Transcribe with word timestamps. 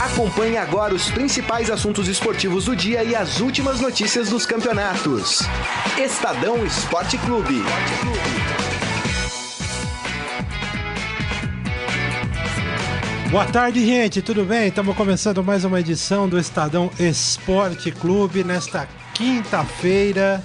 Acompanhe 0.00 0.56
agora 0.56 0.94
os 0.94 1.10
principais 1.10 1.68
assuntos 1.70 2.06
esportivos 2.06 2.66
do 2.66 2.76
dia 2.76 3.02
e 3.02 3.16
as 3.16 3.40
últimas 3.40 3.80
notícias 3.80 4.28
dos 4.28 4.46
campeonatos. 4.46 5.40
Estadão 5.98 6.64
Esporte 6.64 7.18
Clube. 7.18 7.64
Boa 13.28 13.44
tarde, 13.46 13.84
gente. 13.84 14.22
Tudo 14.22 14.44
bem? 14.44 14.68
Estamos 14.68 14.96
começando 14.96 15.42
mais 15.42 15.64
uma 15.64 15.80
edição 15.80 16.28
do 16.28 16.38
Estadão 16.38 16.92
Esporte 17.00 17.90
Clube 17.90 18.44
nesta 18.44 18.88
quinta-feira. 19.14 20.44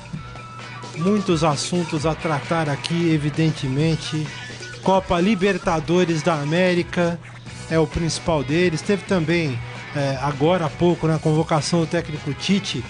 Muitos 0.98 1.44
assuntos 1.44 2.08
a 2.08 2.16
tratar 2.16 2.68
aqui, 2.68 3.12
evidentemente. 3.14 4.26
Copa 4.82 5.22
Libertadores 5.22 6.24
da 6.24 6.34
América 6.34 7.20
é 7.70 7.80
o 7.80 7.88
principal 7.88 8.44
deles. 8.44 8.82
Teve 8.82 9.04
também, 9.04 9.60
é, 9.96 10.18
agora 10.22 10.66
há 10.66 10.70
pouco, 10.70 11.08
na 11.08 11.20
convocação 11.20 11.82
do 11.82 11.88
técnico 11.88 12.34
Tite 12.34 12.84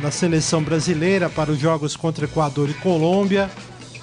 na 0.00 0.10
seleção 0.10 0.62
brasileira 0.62 1.30
para 1.30 1.52
os 1.52 1.58
jogos 1.58 1.96
contra 1.96 2.24
Equador 2.24 2.68
e 2.68 2.74
Colômbia, 2.74 3.50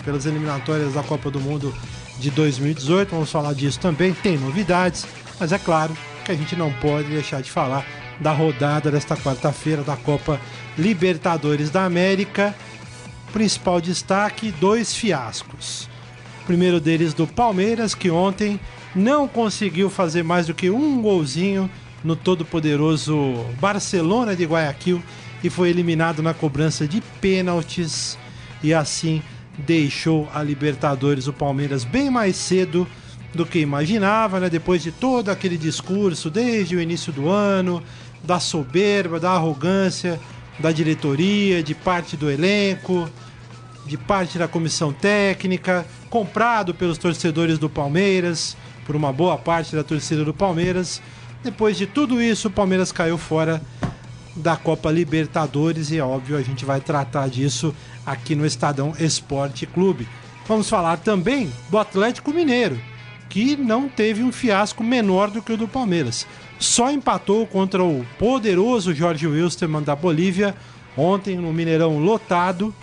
pelas 0.03 0.25
eliminatórias 0.25 0.93
da 0.93 1.03
Copa 1.03 1.29
do 1.29 1.39
Mundo 1.39 1.73
de 2.17 2.31
2018. 2.31 3.09
Vamos 3.09 3.31
falar 3.31 3.53
disso 3.53 3.79
também. 3.79 4.13
Tem 4.13 4.37
novidades, 4.37 5.05
mas 5.39 5.51
é 5.51 5.59
claro 5.59 5.95
que 6.23 6.31
a 6.31 6.35
gente 6.35 6.55
não 6.55 6.71
pode 6.73 7.09
deixar 7.09 7.41
de 7.41 7.51
falar 7.51 7.85
da 8.19 8.31
rodada 8.31 8.91
desta 8.91 9.15
quarta-feira 9.15 9.83
da 9.83 9.95
Copa 9.97 10.39
Libertadores 10.77 11.69
da 11.69 11.83
América. 11.83 12.55
Principal 13.33 13.81
destaque: 13.81 14.51
dois 14.53 14.93
fiascos. 14.93 15.89
O 16.43 16.45
primeiro 16.45 16.79
deles 16.79 17.13
do 17.13 17.27
Palmeiras, 17.27 17.93
que 17.93 18.09
ontem 18.09 18.59
não 18.95 19.27
conseguiu 19.27 19.89
fazer 19.89 20.23
mais 20.23 20.47
do 20.47 20.53
que 20.53 20.69
um 20.69 21.01
golzinho 21.01 21.69
no 22.03 22.15
todo-poderoso 22.15 23.15
Barcelona 23.59 24.35
de 24.35 24.45
Guayaquil 24.45 25.01
e 25.43 25.49
foi 25.49 25.69
eliminado 25.69 26.21
na 26.21 26.33
cobrança 26.33 26.87
de 26.87 27.01
pênaltis 27.21 28.17
e 28.63 28.73
assim 28.73 29.21
deixou 29.57 30.29
a 30.33 30.41
Libertadores 30.41 31.27
o 31.27 31.33
Palmeiras 31.33 31.83
bem 31.83 32.09
mais 32.09 32.35
cedo 32.35 32.87
do 33.33 33.45
que 33.45 33.59
imaginava, 33.59 34.39
né? 34.39 34.49
Depois 34.49 34.81
de 34.81 34.91
todo 34.91 35.29
aquele 35.29 35.57
discurso 35.57 36.29
desde 36.29 36.75
o 36.75 36.81
início 36.81 37.13
do 37.13 37.29
ano, 37.29 37.83
da 38.23 38.39
soberba, 38.39 39.19
da 39.19 39.31
arrogância 39.31 40.19
da 40.59 40.71
diretoria, 40.71 41.63
de 41.63 41.73
parte 41.73 42.17
do 42.17 42.29
elenco, 42.29 43.09
de 43.85 43.97
parte 43.97 44.37
da 44.37 44.47
comissão 44.47 44.91
técnica, 44.91 45.85
comprado 46.09 46.73
pelos 46.73 46.97
torcedores 46.97 47.57
do 47.57 47.69
Palmeiras, 47.69 48.57
por 48.89 48.95
uma 48.95 49.13
boa 49.13 49.37
parte 49.37 49.75
da 49.75 49.83
torcida 49.83 50.25
do 50.25 50.33
Palmeiras. 50.33 50.99
Depois 51.43 51.77
de 51.77 51.85
tudo 51.85 52.19
isso, 52.19 52.47
o 52.47 52.51
Palmeiras 52.51 52.91
caiu 52.91 53.19
fora 53.19 53.61
da 54.35 54.57
Copa 54.57 54.89
Libertadores 54.89 55.91
e 55.91 56.01
óbvio 56.01 56.35
a 56.35 56.41
gente 56.41 56.65
vai 56.65 56.81
tratar 56.81 57.29
disso 57.29 57.71
aqui 58.03 58.33
no 58.33 58.47
Estadão 58.47 58.95
Esporte 58.99 59.67
Clube. 59.67 60.07
Vamos 60.47 60.67
falar 60.67 60.97
também 60.97 61.53
do 61.69 61.77
Atlético 61.77 62.33
Mineiro, 62.33 62.81
que 63.29 63.55
não 63.55 63.87
teve 63.87 64.23
um 64.23 64.31
fiasco 64.31 64.83
menor 64.83 65.29
do 65.29 65.39
que 65.39 65.53
o 65.53 65.57
do 65.57 65.67
Palmeiras. 65.67 66.25
Só 66.57 66.89
empatou 66.89 67.45
contra 67.45 67.83
o 67.83 68.03
poderoso 68.17 68.91
Jorge 68.91 69.27
Wilstermann 69.27 69.83
da 69.83 69.95
Bolívia 69.95 70.55
ontem 70.97 71.37
no 71.37 71.53
Mineirão 71.53 71.99
lotado 71.99 72.73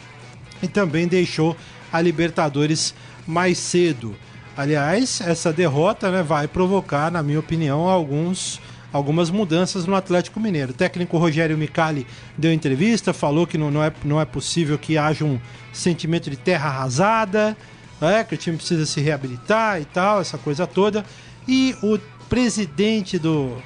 e 0.62 0.68
também 0.68 1.08
deixou 1.08 1.56
a 1.92 2.00
Libertadores 2.00 2.94
mais 3.26 3.58
cedo. 3.58 4.14
Aliás, 4.56 5.20
essa 5.20 5.52
derrota 5.52 6.10
né, 6.10 6.22
vai 6.22 6.48
provocar, 6.48 7.10
na 7.10 7.22
minha 7.22 7.38
opinião, 7.38 7.88
alguns, 7.90 8.58
algumas 8.90 9.28
mudanças 9.28 9.84
no 9.84 9.94
Atlético 9.94 10.40
Mineiro. 10.40 10.70
O 10.70 10.74
técnico 10.74 11.18
Rogério 11.18 11.58
Micali 11.58 12.06
deu 12.38 12.50
entrevista, 12.50 13.12
falou 13.12 13.46
que 13.46 13.58
não, 13.58 13.70
não, 13.70 13.84
é, 13.84 13.92
não 14.02 14.18
é 14.18 14.24
possível 14.24 14.78
que 14.78 14.96
haja 14.96 15.26
um 15.26 15.38
sentimento 15.74 16.30
de 16.30 16.38
terra 16.38 16.70
arrasada, 16.70 17.54
né, 18.00 18.24
que 18.24 18.34
o 18.34 18.38
time 18.38 18.56
precisa 18.56 18.86
se 18.86 18.98
reabilitar 18.98 19.78
e 19.78 19.84
tal, 19.84 20.22
essa 20.22 20.38
coisa 20.38 20.66
toda. 20.66 21.04
E 21.46 21.76
o 21.82 21.98
presidente 22.26 23.18
do, 23.18 23.58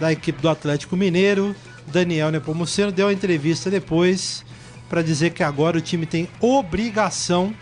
da 0.00 0.10
equipe 0.10 0.40
do 0.40 0.48
Atlético 0.48 0.96
Mineiro, 0.96 1.54
Daniel 1.86 2.30
Nepomuceno, 2.30 2.90
deu 2.90 3.08
a 3.08 3.12
entrevista 3.12 3.70
depois 3.70 4.42
para 4.88 5.02
dizer 5.02 5.30
que 5.30 5.42
agora 5.42 5.76
o 5.76 5.82
time 5.82 6.06
tem 6.06 6.30
obrigação 6.40 7.54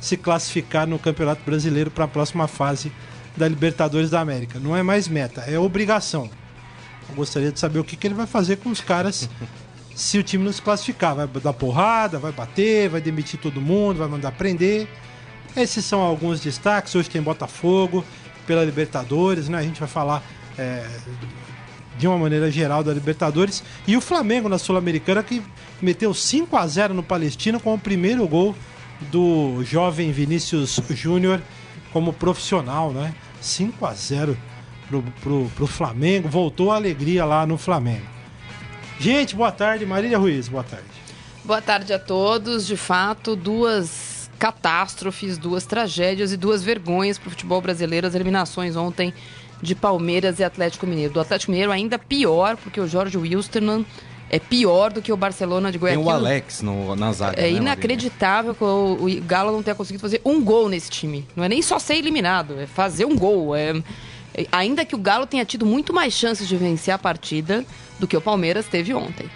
se 0.00 0.16
classificar 0.16 0.86
no 0.86 0.98
Campeonato 0.98 1.42
Brasileiro 1.44 1.90
para 1.90 2.04
a 2.04 2.08
próxima 2.08 2.46
fase 2.46 2.92
da 3.36 3.48
Libertadores 3.48 4.10
da 4.10 4.20
América. 4.20 4.58
Não 4.58 4.76
é 4.76 4.82
mais 4.82 5.08
meta, 5.08 5.42
é 5.42 5.58
obrigação. 5.58 6.30
Eu 7.08 7.14
gostaria 7.14 7.50
de 7.50 7.58
saber 7.58 7.78
o 7.78 7.84
que, 7.84 7.96
que 7.96 8.06
ele 8.06 8.14
vai 8.14 8.26
fazer 8.26 8.56
com 8.56 8.70
os 8.70 8.80
caras 8.80 9.28
se 9.94 10.18
o 10.18 10.22
time 10.22 10.44
não 10.44 10.52
se 10.52 10.60
classificar. 10.60 11.14
Vai 11.14 11.26
dar 11.26 11.52
porrada, 11.52 12.18
vai 12.18 12.32
bater, 12.32 12.88
vai 12.88 13.00
demitir 13.00 13.40
todo 13.40 13.60
mundo, 13.60 13.98
vai 13.98 14.08
mandar 14.08 14.32
prender. 14.32 14.86
Esses 15.56 15.84
são 15.84 16.00
alguns 16.00 16.40
destaques. 16.40 16.94
Hoje 16.94 17.08
tem 17.08 17.22
Botafogo 17.22 18.04
pela 18.46 18.64
Libertadores, 18.64 19.48
né? 19.48 19.58
A 19.58 19.62
gente 19.62 19.80
vai 19.80 19.88
falar 19.88 20.22
é, 20.58 20.86
de 21.98 22.06
uma 22.06 22.18
maneira 22.18 22.50
geral 22.50 22.84
da 22.84 22.92
Libertadores. 22.92 23.62
E 23.86 23.96
o 23.96 24.00
Flamengo 24.00 24.48
na 24.48 24.58
Sul-Americana 24.58 25.22
que 25.22 25.42
meteu 25.80 26.12
5 26.12 26.56
a 26.56 26.66
0 26.66 26.94
no 26.94 27.02
Palestino 27.02 27.58
com 27.58 27.74
o 27.74 27.78
primeiro 27.78 28.26
gol 28.28 28.54
do 29.10 29.62
jovem 29.64 30.12
Vinícius 30.12 30.80
Júnior 30.90 31.40
como 31.92 32.12
profissional, 32.12 32.92
né? 32.92 33.14
5 33.40 33.86
a 33.86 33.94
0 33.94 34.36
pro, 34.88 35.02
pro, 35.20 35.50
pro 35.54 35.66
Flamengo, 35.66 36.28
voltou 36.28 36.72
a 36.72 36.76
alegria 36.76 37.24
lá 37.24 37.46
no 37.46 37.56
Flamengo. 37.56 38.06
Gente, 38.98 39.36
boa 39.36 39.52
tarde, 39.52 39.86
Marília 39.86 40.18
Ruiz, 40.18 40.48
boa 40.48 40.64
tarde. 40.64 40.86
Boa 41.44 41.62
tarde 41.62 41.92
a 41.92 41.98
todos. 41.98 42.66
De 42.66 42.76
fato, 42.76 43.36
duas 43.36 44.28
catástrofes, 44.38 45.38
duas 45.38 45.64
tragédias 45.64 46.32
e 46.32 46.36
duas 46.36 46.62
vergonhas 46.62 47.18
para 47.18 47.28
o 47.28 47.30
futebol 47.30 47.60
brasileiro. 47.60 48.06
As 48.06 48.14
eliminações 48.14 48.76
ontem 48.76 49.14
de 49.62 49.74
Palmeiras 49.74 50.38
e 50.38 50.44
Atlético 50.44 50.86
Mineiro. 50.86 51.12
Do 51.12 51.20
Atlético 51.20 51.52
Mineiro 51.52 51.72
ainda 51.72 51.98
pior, 51.98 52.56
porque 52.56 52.80
o 52.80 52.86
Jorge 52.86 53.16
Wilstermann 53.16 53.84
é 54.30 54.38
pior 54.38 54.92
do 54.92 55.00
que 55.00 55.12
o 55.12 55.16
Barcelona 55.16 55.72
de 55.72 55.78
Guayaquil. 55.78 56.04
Tem 56.04 56.12
o 56.12 56.14
Alex 56.14 56.62
no, 56.62 56.94
na 56.94 57.12
zaga. 57.12 57.40
É 57.40 57.50
né, 57.50 57.50
inacreditável 57.50 58.54
que 58.54 58.62
o, 58.62 58.98
o, 59.00 59.22
Galo 59.22 59.52
não 59.52 59.62
tenha 59.62 59.74
conseguido 59.74 60.02
fazer 60.02 60.20
um 60.24 60.42
gol 60.42 60.68
nesse 60.68 60.90
time. 60.90 61.26
Não 61.34 61.44
é 61.44 61.48
nem 61.48 61.62
só 61.62 61.78
ser 61.78 61.94
eliminado, 61.94 62.60
é 62.60 62.66
fazer 62.66 63.04
um 63.04 63.16
gol. 63.16 63.56
É, 63.56 63.70
é, 64.34 64.46
ainda 64.52 64.84
que 64.84 64.94
o 64.94 64.98
Galo 64.98 65.26
tenha 65.26 65.44
tido 65.44 65.64
muito 65.64 65.92
mais 65.92 66.12
chances 66.12 66.46
de 66.46 66.56
vencer 66.56 66.92
a 66.92 66.98
partida 66.98 67.64
do 67.98 68.06
que 68.06 68.16
o 68.16 68.20
Palmeiras 68.20 68.66
teve 68.66 68.92
ontem. 68.92 69.28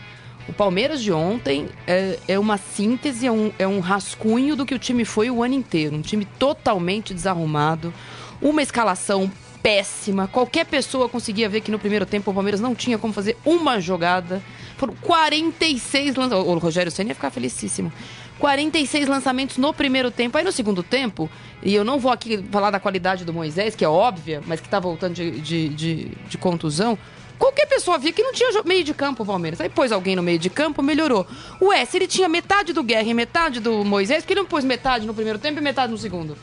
O 0.49 0.53
Palmeiras 0.53 1.01
de 1.01 1.13
ontem 1.13 1.69
é, 1.87 2.19
é 2.27 2.39
uma 2.39 2.59
síntese, 2.59 3.27
é 3.27 3.33
um, 3.33 3.53
é 3.59 3.67
um 3.67 3.81
rascunho 3.81 4.57
do 4.57 4.67
que 4.67 4.75
o 4.75 4.79
time 4.79 5.05
foi 5.05 5.31
o 5.31 5.43
ano 5.43 5.55
inteiro. 5.55 5.97
Um 5.97 6.03
time 6.03 6.25
totalmente 6.25 7.15
desarrumado, 7.15 7.95
uma 8.41 8.61
escalação 8.61 9.31
péssima. 9.63 10.27
Qualquer 10.27 10.67
pessoa 10.67 11.09
conseguia 11.09 11.49
ver 11.49 11.61
que 11.61 11.71
no 11.71 11.79
primeiro 11.79 12.05
tempo 12.05 12.31
o 12.31 12.35
Palmeiras 12.35 12.61
não 12.61 12.75
tinha 12.75 12.99
como 12.99 13.13
fazer 13.13 13.37
uma 13.45 13.81
jogada. 13.81 14.43
Foram 14.77 14.95
46 15.01 16.17
lançamentos. 16.17 16.53
O 16.53 16.59
Rogério 16.59 16.91
Senna 16.91 17.11
ia 17.11 17.15
ficar 17.15 17.31
felicíssimo. 17.31 17.93
46 18.39 19.07
lançamentos 19.07 19.57
no 19.57 19.73
primeiro 19.73 20.11
tempo. 20.11 20.37
Aí 20.37 20.45
no 20.45 20.51
segundo 20.51 20.83
tempo, 20.83 21.31
e 21.63 21.75
eu 21.75 21.85
não 21.85 21.99
vou 21.99 22.11
aqui 22.11 22.45
falar 22.51 22.71
da 22.71 22.81
qualidade 22.81 23.25
do 23.25 23.33
Moisés, 23.33 23.77
que 23.77 23.85
é 23.85 23.89
óbvia, 23.89 24.43
mas 24.47 24.61
que 24.61 24.69
tá 24.69 24.81
voltando 24.81 25.15
de, 25.15 25.31
de, 25.41 25.69
de, 25.69 26.05
de 26.29 26.39
contusão. 26.39 26.99
Qualquer 27.39 27.67
pessoa 27.67 27.99
via 27.99 28.13
que 28.13 28.23
não 28.23 28.33
tinha 28.33 28.51
meio 28.65 28.85
de 28.85 28.95
campo 28.95 29.23
o 29.23 29.27
Palmeiras. 29.27 29.61
Aí 29.61 29.69
pôs 29.69 29.93
alguém 29.93 30.17
no 30.17 30.23
meio 30.23 30.39
de 30.39 30.51
campo, 30.51 30.83
melhorou. 30.83 31.27
O 31.61 31.73
S, 31.73 31.97
ele 31.97 32.07
tinha 32.07 32.29
metade 32.29 32.73
do 32.73 32.83
Guerra 32.83 33.09
e 33.09 33.15
metade 33.15 33.61
do 33.61 33.85
Moisés, 33.85 34.23
porque 34.23 34.33
ele 34.33 34.41
não 34.41 34.49
pôs 34.49 34.65
metade 34.65 35.07
no 35.07 35.15
primeiro 35.15 35.39
tempo 35.39 35.59
e 35.59 35.63
metade 35.63 35.91
no 35.91 35.99
segundo. 35.99 36.37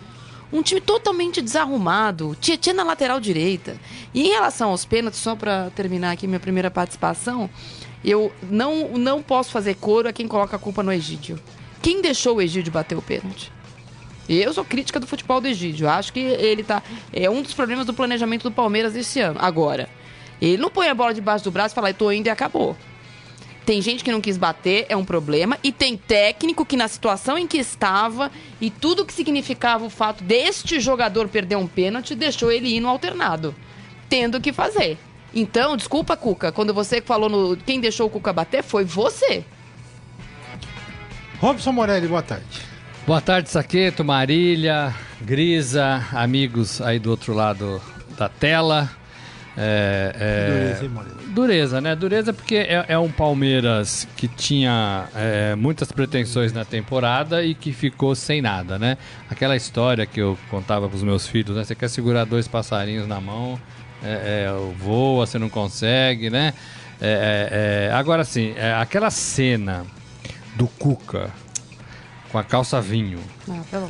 Um 0.52 0.62
time 0.64 0.82
totalmente 0.82 1.42
desarrumado. 1.42 2.36
Tietchan 2.40 2.74
na 2.74 2.84
lateral 2.84 3.20
direita. 3.20 3.80
E 4.14 4.28
em 4.28 4.30
relação 4.30 4.72
aos 4.72 4.86
pênaltis, 4.86 5.20
só 5.20 5.36
para 5.36 5.70
terminar 5.72 6.12
aqui 6.12 6.26
minha 6.26 6.40
primeira 6.40 6.72
participação, 6.72 7.50
eu 8.04 8.32
não, 8.50 8.90
não 8.98 9.22
posso 9.22 9.52
fazer 9.52 9.76
coro 9.76 10.10
a 10.10 10.14
quem 10.14 10.28
coloca 10.28 10.56
a 10.56 10.60
culpa 10.60 10.82
no 10.82 10.92
Egídio. 10.92 11.40
Quem 11.82 12.02
deixou 12.02 12.38
o 12.38 12.42
Egídio 12.42 12.72
bater 12.72 12.98
o 12.98 13.02
pênalti? 13.02 13.52
Eu 14.28 14.54
sou 14.54 14.64
crítica 14.64 15.00
do 15.00 15.08
futebol 15.08 15.42
do 15.42 15.48
Egídio. 15.48 15.90
Acho 15.90 16.14
que 16.14 16.20
ele 16.20 16.64
tá. 16.64 16.84
É 17.12 17.30
um 17.30 17.42
dos 17.42 17.54
problemas 17.54 17.86
do 17.86 17.94
planejamento 17.94 18.44
do 18.44 18.52
Palmeiras 18.52 18.96
esse 18.96 19.20
ano. 19.20 19.40
Agora, 19.42 19.90
ele 20.42 20.58
não 20.58 20.70
põe 20.70 20.88
a 20.88 20.94
bola 20.94 21.14
debaixo 21.14 21.44
do 21.44 21.52
braço 21.52 21.74
e 21.74 21.76
fala, 21.76 21.94
tô 21.94 22.12
indo 22.12 22.28
e 22.28 22.30
acabou. 22.30 22.76
Tem 23.70 23.84
gente 23.84 24.04
que 24.04 24.12
não 24.12 24.20
quis 24.20 24.36
bater, 24.36 24.88
é 24.90 24.98
um 24.98 25.06
problema. 25.06 25.56
E 25.64 25.72
tem 25.72 25.96
técnico 25.96 26.66
que, 26.66 26.76
na 26.76 26.88
situação 26.88 27.38
em 27.38 27.46
que 27.46 27.60
estava 27.60 28.32
e 28.60 28.72
tudo 28.72 29.06
que 29.06 29.14
significava 29.14 29.86
o 29.86 29.92
fato 29.92 30.24
deste 30.24 30.80
jogador 30.80 31.28
perder 31.28 31.56
um 31.56 31.68
pênalti, 31.68 32.16
deixou 32.16 32.52
ele 32.52 32.68
ir 32.70 32.80
no 32.80 32.90
alternado, 32.90 33.54
tendo 34.10 34.42
que 34.42 34.52
fazer. 34.52 34.98
Então, 35.32 35.78
desculpa, 35.78 36.18
Cuca, 36.18 36.52
quando 36.52 36.74
você 36.74 37.00
falou 37.00 37.30
no 37.30 37.56
quem 37.58 37.80
deixou 37.80 38.08
o 38.08 38.10
Cuca 38.10 38.34
bater, 38.34 38.64
foi 38.64 38.84
você. 38.84 39.46
Robson 41.40 41.72
Morelli, 41.72 42.08
boa 42.08 42.24
tarde. 42.24 42.62
Boa 43.06 43.22
tarde, 43.22 43.52
Saqueto, 43.52 44.04
Marília, 44.04 44.96
Grisa, 45.22 46.08
amigos 46.12 46.82
aí 46.82 46.98
do 46.98 47.12
outro 47.12 47.36
lado 47.36 47.80
da 48.18 48.28
tela. 48.28 48.90
É, 49.62 50.16
é, 50.16 50.48
Dureza, 50.48 50.84
hein, 50.84 50.90
Moreira? 50.90 51.18
dureza, 51.34 51.82
né? 51.82 51.94
Dureza 51.94 52.32
porque 52.32 52.56
é, 52.56 52.86
é 52.88 52.98
um 52.98 53.12
Palmeiras 53.12 54.08
que 54.16 54.26
tinha 54.26 55.10
é, 55.14 55.54
muitas 55.54 55.92
pretensões 55.92 56.54
na 56.54 56.64
temporada 56.64 57.44
e 57.44 57.54
que 57.54 57.74
ficou 57.74 58.16
sem 58.16 58.42
nada, 58.42 58.80
né? 58.80 58.98
Aquela 59.30 59.58
história 59.58 60.06
que 60.06 60.22
eu 60.22 60.38
contava 60.50 60.88
pros 60.88 61.04
meus 61.04 61.28
filhos, 61.28 61.58
né? 61.58 61.66
Você 61.66 61.76
quer 61.76 61.90
segurar 61.90 62.24
dois 62.24 62.48
passarinhos 62.48 63.06
na 63.06 63.20
mão, 63.20 63.60
é, 64.02 64.48
é, 64.48 64.74
voa, 64.78 65.26
você 65.26 65.38
não 65.38 65.50
consegue, 65.50 66.30
né? 66.30 66.54
Agora 67.94 68.24
sim, 68.24 68.54
aquela 68.80 69.10
cena 69.10 69.86
do 70.56 70.68
Cuca 70.68 71.30
com 72.32 72.38
a 72.38 72.44
calça 72.44 72.80
vinho, 72.80 73.20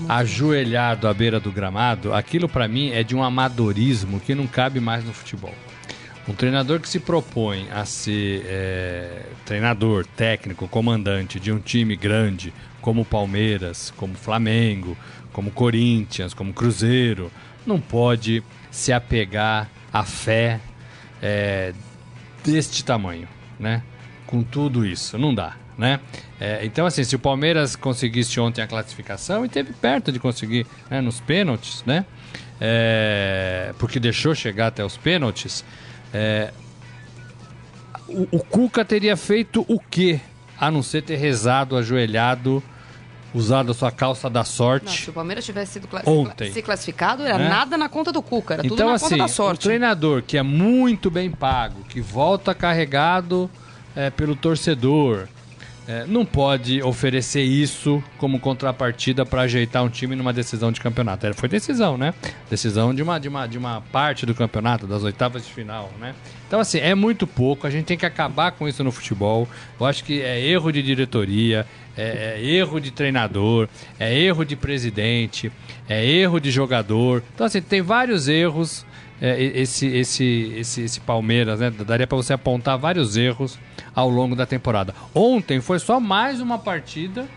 Ah, 0.07 0.17
ajoelhado 0.17 1.07
à 1.07 1.13
beira 1.13 1.39
do 1.39 1.51
gramado, 1.51 2.13
aquilo 2.13 2.47
pra 2.47 2.67
mim 2.67 2.91
é 2.91 3.03
de 3.03 3.15
um 3.15 3.23
amadorismo 3.23 4.19
que 4.19 4.33
não 4.33 4.47
cabe 4.47 4.79
mais 4.79 5.03
no 5.03 5.13
futebol. 5.13 5.53
Um 6.27 6.33
treinador 6.33 6.79
que 6.79 6.87
se 6.87 6.99
propõe 6.99 7.67
a 7.71 7.85
ser 7.85 8.45
é, 8.45 9.25
treinador, 9.45 10.05
técnico, 10.05 10.67
comandante 10.67 11.39
de 11.39 11.51
um 11.51 11.59
time 11.59 11.95
grande 11.95 12.53
como 12.81 13.03
Palmeiras, 13.03 13.91
como 13.97 14.13
Flamengo, 14.13 14.95
como 15.33 15.51
Corinthians, 15.51 16.33
como 16.33 16.53
Cruzeiro, 16.53 17.31
não 17.65 17.79
pode 17.79 18.43
se 18.71 18.93
apegar 18.93 19.69
à 19.91 20.03
fé 20.03 20.59
é, 21.21 21.73
deste 22.43 22.85
tamanho, 22.85 23.27
né? 23.59 23.81
Com 24.27 24.43
tudo 24.43 24.85
isso, 24.85 25.17
não 25.17 25.33
dá, 25.33 25.55
né? 25.79 25.99
É, 26.39 26.59
então, 26.65 26.85
assim, 26.85 27.03
se 27.03 27.15
o 27.15 27.19
Palmeiras 27.19 27.75
conseguisse 27.75 28.39
ontem 28.39 28.61
a 28.61 28.67
classificação 28.67 29.45
e 29.45 29.49
teve 29.49 29.71
perto 29.73 30.11
de 30.11 30.19
conseguir 30.19 30.67
né, 30.89 30.99
nos 31.01 31.19
pênaltis, 31.21 31.83
né? 31.85 32.05
É, 32.61 33.73
porque 33.79 33.99
deixou 33.99 34.35
chegar 34.35 34.67
até 34.67 34.83
os 34.83 34.97
pênaltis, 34.97 35.63
é, 36.13 36.51
o, 38.07 38.27
o 38.31 38.39
Cuca 38.43 38.83
teria 38.83 39.15
feito 39.15 39.65
o 39.67 39.79
quê? 39.79 40.19
A 40.59 40.69
não 40.69 40.83
ser 40.83 41.01
ter 41.03 41.15
rezado, 41.15 41.77
ajoelhado, 41.77 42.61
usado 43.33 43.71
a 43.71 43.73
sua 43.73 43.91
calça 43.91 44.29
da 44.29 44.41
Não, 44.41 44.45
sorte. 44.45 45.03
se 45.03 45.09
o 45.09 45.13
Palmeiras 45.13 45.45
tivesse 45.45 45.73
sido 45.73 45.87
cla- 45.87 46.01
Ontem. 46.05 46.51
se 46.51 46.61
classificado, 46.61 47.23
era 47.23 47.37
Né? 47.37 47.47
nada 47.47 47.77
na 47.77 47.87
conta 47.87 48.11
do 48.11 48.21
Cuca, 48.21 48.55
era 48.55 48.63
tudo 48.63 48.73
Então, 48.73 48.89
na 48.89 48.95
assim, 48.95 49.05
conta 49.05 49.17
da 49.17 49.25
um 49.25 49.27
sorte. 49.29 49.61
treinador 49.61 50.21
que 50.23 50.37
é 50.37 50.43
muito 50.43 51.09
bem 51.09 51.31
pago, 51.31 51.83
que 51.87 52.01
volta 52.01 52.53
carregado 52.53 53.49
é, 53.95 54.09
pelo 54.09 54.35
torcedor, 54.35 55.27
é, 55.89 56.05
não 56.05 56.23
pode 56.23 56.83
oferecer 56.83 57.41
isso 57.41 58.03
como 58.19 58.39
contrapartida 58.39 59.25
para 59.25 59.41
ajeitar 59.41 59.83
um 59.83 59.89
time 59.89 60.15
numa 60.15 60.31
decisão 60.31 60.71
de 60.71 60.79
campeonato. 60.79 61.25
É, 61.25 61.33
Foi 61.33 61.49
decisão, 61.49 61.97
né? 61.97 62.13
Decisão 62.47 62.93
de 62.93 63.01
uma, 63.01 63.17
de, 63.17 63.27
uma, 63.27 63.47
de 63.47 63.57
uma 63.57 63.81
parte 63.81 64.23
do 64.23 64.35
campeonato, 64.35 64.85
das 64.85 65.03
oitavas 65.03 65.43
de 65.47 65.51
final, 65.51 65.91
né? 65.99 66.13
Então, 66.47 66.59
assim, 66.59 66.77
é 66.77 66.93
muito 66.93 67.25
pouco. 67.25 67.65
A 67.65 67.71
gente 67.71 67.85
tem 67.85 67.97
que 67.97 68.05
acabar 68.05 68.51
com 68.51 68.67
isso 68.67 68.83
no 68.83 68.91
futebol. 68.91 69.47
Eu 69.79 69.85
acho 69.87 70.03
que 70.03 70.21
é 70.21 70.39
erro 70.39 70.71
de 70.71 70.83
diretoria, 70.83 71.65
é, 71.97 72.35
é 72.37 72.45
erro 72.45 72.79
de 72.79 72.91
treinador, 72.91 73.67
é 73.99 74.15
erro 74.15 74.45
de 74.45 74.55
presidente, 74.55 75.51
é 75.87 76.05
erro 76.05 76.39
de 76.39 76.51
jogador. 76.51 77.23
Então, 77.33 77.47
assim, 77.47 77.63
tem 77.63 77.81
vários 77.81 78.27
erros. 78.27 78.85
É, 79.21 79.41
esse, 79.41 79.87
esse, 79.87 80.53
esse, 80.57 80.81
esse 80.81 80.99
Palmeiras, 81.01 81.59
né? 81.59 81.69
Daria 81.69 82.07
para 82.07 82.15
você 82.15 82.33
apontar 82.33 82.77
vários 82.77 83.17
erros 83.17 83.59
ao 83.93 84.09
longo 84.09 84.35
da 84.35 84.45
temporada. 84.45 84.93
Ontem 85.13 85.59
foi 85.59 85.79
só 85.79 85.99
mais 85.99 86.39
uma 86.39 86.57
partida 86.57 87.27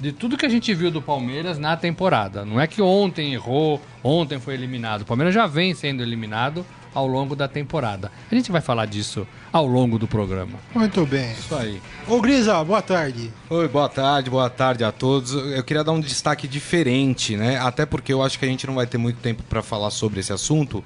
de 0.00 0.12
tudo 0.12 0.36
que 0.36 0.46
a 0.46 0.48
gente 0.48 0.74
viu 0.74 0.90
do 0.90 1.00
Palmeiras 1.00 1.58
na 1.58 1.76
temporada. 1.76 2.44
Não 2.44 2.60
é 2.60 2.66
que 2.66 2.82
ontem 2.82 3.32
errou, 3.34 3.80
ontem 4.02 4.38
foi 4.38 4.54
eliminado. 4.54 5.02
O 5.02 5.04
Palmeiras 5.04 5.34
já 5.34 5.46
vem 5.46 5.74
sendo 5.74 6.02
eliminado 6.02 6.66
ao 6.94 7.06
longo 7.06 7.34
da 7.34 7.48
temporada. 7.48 8.10
A 8.30 8.34
gente 8.34 8.52
vai 8.52 8.60
falar 8.60 8.86
disso 8.86 9.26
ao 9.52 9.66
longo 9.66 9.98
do 9.98 10.06
programa. 10.06 10.58
Muito 10.74 11.04
bem. 11.06 11.32
Isso 11.32 11.54
aí. 11.54 11.80
Ô, 12.06 12.20
Grisa, 12.20 12.62
boa 12.64 12.82
tarde. 12.82 13.32
Oi, 13.48 13.68
boa 13.68 13.88
tarde, 13.88 14.30
boa 14.30 14.50
tarde 14.50 14.84
a 14.84 14.92
todos. 14.92 15.32
Eu 15.32 15.62
queria 15.62 15.84
dar 15.84 15.92
um 15.92 16.00
destaque 16.00 16.46
diferente, 16.48 17.36
né? 17.36 17.58
Até 17.58 17.86
porque 17.86 18.12
eu 18.12 18.22
acho 18.22 18.38
que 18.38 18.44
a 18.44 18.48
gente 18.48 18.66
não 18.66 18.74
vai 18.74 18.86
ter 18.86 18.98
muito 18.98 19.20
tempo 19.20 19.42
para 19.42 19.62
falar 19.62 19.90
sobre 19.90 20.20
esse 20.20 20.32
assunto. 20.32 20.84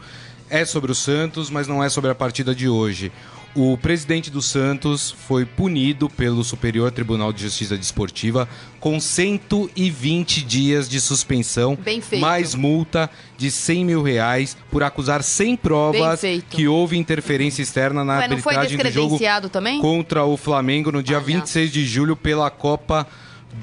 É 0.48 0.64
sobre 0.64 0.92
o 0.92 0.94
Santos, 0.94 1.50
mas 1.50 1.66
não 1.66 1.82
é 1.82 1.88
sobre 1.88 2.10
a 2.10 2.14
partida 2.14 2.54
de 2.54 2.68
hoje. 2.68 3.10
O 3.58 3.78
presidente 3.78 4.30
do 4.30 4.42
Santos 4.42 5.10
foi 5.10 5.46
punido 5.46 6.10
pelo 6.10 6.44
Superior 6.44 6.92
Tribunal 6.92 7.32
de 7.32 7.40
Justiça 7.40 7.74
Desportiva 7.74 8.46
com 8.78 9.00
120 9.00 10.44
dias 10.44 10.86
de 10.86 11.00
suspensão, 11.00 11.78
mais 12.20 12.54
multa 12.54 13.08
de 13.38 13.50
100 13.50 13.84
mil 13.86 14.02
reais 14.02 14.54
por 14.70 14.82
acusar 14.82 15.22
sem 15.22 15.56
provas 15.56 16.20
que 16.50 16.68
houve 16.68 16.98
interferência 16.98 17.62
externa 17.62 18.04
na 18.04 18.18
Ué, 18.18 18.24
arbitragem 18.24 18.76
do 18.76 18.90
jogo 18.90 19.18
também? 19.50 19.80
contra 19.80 20.22
o 20.22 20.36
Flamengo 20.36 20.92
no 20.92 21.02
dia 21.02 21.18
Palhaço. 21.18 21.40
26 21.40 21.72
de 21.72 21.86
julho 21.86 22.14
pela 22.14 22.50
Copa 22.50 23.06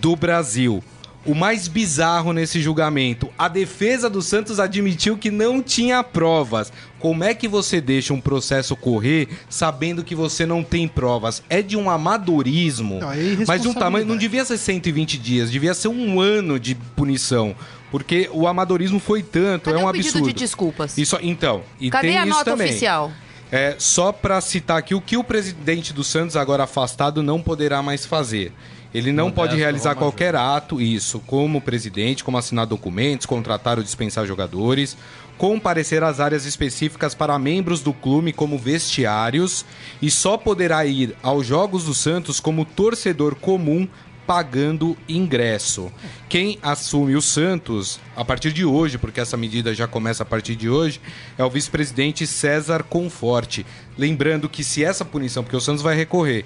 do 0.02 0.16
Brasil. 0.16 0.84
O 1.26 1.34
mais 1.34 1.70
bizarro 1.70 2.34
nesse 2.34 2.62
julgamento, 2.62 3.30
a 3.38 3.48
defesa 3.48 4.10
do 4.10 4.22
Santos 4.22 4.60
admitiu 4.60 5.18
que 5.18 5.32
não 5.32 5.62
tinha 5.62 6.04
provas. 6.04 6.72
Como 7.00 7.24
é 7.24 7.34
que 7.34 7.48
você 7.48 7.80
deixa 7.80 8.14
um 8.14 8.20
processo 8.20 8.76
correr 8.76 9.30
sabendo 9.50 10.04
que 10.04 10.16
você 10.16 10.46
não 10.46 10.62
tem 10.62 10.86
provas? 10.86 11.42
É 11.50 11.62
de 11.62 11.78
um 11.78 11.90
amadorismo. 11.90 13.00
Não, 13.00 13.12
é 13.12 13.38
mas 13.48 13.62
de 13.62 13.70
um 13.70 13.74
tamanho. 13.74 14.06
Não 14.06 14.18
devia 14.18 14.44
ser 14.44 14.58
120 14.58 15.18
dias, 15.18 15.50
devia 15.50 15.74
ser 15.74 15.88
um 15.88 16.20
ano 16.20 16.60
de 16.60 16.76
punição. 16.76 17.56
Porque 17.90 18.30
o 18.34 18.46
amadorismo 18.46 19.00
foi 19.00 19.24
tanto, 19.24 19.66
Cadê 19.66 19.80
é 19.80 19.86
um 19.86 19.88
o 19.88 19.92
pedido 19.92 20.10
absurdo. 20.10 20.28
de 20.28 20.34
desculpas? 20.34 20.98
Isso, 20.98 21.18
então, 21.22 21.62
e 21.80 21.90
Cadê 21.90 22.08
tem 22.08 22.18
a 22.18 22.22
isso 22.26 22.30
nota 22.32 22.52
também. 22.52 22.68
oficial? 22.68 23.12
É, 23.52 23.76
só 23.78 24.12
para 24.12 24.42
citar 24.42 24.80
aqui 24.80 24.96
o 24.96 25.00
que 25.00 25.16
o 25.16 25.24
presidente 25.24 25.94
do 25.94 26.04
Santos, 26.04 26.36
agora 26.36 26.64
afastado, 26.64 27.22
não 27.22 27.40
poderá 27.40 27.84
mais 27.84 28.04
fazer. 28.04 28.52
Ele 28.94 29.12
não 29.12 29.26
Modesto 29.26 29.42
pode 29.42 29.56
realizar 29.58 29.96
qualquer 29.96 30.36
ato, 30.36 30.80
isso, 30.80 31.20
como 31.22 31.60
presidente, 31.60 32.24
como 32.24 32.38
assinar 32.38 32.68
documentos, 32.68 33.26
contratar 33.26 33.78
ou 33.78 33.84
dispensar 33.84 34.26
jogadores, 34.26 34.96
comparecer 35.38 36.04
às 36.04 36.20
áreas 36.20 36.46
específicas 36.46 37.16
para 37.16 37.38
membros 37.40 37.82
do 37.82 37.92
clube 37.92 38.32
como 38.32 38.58
vestiários 38.58 39.66
e 40.02 40.12
só 40.12 40.38
poderá 40.38 40.86
ir 40.86 41.16
aos 41.24 41.46
Jogos 41.46 41.86
do 41.86 41.94
Santos 41.94 42.40
como 42.40 42.66
torcedor 42.66 43.36
comum 43.36 43.88
pagando 44.26 44.98
ingresso. 45.08 45.92
Quem 46.30 46.58
assume 46.62 47.16
o 47.16 47.22
Santos 47.22 48.00
a 48.16 48.24
partir 48.24 48.54
de 48.54 48.64
hoje, 48.64 48.98
porque 48.98 49.20
essa 49.20 49.36
medida 49.36 49.74
já 49.74 49.88
começa 49.88 50.24
a 50.24 50.26
partir 50.26 50.56
de 50.56 50.70
hoje, 50.70 51.02
é 51.38 51.44
o 51.44 51.50
vice-presidente 51.50 52.26
César 52.26 52.84
Conforte. 52.84 53.66
Lembrando 53.98 54.48
que 54.48 54.64
se 54.64 54.84
essa 54.84 55.04
punição, 55.04 55.44
porque 55.44 55.58
o 55.58 55.62
Santos 55.62 55.82
vai 55.82 55.96
recorrer, 55.96 56.46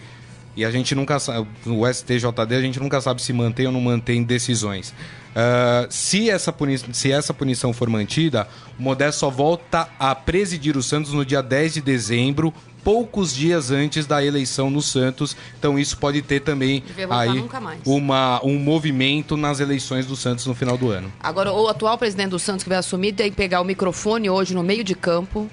e 0.58 0.66
a 0.66 0.72
gente 0.72 0.96
nunca 0.96 1.20
sabe, 1.20 1.48
o 1.66 1.88
STJD 1.88 2.56
a 2.56 2.62
gente 2.62 2.80
nunca 2.80 3.00
sabe 3.00 3.22
se 3.22 3.32
mantém 3.32 3.68
ou 3.68 3.72
não 3.72 3.80
mantém 3.80 4.24
decisões. 4.24 4.94
Ah, 5.40 5.86
se, 5.88 6.32
essa 6.32 6.52
puni 6.52 6.80
se 6.80 7.12
essa 7.12 7.32
punição 7.32 7.72
for 7.72 7.88
mantida, 7.88 8.48
o 8.80 8.82
Modesto 8.82 9.20
só 9.20 9.30
volta 9.30 9.88
a 10.00 10.16
presidir 10.16 10.76
o 10.76 10.82
Santos 10.82 11.14
no 11.14 11.24
dia 11.24 11.44
10 11.44 11.76
de 11.76 11.82
dezembro, 11.82 12.52
poucos 12.84 13.36
dias 13.36 13.70
antes 13.70 14.08
da 14.08 14.26
eleição 14.26 14.72
no 14.72 14.82
Santos. 14.82 15.38
Então 15.60 15.78
isso 15.78 15.96
pode 16.00 16.24
ter 16.24 16.40
também 16.40 16.84
aí 17.12 17.46
uma, 17.86 18.44
um 18.44 18.58
movimento 18.58 19.38
nas 19.38 19.60
eleições 19.60 20.08
do 20.08 20.16
Santos 20.16 20.48
no 20.48 20.56
final 20.56 20.76
do 20.76 20.90
ano. 20.90 21.14
Agora, 21.20 21.54
o 21.54 21.68
atual 21.68 22.00
presidente 22.00 22.30
do 22.30 22.40
Santos 22.40 22.64
que 22.64 22.70
vai 22.70 22.80
assumir 22.80 23.14
tem 23.14 23.30
que 23.30 23.38
pegar 23.38 23.62
o 23.62 23.64
microfone 23.64 24.32
hoje 24.32 24.56
no 24.56 24.64
meio 24.64 24.84
de 24.84 24.96
campo, 24.96 25.48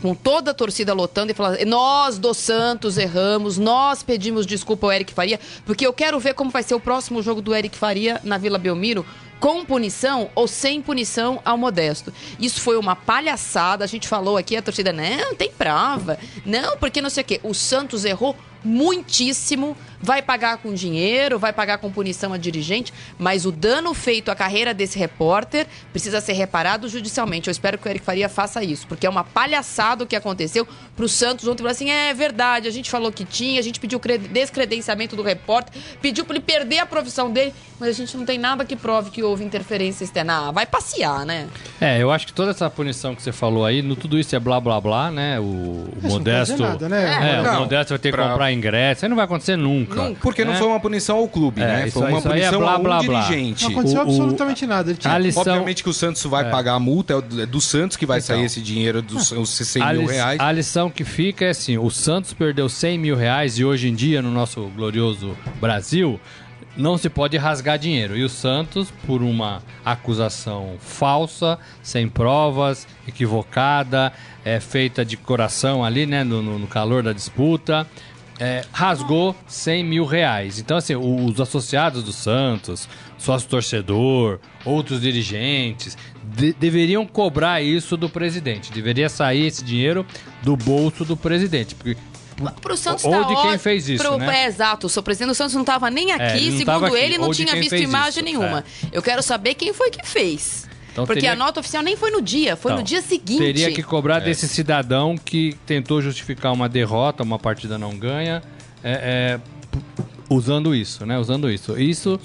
com 0.00 0.14
toda 0.14 0.50
a 0.50 0.54
torcida 0.54 0.92
lotando 0.92 1.32
e 1.32 1.34
falar: 1.34 1.64
nós 1.66 2.18
do 2.18 2.32
Santos 2.32 2.98
erramos, 2.98 3.58
nós 3.58 4.02
pedimos 4.02 4.46
desculpa 4.46 4.86
ao 4.86 4.92
Eric 4.92 5.12
Faria, 5.12 5.40
porque 5.64 5.86
eu 5.86 5.92
quero 5.92 6.18
ver 6.18 6.34
como 6.34 6.50
vai 6.50 6.62
ser 6.62 6.74
o 6.74 6.80
próximo 6.80 7.22
jogo 7.22 7.40
do 7.40 7.54
Eric 7.54 7.76
Faria 7.76 8.20
na 8.24 8.38
Vila 8.38 8.58
Belmiro. 8.58 9.04
Com 9.40 9.64
punição 9.64 10.28
ou 10.34 10.48
sem 10.48 10.82
punição 10.82 11.40
ao 11.44 11.56
Modesto. 11.56 12.12
Isso 12.40 12.60
foi 12.60 12.76
uma 12.76 12.96
palhaçada. 12.96 13.84
A 13.84 13.86
gente 13.86 14.08
falou 14.08 14.36
aqui, 14.36 14.56
a 14.56 14.62
torcida, 14.62 14.92
não, 14.92 15.32
tem 15.36 15.48
prova. 15.48 16.18
Não, 16.44 16.76
porque 16.76 17.00
não 17.00 17.08
sei 17.08 17.22
o 17.22 17.24
quê. 17.24 17.40
O 17.44 17.54
Santos 17.54 18.04
errou 18.04 18.34
muitíssimo, 18.64 19.76
vai 20.00 20.22
pagar 20.22 20.58
com 20.58 20.72
dinheiro, 20.72 21.38
vai 21.38 21.52
pagar 21.52 21.78
com 21.78 21.90
punição 21.90 22.32
a 22.32 22.38
dirigente, 22.38 22.92
mas 23.18 23.44
o 23.44 23.52
dano 23.52 23.92
feito 23.94 24.30
à 24.30 24.34
carreira 24.34 24.72
desse 24.72 24.98
repórter 24.98 25.66
precisa 25.92 26.20
ser 26.20 26.34
reparado 26.34 26.88
judicialmente. 26.88 27.48
Eu 27.48 27.52
espero 27.52 27.76
que 27.78 27.86
o 27.86 27.90
Eric 27.90 28.04
Faria 28.04 28.28
faça 28.28 28.62
isso, 28.62 28.86
porque 28.86 29.06
é 29.06 29.10
uma 29.10 29.24
palhaçada 29.24 30.04
o 30.04 30.06
que 30.06 30.14
aconteceu 30.16 30.66
pro 30.96 31.08
Santos 31.08 31.46
ontem. 31.46 31.58
Falou 31.58 31.72
assim: 31.72 31.90
é 31.90 32.12
verdade, 32.14 32.68
a 32.68 32.70
gente 32.70 32.90
falou 32.90 33.10
que 33.10 33.24
tinha, 33.24 33.58
a 33.58 33.62
gente 33.62 33.80
pediu 33.80 33.98
cre- 33.98 34.18
descredenciamento 34.18 35.16
do 35.16 35.22
repórter, 35.22 35.80
pediu 36.00 36.24
pra 36.24 36.36
ele 36.36 36.44
perder 36.44 36.78
a 36.78 36.86
profissão 36.86 37.30
dele, 37.30 37.52
mas 37.80 37.88
a 37.90 37.92
gente 37.92 38.16
não 38.16 38.24
tem 38.24 38.38
nada 38.38 38.64
que 38.64 38.76
prove 38.76 39.10
que 39.10 39.22
houve 39.22 39.44
interferência 39.44 40.04
externa. 40.04 40.48
Ah, 40.48 40.50
vai 40.52 40.66
passear, 40.66 41.24
né? 41.26 41.48
É, 41.80 42.00
eu 42.02 42.10
acho 42.10 42.26
que 42.26 42.32
toda 42.32 42.50
essa 42.50 42.68
punição 42.70 43.14
que 43.14 43.22
você 43.22 43.32
falou 43.32 43.64
aí, 43.64 43.82
no 43.82 43.96
tudo 43.96 44.18
isso 44.18 44.34
é 44.34 44.38
blá 44.38 44.60
blá 44.60 44.80
blá, 44.80 45.10
né? 45.10 45.40
O, 45.40 45.42
o 45.42 45.98
Modesto. 46.02 46.56
nada, 46.62 46.88
né? 46.88 47.38
É, 47.38 47.42
Não, 47.42 47.56
o 47.56 47.60
Modesto 47.60 47.90
vai 47.94 47.98
ter 47.98 48.10
que 48.10 48.12
pra- 48.16 48.22
comprar 48.24 48.38
comprar 48.38 48.52
ingresso. 48.52 49.00
Isso 49.00 49.08
não 49.08 49.16
vai 49.16 49.24
acontecer 49.24 49.56
nunca. 49.56 49.87
Porque 50.20 50.44
não 50.44 50.52
né? 50.52 50.58
foi 50.58 50.66
uma 50.68 50.80
punição 50.80 51.16
ao 51.18 51.28
clube, 51.28 51.60
É, 51.62 51.66
né? 51.66 51.90
Foi 51.90 52.02
uma 52.10 52.18
isso 52.18 52.28
aí 52.28 52.40
é 52.40 52.48
punição 52.50 52.60
blá, 52.60 52.72
a 52.72 52.78
um 52.78 52.82
blá, 52.82 53.02
blá. 53.02 53.20
dirigente. 53.22 53.64
Não 53.64 53.70
aconteceu 53.72 53.98
O- 54.00 54.04
o- 54.04 54.08
absolutamente 54.08 54.66
nada. 54.66 54.90
Ele 54.90 54.98
tinha- 54.98 55.14
a 55.14 55.18
lição- 55.18 55.42
Obviamente 55.42 55.82
que 55.82 55.88
o 55.88 55.92
Santos 55.94 56.22
vai 56.24 56.50
pagar 56.50 56.74
a 56.74 56.78
multa, 56.80 57.12
é 57.12 57.16
o- 57.16 57.42
é 57.42 57.46
do 57.46 57.60
Santos 57.60 57.96
que 57.96 58.06
vai 58.06 58.20
sair 58.20 58.44
esse 58.44 58.60
dinheiro 58.60 59.00
dos 59.02 59.32
os 59.32 59.48
100 59.50 59.82
a, 59.82 59.92
mil 59.92 60.02
lis- 60.02 60.10
reais. 60.10 60.40
a 60.40 60.52
lição 60.52 60.90
que 60.90 61.04
fica 61.04 61.44
é 61.44 61.50
assim: 61.50 61.78
o 61.78 61.90
Santos 61.90 62.32
perdeu 62.32 62.68
100 62.68 62.98
mil 62.98 63.16
reais 63.16 63.58
e 63.58 63.64
hoje 63.64 63.88
em 63.88 63.94
dia, 63.94 64.20
no 64.22 64.30
nosso 64.30 64.62
glorioso 64.76 65.36
Brasil, 65.60 66.20
não 66.76 66.96
se 66.96 67.08
pode 67.08 67.36
rasgar 67.36 67.76
dinheiro. 67.78 68.16
E 68.16 68.22
o 68.22 68.28
Santos, 68.28 68.88
por 69.06 69.20
uma 69.22 69.60
acusação 69.84 70.74
falsa, 70.78 71.58
sem 71.82 72.08
provas, 72.08 72.86
equivocada, 73.06 74.12
é, 74.44 74.60
feita 74.60 75.04
de 75.04 75.16
coração 75.16 75.84
ali, 75.84 76.06
né, 76.06 76.24
no- 76.24 76.40
no 76.58 76.66
calor 76.66 77.02
da 77.02 77.12
disputa. 77.12 77.86
É, 78.40 78.64
rasgou 78.72 79.34
100 79.46 79.84
mil 79.84 80.04
reais. 80.04 80.58
Então, 80.58 80.76
assim, 80.76 80.94
os 80.96 81.40
associados 81.40 82.02
do 82.04 82.12
Santos, 82.12 82.88
sócio 83.16 83.48
torcedor, 83.48 84.38
outros 84.64 85.00
dirigentes, 85.00 85.96
de- 86.24 86.52
deveriam 86.52 87.06
cobrar 87.06 87.60
isso 87.62 87.96
do 87.96 88.08
presidente. 88.08 88.70
Deveria 88.72 89.08
sair 89.08 89.46
esse 89.46 89.64
dinheiro 89.64 90.06
do 90.42 90.56
bolso 90.56 91.04
do 91.04 91.16
presidente. 91.16 91.74
Porque 91.74 91.96
Pro 92.62 92.76
Santos 92.76 93.04
Ou 93.04 93.10
tá 93.10 93.22
de 93.24 93.42
quem 93.42 93.58
fez 93.58 93.88
isso, 93.88 94.04
Pro- 94.04 94.16
né? 94.16 94.44
É, 94.44 94.46
exato. 94.46 94.86
O 94.86 94.90
seu 94.90 95.02
presidente 95.02 95.30
do 95.30 95.34
Santos 95.34 95.54
não 95.54 95.62
estava 95.62 95.90
nem 95.90 96.12
aqui. 96.12 96.22
ele 96.22 96.50
não 96.50 96.58
Segundo 96.58 96.66
tava 96.66 96.86
aqui. 96.86 96.96
ele, 96.96 97.18
não 97.18 97.24
Ou 97.26 97.34
tinha 97.34 97.52
visto 97.56 97.74
imagem 97.74 98.10
isso, 98.10 98.22
nenhuma. 98.22 98.64
Eu 98.92 99.02
quero 99.02 99.20
saber 99.24 99.54
quem 99.54 99.72
foi 99.72 99.90
que 99.90 100.06
fez. 100.06 100.68
Então 100.98 101.06
Porque 101.06 101.20
teria- 101.20 101.32
a 101.32 101.36
nota 101.36 101.60
oficial 101.60 101.80
nem 101.82 101.96
foi 101.96 102.10
no 102.10 102.20
dia, 102.20 102.56
foi 102.56 102.72
Então, 102.72 102.82
no 102.82 102.84
dia 102.86 103.00
seguinte. 103.00 103.38
Teria 103.38 103.70
que 103.72 103.82
cobrar 103.84 104.18
desse 104.18 104.48
cidadão 104.48 105.16
que 105.16 105.56
tentou 105.64 106.02
justificar 106.02 106.52
uma 106.52 106.68
derrota, 106.68 107.22
uma 107.22 107.38
partida 107.38 107.78
não 107.78 107.96
ganha, 107.96 108.42
é, 108.82 109.38
é, 109.38 109.40
usando 110.28 110.74
isso, 110.74 111.06
né? 111.06 111.16
Usando 111.16 111.48
isso. 111.48 111.78
Isso, 111.78 112.18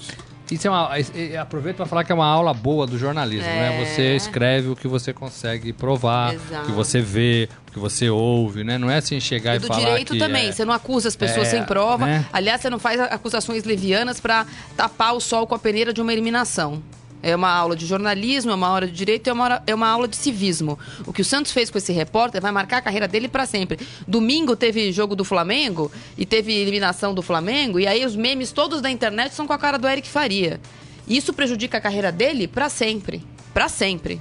isso 0.50 0.66
é 0.66 0.70
uma. 0.70 0.90
é- 0.98 1.32
é- 1.34 1.38
Aproveito 1.38 1.76
para 1.76 1.86
falar 1.86 2.02
que 2.02 2.10
é 2.10 2.14
uma 2.16 2.26
aula 2.26 2.52
boa 2.52 2.84
do 2.84 2.98
jornalismo, 2.98 3.46
né? 3.46 3.80
É. 3.80 3.84
Você 3.84 4.16
escreve 4.16 4.68
o 4.68 4.74
que 4.76 4.88
você 4.88 5.12
consegue 5.12 5.72
provar, 5.72 6.34
Exato. 6.34 6.64
o 6.64 6.66
que 6.66 6.72
você 6.72 7.00
vê, 7.00 7.48
o 7.68 7.72
que 7.72 7.78
você 7.78 8.10
ouve, 8.10 8.64
né? 8.64 8.76
Não 8.76 8.90
é 8.90 8.96
assim 8.96 9.20
chegar 9.20 9.54
E 9.54 9.56
e, 9.56 9.58
do 9.60 9.68
falar 9.68 9.80
direito 9.80 10.12
que, 10.14 10.18
também, 10.18 10.48
é, 10.48 10.52
você 10.52 10.64
não 10.64 10.74
acusa 10.74 11.06
as 11.08 11.14
pessoas 11.16 11.46
É, 11.46 11.50
sem 11.52 11.62
prova. 11.62 12.06
né? 12.06 12.26
Aliás, 12.32 12.60
você 12.60 12.68
não 12.68 12.80
faz 12.80 13.00
acusações 13.00 13.62
levianas 13.62 14.18
para 14.18 14.44
tapar 14.76 15.14
o 15.14 15.20
sol 15.20 15.46
com 15.46 15.54
a 15.54 15.58
peneira 15.60 15.92
de 15.92 16.00
uma 16.02 16.12
eliminação. 16.12 16.82
É 17.26 17.34
uma 17.34 17.50
aula 17.50 17.74
de 17.74 17.86
jornalismo, 17.86 18.50
é 18.50 18.54
uma 18.54 18.68
aula 18.68 18.86
de 18.86 18.92
direito, 18.92 19.28
é 19.28 19.32
uma, 19.32 19.44
hora- 19.44 19.62
é 19.66 19.74
uma 19.74 19.88
aula 19.88 20.06
de 20.06 20.14
civismo. 20.16 20.78
O 21.06 21.12
que 21.12 21.22
o 21.22 21.24
Santos 21.24 21.52
fez 21.52 21.70
com 21.70 21.78
esse 21.78 21.90
repórter 21.92 22.40
vai 22.42 22.52
marcar 22.52 22.76
a 22.76 22.82
carreira 22.82 23.08
dele 23.08 23.28
para 23.28 23.46
sempre. 23.46 23.78
Domingo 24.06 24.54
teve 24.54 24.92
jogo 24.92 25.16
do 25.16 25.24
Flamengo 25.24 25.90
e 26.18 26.26
teve 26.26 26.52
eliminação 26.52 27.14
do 27.14 27.22
Flamengo, 27.22 27.80
e 27.80 27.86
aí 27.86 28.04
os 28.04 28.14
memes 28.14 28.52
todos 28.52 28.82
da 28.82 28.90
internet 28.90 29.34
são 29.34 29.46
com 29.46 29.54
a 29.54 29.58
cara 29.58 29.78
do 29.78 29.88
Eric 29.88 30.06
Faria. 30.06 30.60
Isso 31.08 31.32
prejudica 31.32 31.78
a 31.78 31.80
carreira 31.80 32.12
dele 32.12 32.46
para 32.46 32.68
sempre. 32.68 33.24
Para 33.54 33.68
sempre. 33.68 34.20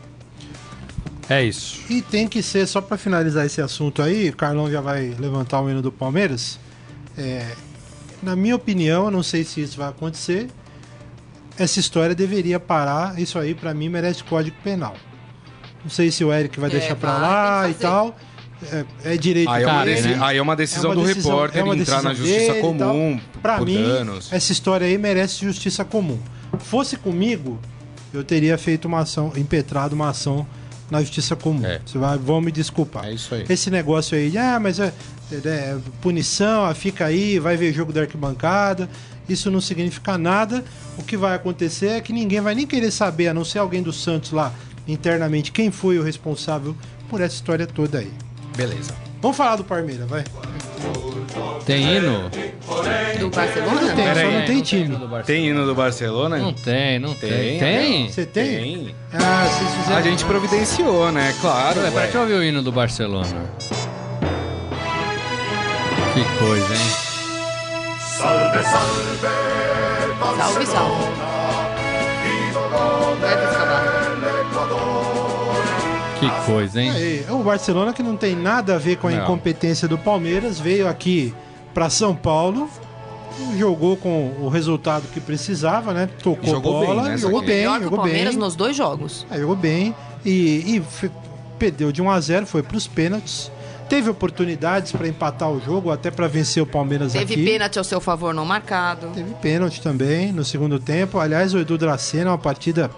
É 1.29 1.43
isso. 1.43 1.79
E 1.89 2.01
tem 2.01 2.27
que 2.27 2.41
ser, 2.43 2.67
só 2.67 2.81
pra 2.81 2.97
finalizar 2.97 3.45
esse 3.45 3.61
assunto 3.61 4.01
aí, 4.01 4.29
o 4.29 4.35
Carlão 4.35 4.69
já 4.69 4.81
vai 4.81 5.15
levantar 5.19 5.61
o 5.61 5.69
hino 5.69 5.81
do 5.81 5.91
Palmeiras. 5.91 6.59
É, 7.17 7.55
na 8.21 8.35
minha 8.35 8.55
opinião, 8.55 9.05
eu 9.05 9.11
não 9.11 9.23
sei 9.23 9.43
se 9.43 9.61
isso 9.61 9.77
vai 9.77 9.89
acontecer. 9.89 10.49
Essa 11.57 11.79
história 11.79 12.15
deveria 12.15 12.59
parar. 12.59 13.19
Isso 13.19 13.37
aí, 13.37 13.53
pra 13.53 13.73
mim, 13.73 13.89
merece 13.89 14.23
código 14.23 14.55
penal. 14.63 14.95
Não 15.83 15.89
sei 15.89 16.09
se 16.11 16.23
o 16.23 16.33
Eric 16.33 16.59
vai 16.59 16.69
É, 16.69 16.73
deixar 16.73 16.95
pra 16.95 17.11
vai, 17.13 17.21
lá 17.21 17.69
e 17.69 17.73
tal. 17.73 18.15
É, 18.71 19.13
é 19.13 19.17
direito 19.17 19.49
Aí 19.49 19.63
é, 19.63 19.67
uma 19.67 19.83
dele. 19.83 20.01
deci- 20.01 20.19
aí 20.23 20.37
é 20.37 20.41
uma 20.41 20.55
decisão 20.55 20.91
É 20.91 20.95
uma 20.95 21.01
do 21.01 21.07
decisão- 21.07 21.31
repórter 21.33 21.59
é 21.59 21.63
uma 21.65 21.75
entrar 21.75 22.01
na 22.01 22.13
justiça 22.13 22.53
comum 22.61 23.19
Pra 23.41 23.57
por 23.57 23.65
mim, 23.67 23.83
danos. 23.83 24.31
essa 24.31 24.51
história 24.53 24.87
aí 24.87 24.97
merece 24.97 25.43
justiça 25.43 25.83
comum. 25.83 26.17
Fosse 26.59 26.95
comigo, 26.95 27.59
eu 28.13 28.23
teria 28.23 28.57
feito 28.57 28.85
uma 28.85 29.01
ação, 29.01 29.33
impetrado 29.35 29.93
uma 29.95 30.09
ação 30.09 30.47
na 30.89 31.01
justiça 31.01 31.35
comum. 31.35 31.65
É. 31.65 31.81
Você 31.85 31.97
vai, 31.97 32.17
vão 32.17 32.39
me 32.39 32.53
desculpar. 32.53 33.05
É 33.05 33.13
isso 33.13 33.35
aí. 33.35 33.43
Esse 33.49 33.69
negócio 33.69 34.17
aí 34.17 34.29
de, 34.29 34.37
ah, 34.37 34.57
mas 34.61 34.79
é, 34.79 34.93
é, 35.29 35.35
é 35.45 35.77
punição, 36.01 36.63
ah, 36.63 36.73
fica 36.73 37.05
aí, 37.05 37.39
vai 37.39 37.57
ver 37.57 37.73
jogo 37.73 37.91
da 37.91 37.99
arquibancada. 38.01 38.89
Isso 39.27 39.49
não 39.49 39.61
significa 39.61 40.17
nada. 40.17 40.63
O 40.97 41.03
que 41.03 41.15
vai 41.15 41.35
acontecer 41.35 41.87
é 41.87 42.01
que 42.01 42.11
ninguém 42.13 42.41
vai 42.41 42.53
nem 42.55 42.67
querer 42.67 42.91
saber, 42.91 43.29
a 43.29 43.33
não 43.33 43.45
ser 43.45 43.59
alguém 43.59 43.81
do 43.81 43.93
Santos 43.93 44.31
lá 44.31 44.53
internamente, 44.87 45.51
quem 45.51 45.71
foi 45.71 45.97
o 45.97 46.03
responsável 46.03 46.75
por 47.09 47.21
essa 47.21 47.35
história 47.35 47.65
toda 47.65 47.99
aí. 47.99 48.11
Beleza. 48.55 48.93
Vamos 49.21 49.37
falar 49.37 49.55
do 49.55 49.63
Palmeiras, 49.63 50.07
vai. 50.07 50.23
Tem 51.65 51.97
hino? 51.97 52.29
Do 53.19 53.29
Barcelona? 53.29 53.79
Tem, 53.79 53.95
Pera 53.95 54.15
só 54.15 54.27
aí, 54.27 54.33
não 54.33 54.39
tem 54.39 54.47
tem 54.47 54.61
time. 54.61 54.97
Tem 55.25 55.47
hino 55.47 55.65
do 55.65 55.73
Barcelona? 55.73 56.37
Não 56.37 56.53
tem, 56.53 56.99
não 56.99 57.13
tem. 57.13 57.29
Tem, 57.29 57.59
Tem? 57.59 58.09
Você 58.09 58.25
tem? 58.25 58.45
Tem. 58.45 58.95
Ah, 59.13 59.47
vocês 59.49 59.73
fizeram. 59.75 59.97
A 59.97 60.01
gente 60.01 60.25
providenciou, 60.25 61.11
né? 61.11 61.33
Claro. 61.39 61.79
Ué, 61.79 61.85
ué. 61.85 61.91
pra 61.91 62.07
que 62.07 62.17
ouvir 62.17 62.33
o 62.33 62.43
hino 62.43 62.61
do 62.61 62.71
Barcelona? 62.71 63.45
Que 66.13 66.39
coisa, 66.39 66.73
hein? 66.75 67.02
Salve, 70.37 70.65
salve. 70.65 71.03
Deve 73.21 73.43
escalar. 73.45 73.83
Que 76.19 76.29
coisa, 76.45 76.81
hein? 76.81 76.91
Aí, 76.91 77.25
o 77.29 77.43
Barcelona 77.43 77.91
que 77.91 78.01
não 78.01 78.15
tem 78.15 78.33
nada 78.35 78.75
a 78.75 78.77
ver 78.77 78.95
com 78.97 79.07
a 79.07 79.11
Não. 79.11 79.23
incompetência 79.23 79.87
do 79.89 79.97
Palmeiras, 79.97 80.57
veio 80.59 80.87
aqui 80.87 81.33
para 81.73 81.89
São 81.89 82.15
Paulo, 82.15 82.69
jogou 83.57 83.97
com 83.97 84.31
o 84.39 84.47
resultado 84.47 85.03
que 85.13 85.19
precisava, 85.19 85.93
né? 85.93 86.07
Tocou 86.21 86.49
Jogou 86.49 86.79
bem, 86.79 86.87
bola, 86.87 87.03
né, 87.09 87.17
jogou 87.17 87.41
bem, 87.41 87.57
Melhor 87.57 87.73
que 87.73 87.79
o 87.81 87.83
jogou 87.85 87.99
Palmeiras 87.99 88.35
bem. 88.35 88.39
nos 88.43 88.55
dois 88.55 88.75
jogos. 88.75 89.25
É, 89.29 89.37
jogou 89.37 89.55
bem 89.57 89.93
e, 90.23 90.77
e 90.77 90.83
perdeu 91.59 91.91
de 91.91 92.01
1 92.01 92.09
a 92.09 92.21
0, 92.21 92.45
foi 92.45 92.63
para 92.63 92.77
os 92.77 92.87
pênaltis. 92.87 93.51
Teve 93.89 94.09
oportunidades 94.09 94.91
para 94.91 95.07
empatar 95.07 95.51
o 95.51 95.59
jogo, 95.59 95.91
até 95.91 96.09
para 96.09 96.27
vencer 96.27 96.63
o 96.63 96.65
Palmeiras 96.65 97.13
Teve 97.13 97.33
aqui. 97.35 97.45
pênalti 97.45 97.77
ao 97.77 97.83
seu 97.83 97.99
favor 98.01 98.33
não 98.33 98.45
marcado. 98.45 99.07
Teve 99.13 99.33
pênalti 99.35 99.81
também 99.81 100.31
no 100.31 100.43
segundo 100.43 100.79
tempo. 100.79 101.19
Aliás, 101.19 101.53
o 101.53 101.59
Edu 101.59 101.77
Dracena, 101.77 102.31
uma 102.31 102.37
partida 102.37 102.89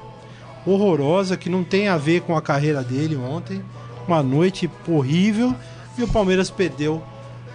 horrorosa 0.65 1.35
que 1.37 1.49
não 1.49 1.63
tem 1.63 1.87
a 1.87 1.97
ver 1.97 2.21
com 2.21 2.35
a 2.35 2.41
carreira 2.41 2.81
dele 2.83 3.15
ontem. 3.15 3.61
Uma 4.07 4.23
noite 4.23 4.69
horrível. 4.87 5.53
E 5.97 6.03
o 6.03 6.07
Palmeiras 6.07 6.49
perdeu 6.49 7.03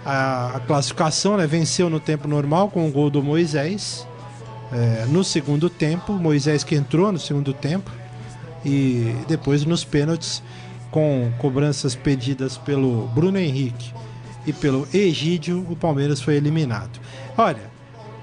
a, 0.04 0.56
a 0.56 0.60
classificação, 0.60 1.36
né? 1.36 1.46
Venceu 1.46 1.88
no 1.88 2.00
tempo 2.00 2.26
normal 2.28 2.68
com 2.68 2.86
o 2.88 2.90
gol 2.90 3.10
do 3.10 3.22
Moisés. 3.22 4.06
é, 4.72 5.04
no 5.08 5.24
segundo 5.24 5.68
tempo, 5.70 6.12
Moisés 6.12 6.62
que 6.62 6.74
entrou 6.74 7.10
no 7.10 7.18
segundo 7.18 7.52
tempo. 7.52 7.90
E 8.64 9.14
depois 9.26 9.64
nos 9.64 9.84
pênaltis, 9.84 10.42
com 10.90 11.30
cobranças 11.38 11.94
pedidas 11.94 12.58
pelo 12.58 13.06
Bruno 13.08 13.38
Henrique 13.38 13.92
e 14.46 14.52
pelo 14.52 14.88
Egídio, 14.92 15.66
o 15.68 15.76
Palmeiras 15.76 16.20
foi 16.20 16.34
eliminado. 16.34 16.98
Olha, 17.36 17.70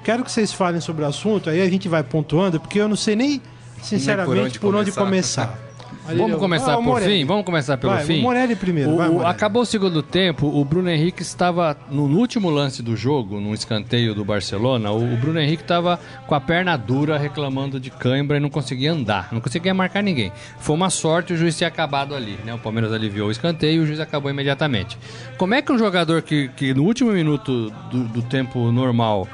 quero 0.03 0.23
que 0.23 0.31
vocês 0.31 0.51
falem 0.51 0.81
sobre 0.81 1.03
o 1.03 1.07
assunto, 1.07 1.49
aí 1.49 1.61
a 1.61 1.69
gente 1.69 1.87
vai 1.87 2.03
pontuando, 2.03 2.59
porque 2.59 2.79
eu 2.79 2.87
não 2.87 2.95
sei 2.95 3.15
nem, 3.15 3.41
sinceramente, 3.81 4.59
por 4.59 4.75
onde, 4.75 4.89
onde 4.89 4.91
começar. 4.91 5.47
começar. 5.47 5.63
Vamos 6.15 6.37
começar 6.37 6.73
Ah, 6.73 6.81
por 6.81 7.01
fim? 7.01 7.25
Vamos 7.25 7.45
começar 7.45 7.77
pelo 7.77 7.93
Vai, 7.93 8.05
fim? 8.05 8.19
O 8.19 8.23
Morelli 8.23 8.55
primeiro, 8.55 8.91
O- 8.91 8.97
vai, 8.97 9.09
Morelli. 9.09 9.29
acabou 9.31 9.61
o 9.63 9.65
segundo 9.65 10.01
tempo, 10.01 10.47
o 10.47 10.63
Bruno 10.63 10.89
Henrique 10.89 11.21
estava 11.21 11.75
no, 11.89 12.03
último 12.03 12.49
lance 12.49 12.81
do 12.81 12.95
jogo, 12.95 13.39
no 13.39 13.53
escanteio 13.53 14.13
do 14.15 14.23
Barcelona. 14.23 14.91
O, 14.91 15.13
o 15.13 15.17
Bruno 15.17 15.39
Henrique 15.39 15.63
estava 15.63 15.99
com 16.25 16.35
a 16.35 16.39
perna 16.39 16.77
dura, 16.77 17.17
reclamando 17.17 17.79
de 17.79 17.89
cãibra 17.89 18.37
e 18.37 18.39
não 18.39 18.49
conseguia 18.49 18.91
andar, 18.93 19.29
não 19.31 19.41
conseguia 19.41 19.73
marcar 19.73 20.01
ninguém. 20.01 20.31
Foi 20.59 20.75
uma 20.75 20.89
sorte 20.89 21.33
o 21.33 21.37
juiz 21.37 21.57
ter 21.57 21.65
acabado 21.65 22.15
ali, 22.15 22.37
né? 22.45 22.53
O 22.53 22.59
Palmeiras 22.59 22.93
aliviou 22.93 23.27
o 23.27 23.31
escanteio 23.31 23.81
e 23.81 23.83
o 23.83 23.85
juiz 23.87 23.99
acabou 23.99 24.29
imediatamente. 24.31 24.97
Como 25.37 25.53
é 25.53 25.61
que 25.61 25.71
um 25.71 25.77
jogador 25.77 26.21
que, 26.21 26.49
que 26.55 26.73
no 26.73 26.83
último 26.83 27.11
minuto 27.11 27.69
do, 27.91 28.03
do 28.05 28.21
tempo 28.21 28.71
normal 28.71 29.27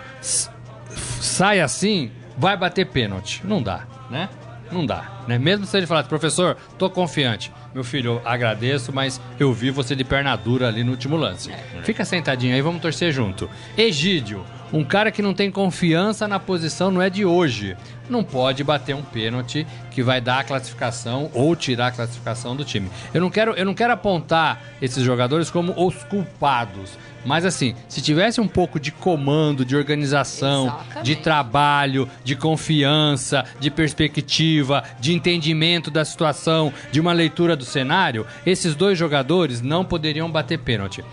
sai 1.20 1.60
assim, 1.60 2.12
vai 2.38 2.58
bater 2.58 2.86
pênalti? 2.88 3.42
Não 3.46 3.62
dá, 3.62 3.84
né? 4.10 4.30
Não 4.74 4.86
dá, 4.86 5.24
né? 5.28 5.38
Mesmo 5.38 5.66
se 5.66 5.78
ele 5.78 5.86
falasse, 5.86 6.10
professor, 6.10 6.58
tô 6.78 6.90
confiante. 6.90 7.52
Meu 7.74 7.84
filho, 7.84 8.14
eu 8.14 8.22
agradeço, 8.28 8.92
mas 8.92 9.22
eu 9.40 9.54
vi 9.54 9.70
você 9.70 9.96
de 9.96 10.04
perna 10.04 10.36
dura 10.36 10.68
ali 10.68 10.84
no 10.84 10.92
último 10.92 11.16
lance. 11.16 11.52
Fica 11.84 12.04
sentadinho 12.04 12.56
aí, 12.56 12.62
vamos 12.62 12.82
torcer 12.82 13.12
junto. 13.12 13.50
Egídio, 13.78 14.44
um 14.74 14.84
cara 14.84 15.12
que 15.12 15.22
não 15.22 15.36
tem 15.36 15.52
confiança 15.52 16.28
na 16.28 16.40
posição, 16.40 16.90
não 16.90 17.00
é 17.00 17.08
de 17.08 17.24
hoje. 17.24 17.78
Não 18.10 18.24
pode 18.24 18.64
bater 18.64 18.96
um 18.96 19.04
pênalti 19.04 19.68
que 19.92 20.02
vai 20.02 20.20
dar 20.20 20.40
a 20.40 20.44
classificação 20.44 21.30
ou 21.32 21.56
tirar 21.56 21.88
a 21.88 21.92
classificação 21.92 22.56
do 22.56 22.66
time. 22.66 22.90
Eu 23.14 23.22
não 23.22 23.30
quero, 23.30 23.52
eu 23.52 23.66
não 23.66 23.76
quero 23.76 23.94
apontar 23.94 24.62
esses 24.82 25.04
jogadores 25.04 25.52
como 25.52 25.74
os 25.78 26.04
culpados. 26.06 26.98
Mas 27.24 27.46
assim, 27.46 27.76
se 27.88 28.02
tivesse 28.02 28.42
um 28.42 28.48
pouco 28.48 28.80
de 28.80 28.92
comando, 28.92 29.64
de 29.64 29.76
organização, 29.76 30.66
Exatamente. 30.66 31.06
de 31.06 31.16
trabalho, 31.18 32.10
de 32.24 32.36
confiança, 32.36 33.46
de 33.60 33.70
perspectiva, 33.70 34.84
de 35.00 35.14
entendimento 35.14 35.92
da 35.92 36.04
situação, 36.04 36.74
de 36.92 37.00
uma 37.00 37.14
leitura 37.14 37.56
do 37.56 37.64
cenário, 37.64 38.26
esses 38.44 38.76
dois 38.76 38.98
jogadores 38.98 39.62
não 39.62 39.86
poderiam 39.86 40.30
bater 40.30 40.58
pênalti. 40.58 41.04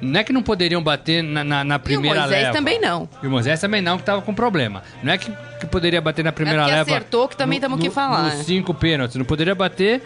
Não 0.00 0.20
é 0.20 0.24
que 0.24 0.32
não 0.32 0.42
poderiam 0.42 0.82
bater 0.82 1.22
na, 1.22 1.42
na, 1.42 1.64
na 1.64 1.78
primeira 1.78 2.16
e 2.16 2.18
o 2.18 2.22
Moisés 2.22 2.42
leva. 2.44 2.52
também 2.56 2.80
não. 2.80 3.08
E 3.22 3.26
o 3.26 3.30
Moisés 3.30 3.60
também 3.60 3.82
não, 3.82 3.98
que 3.98 4.04
tava 4.04 4.22
com 4.22 4.32
problema. 4.32 4.82
Não 5.02 5.12
é 5.12 5.18
que, 5.18 5.30
que 5.60 5.66
poderia 5.66 6.00
bater 6.00 6.24
na 6.24 6.30
primeira 6.32 6.62
É 6.62 6.66
leva. 6.66 6.82
acertou, 6.82 7.26
que 7.28 7.36
também 7.36 7.58
temos 7.60 7.80
que 7.80 7.90
falar, 7.90 8.22
Nos 8.24 8.40
é. 8.40 8.42
cinco 8.44 8.72
pênaltis. 8.72 9.16
Não 9.16 9.24
poderia 9.24 9.54
bater 9.54 10.02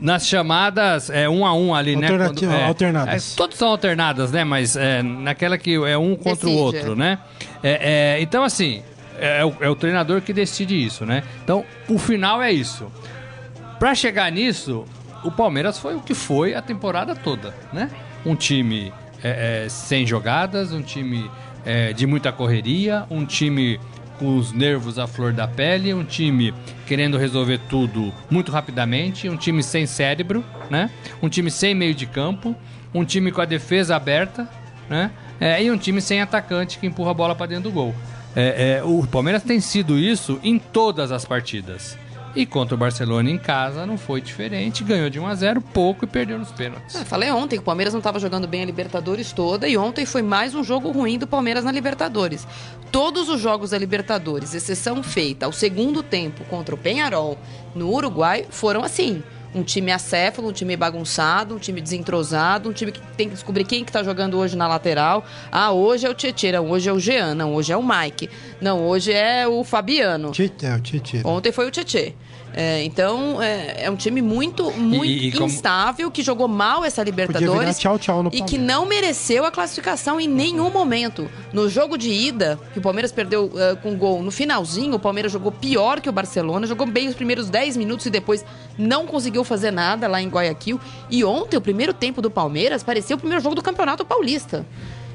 nas 0.00 0.26
chamadas 0.26 1.10
é, 1.10 1.28
um 1.28 1.46
a 1.46 1.54
um 1.54 1.74
ali, 1.74 1.94
né? 1.94 2.08
Alternativa- 2.08 2.54
é, 2.54 2.64
alternadas. 2.66 3.32
é, 3.32 3.36
todos 3.36 3.56
são 3.56 3.68
alternadas, 3.68 4.32
né? 4.32 4.42
Mas 4.44 4.74
é, 4.76 5.02
naquela 5.02 5.56
que 5.58 5.74
é 5.74 5.96
um 5.96 6.16
contra 6.16 6.46
o 6.48 6.50
Decide, 6.50 6.56
outro, 6.58 6.92
é. 6.92 6.96
né? 6.96 7.18
É, 7.62 8.16
é, 8.16 8.22
então, 8.22 8.42
assim, 8.42 8.82
é, 9.18 9.44
o, 9.44 9.54
é 9.60 9.68
o 9.68 9.76
treinador 9.76 10.20
que 10.22 10.32
decide 10.32 10.74
isso, 10.84 11.04
né? 11.06 11.22
Então, 11.44 11.64
o 11.88 11.98
final 11.98 12.42
é 12.42 12.50
isso. 12.50 12.90
Pra 13.78 13.94
chegar 13.94 14.30
nisso, 14.32 14.84
o 15.22 15.30
Palmeiras 15.30 15.78
foi 15.78 15.94
o 15.94 16.00
que 16.00 16.14
foi 16.14 16.54
a 16.54 16.62
temporada 16.62 17.14
toda, 17.14 17.54
né? 17.72 17.90
Um 18.24 18.34
time 18.34 18.92
é, 19.22 19.64
é, 19.64 19.68
sem 19.68 20.06
jogadas, 20.06 20.72
um 20.72 20.82
time 20.82 21.30
é, 21.64 21.92
de 21.92 22.06
muita 22.06 22.32
correria, 22.32 23.06
um 23.10 23.24
time 23.24 23.78
com 24.18 24.36
os 24.36 24.52
nervos 24.52 24.98
à 24.98 25.06
flor 25.06 25.32
da 25.32 25.48
pele, 25.48 25.94
um 25.94 26.04
time 26.04 26.52
querendo 26.86 27.16
resolver 27.16 27.58
tudo 27.68 28.12
muito 28.30 28.52
rapidamente, 28.52 29.28
um 29.28 29.36
time 29.36 29.62
sem 29.62 29.86
cérebro, 29.86 30.44
né? 30.68 30.90
Um 31.22 31.28
time 31.28 31.50
sem 31.50 31.74
meio 31.74 31.94
de 31.94 32.04
campo, 32.04 32.54
um 32.92 33.02
time 33.02 33.32
com 33.32 33.40
a 33.40 33.46
defesa 33.46 33.96
aberta, 33.96 34.46
né? 34.90 35.10
É, 35.40 35.62
e 35.62 35.70
um 35.70 35.78
time 35.78 36.02
sem 36.02 36.20
atacante 36.20 36.78
que 36.78 36.86
empurra 36.86 37.12
a 37.12 37.14
bola 37.14 37.34
para 37.34 37.46
dentro 37.46 37.64
do 37.64 37.72
gol. 37.72 37.94
É, 38.36 38.78
é, 38.78 38.84
o 38.84 39.06
Palmeiras 39.06 39.42
tem 39.42 39.58
sido 39.58 39.98
isso 39.98 40.38
em 40.42 40.58
todas 40.58 41.10
as 41.10 41.24
partidas. 41.24 41.98
E 42.34 42.46
contra 42.46 42.74
o 42.74 42.78
Barcelona 42.78 43.28
em 43.28 43.38
casa 43.38 43.84
não 43.84 43.98
foi 43.98 44.20
diferente. 44.20 44.84
Ganhou 44.84 45.10
de 45.10 45.18
1 45.18 45.26
a 45.26 45.34
0 45.34 45.60
pouco 45.60 46.04
e 46.04 46.08
perdeu 46.08 46.38
nos 46.38 46.52
pênaltis. 46.52 46.94
Eu 46.94 47.04
falei 47.04 47.30
ontem 47.30 47.56
que 47.56 47.62
o 47.62 47.64
Palmeiras 47.64 47.92
não 47.92 47.98
estava 47.98 48.20
jogando 48.20 48.46
bem 48.46 48.62
a 48.62 48.66
Libertadores 48.66 49.32
toda 49.32 49.68
e 49.68 49.76
ontem 49.76 50.06
foi 50.06 50.22
mais 50.22 50.54
um 50.54 50.62
jogo 50.62 50.90
ruim 50.90 51.18
do 51.18 51.26
Palmeiras 51.26 51.64
na 51.64 51.72
Libertadores. 51.72 52.46
Todos 52.92 53.28
os 53.28 53.40
jogos 53.40 53.70
da 53.70 53.78
Libertadores, 53.78 54.54
exceção 54.54 55.02
feita 55.02 55.46
ao 55.46 55.52
segundo 55.52 56.02
tempo 56.02 56.44
contra 56.44 56.74
o 56.74 56.78
Penharol 56.78 57.36
no 57.74 57.90
Uruguai, 57.90 58.46
foram 58.50 58.82
assim. 58.82 59.22
Um 59.54 59.62
time 59.62 59.90
acéfalo, 59.90 60.48
um 60.48 60.52
time 60.52 60.76
bagunçado, 60.76 61.56
um 61.56 61.58
time 61.58 61.80
desentrosado, 61.80 62.68
um 62.68 62.72
time 62.72 62.92
que 62.92 63.00
tem 63.16 63.28
que 63.28 63.34
descobrir 63.34 63.64
quem 63.64 63.84
que 63.84 63.90
tá 63.90 64.02
jogando 64.02 64.38
hoje 64.38 64.56
na 64.56 64.68
lateral. 64.68 65.24
Ah, 65.50 65.72
hoje 65.72 66.06
é 66.06 66.10
o 66.10 66.14
Tietchan, 66.14 66.52
não, 66.52 66.70
hoje 66.70 66.88
é 66.88 66.92
o 66.92 67.00
Jean, 67.00 67.34
não, 67.34 67.54
hoje 67.54 67.72
é 67.72 67.76
o 67.76 67.82
Mike. 67.82 68.30
Não, 68.60 68.86
hoje 68.86 69.12
é 69.12 69.48
o 69.48 69.64
Fabiano. 69.64 70.30
Tite, 70.30 70.66
é, 70.66 70.74
o 70.74 70.80
Tite. 70.80 71.22
Ontem 71.24 71.50
foi 71.50 71.66
o 71.66 71.70
Tietê. 71.70 72.14
É, 72.52 72.82
então, 72.84 73.40
é, 73.40 73.84
é 73.84 73.90
um 73.90 73.94
time 73.96 74.20
muito, 74.20 74.70
muito 74.72 75.04
E- 75.04 75.28
e 75.28 75.32
como- 75.32 75.46
instável, 75.46 76.10
que 76.10 76.20
jogou 76.22 76.48
mal 76.48 76.84
essa 76.84 77.02
Libertadores. 77.02 77.78
tchau, 77.78 77.98
tchau 77.98 78.28
E 78.32 78.42
que 78.42 78.58
não 78.58 78.86
mereceu 78.86 79.44
a 79.44 79.50
classificação 79.50 80.20
em 80.20 80.26
nenhum 80.26 80.68
momento. 80.70 81.30
No 81.52 81.68
jogo 81.68 81.96
de 81.96 82.10
ida, 82.10 82.58
que 82.72 82.78
o 82.78 82.82
Palmeiras 82.82 83.12
perdeu 83.12 83.52
eh, 83.56 83.76
com 83.82 83.94
gol 83.96 84.22
no 84.22 84.30
finalzinho, 84.32 84.94
o 84.96 84.98
Palmeiras 84.98 85.30
jogou 85.30 85.52
pior 85.52 86.00
que 86.00 86.08
o 86.08 86.12
Barcelona, 86.12 86.66
jogou 86.66 86.86
bem 86.86 87.06
os 87.08 87.14
primeiros 87.14 87.48
10 87.48 87.76
minutos 87.76 88.06
e 88.06 88.10
depois 88.10 88.44
não 88.76 89.06
conseguiu 89.06 89.44
fazer 89.44 89.70
nada 89.70 90.08
lá 90.08 90.20
em 90.20 90.28
Guayaquil. 90.28 90.80
E 91.08 91.22
ontem, 91.24 91.56
o 91.56 91.60
primeiro 91.60 91.92
tempo 91.94 92.20
do 92.20 92.30
Palmeiras 92.30 92.82
parecia 92.82 93.14
o 93.14 93.18
primeiro 93.18 93.42
jogo 93.42 93.54
do 93.54 93.62
Campeonato 93.62 94.04
Paulista. 94.04 94.66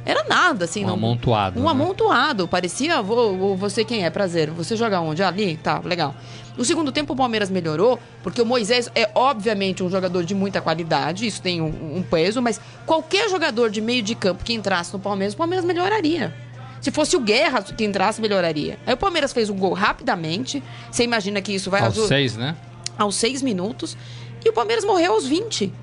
Era 0.07 0.23
nada, 0.29 0.65
assim. 0.65 0.83
Um 0.83 0.87
não- 0.89 0.93
amontoado, 0.93 1.59
Um 1.59 1.63
né? 1.63 1.69
amontoado. 1.71 2.47
Parecia, 2.47 3.01
vou, 3.01 3.35
vou- 3.35 3.57
você 3.57 3.83
quem 3.83 4.05
é? 4.05 4.09
Prazer. 4.11 4.51
Você 4.51 4.75
joga 4.75 4.99
onde? 5.01 5.23
Ali? 5.23 5.57
Tá, 5.57 5.81
legal. 5.83 6.13
No 6.57 6.63
segundo 6.63 6.91
tempo, 6.91 7.13
o 7.13 7.15
Palmeiras 7.15 7.49
melhorou, 7.49 7.99
porque 8.23 8.41
o 8.41 8.45
Moisés 8.45 8.89
é, 8.95 9.09
obviamente, 9.13 9.83
um 9.83 9.89
jogador 9.89 10.23
de 10.23 10.33
muita 10.33 10.61
qualidade, 10.61 11.27
isso 11.27 11.41
tem 11.41 11.61
um, 11.61 11.97
um 11.97 12.03
peso, 12.03 12.41
mas 12.41 12.59
qualquer 12.85 13.29
jogador 13.29 13.69
de 13.69 13.81
meio 13.81 14.01
de 14.01 14.15
campo 14.15 14.43
que 14.43 14.53
entrasse 14.53 14.93
no 14.93 14.99
Palmeiras, 14.99 15.33
o 15.33 15.37
Palmeiras 15.37 15.65
melhoraria. 15.65 16.33
Se 16.81 16.91
fosse 16.91 17.17
o 17.17 17.19
Guerra 17.19 17.63
que 17.63 17.83
entrasse, 17.83 18.21
melhoraria. 18.21 18.77
Aí 18.85 18.93
o 18.93 18.97
Palmeiras 18.97 19.33
fez 19.33 19.49
um 19.49 19.57
gol 19.57 19.73
rapidamente. 19.73 20.61
Você 20.91 21.03
imagina 21.03 21.41
que 21.41 21.51
isso 21.51 21.71
vai 21.71 21.81
Aos 21.81 21.95
seis, 22.07 22.37
né? 22.37 22.55
aos 22.97 23.15
seis 23.15 23.41
minutos. 23.41 23.97
E 24.43 24.49
o 24.49 24.53
Palmeiras 24.53 24.85
morreu 24.85 25.13
aos 25.13 25.25
20. 25.25 25.73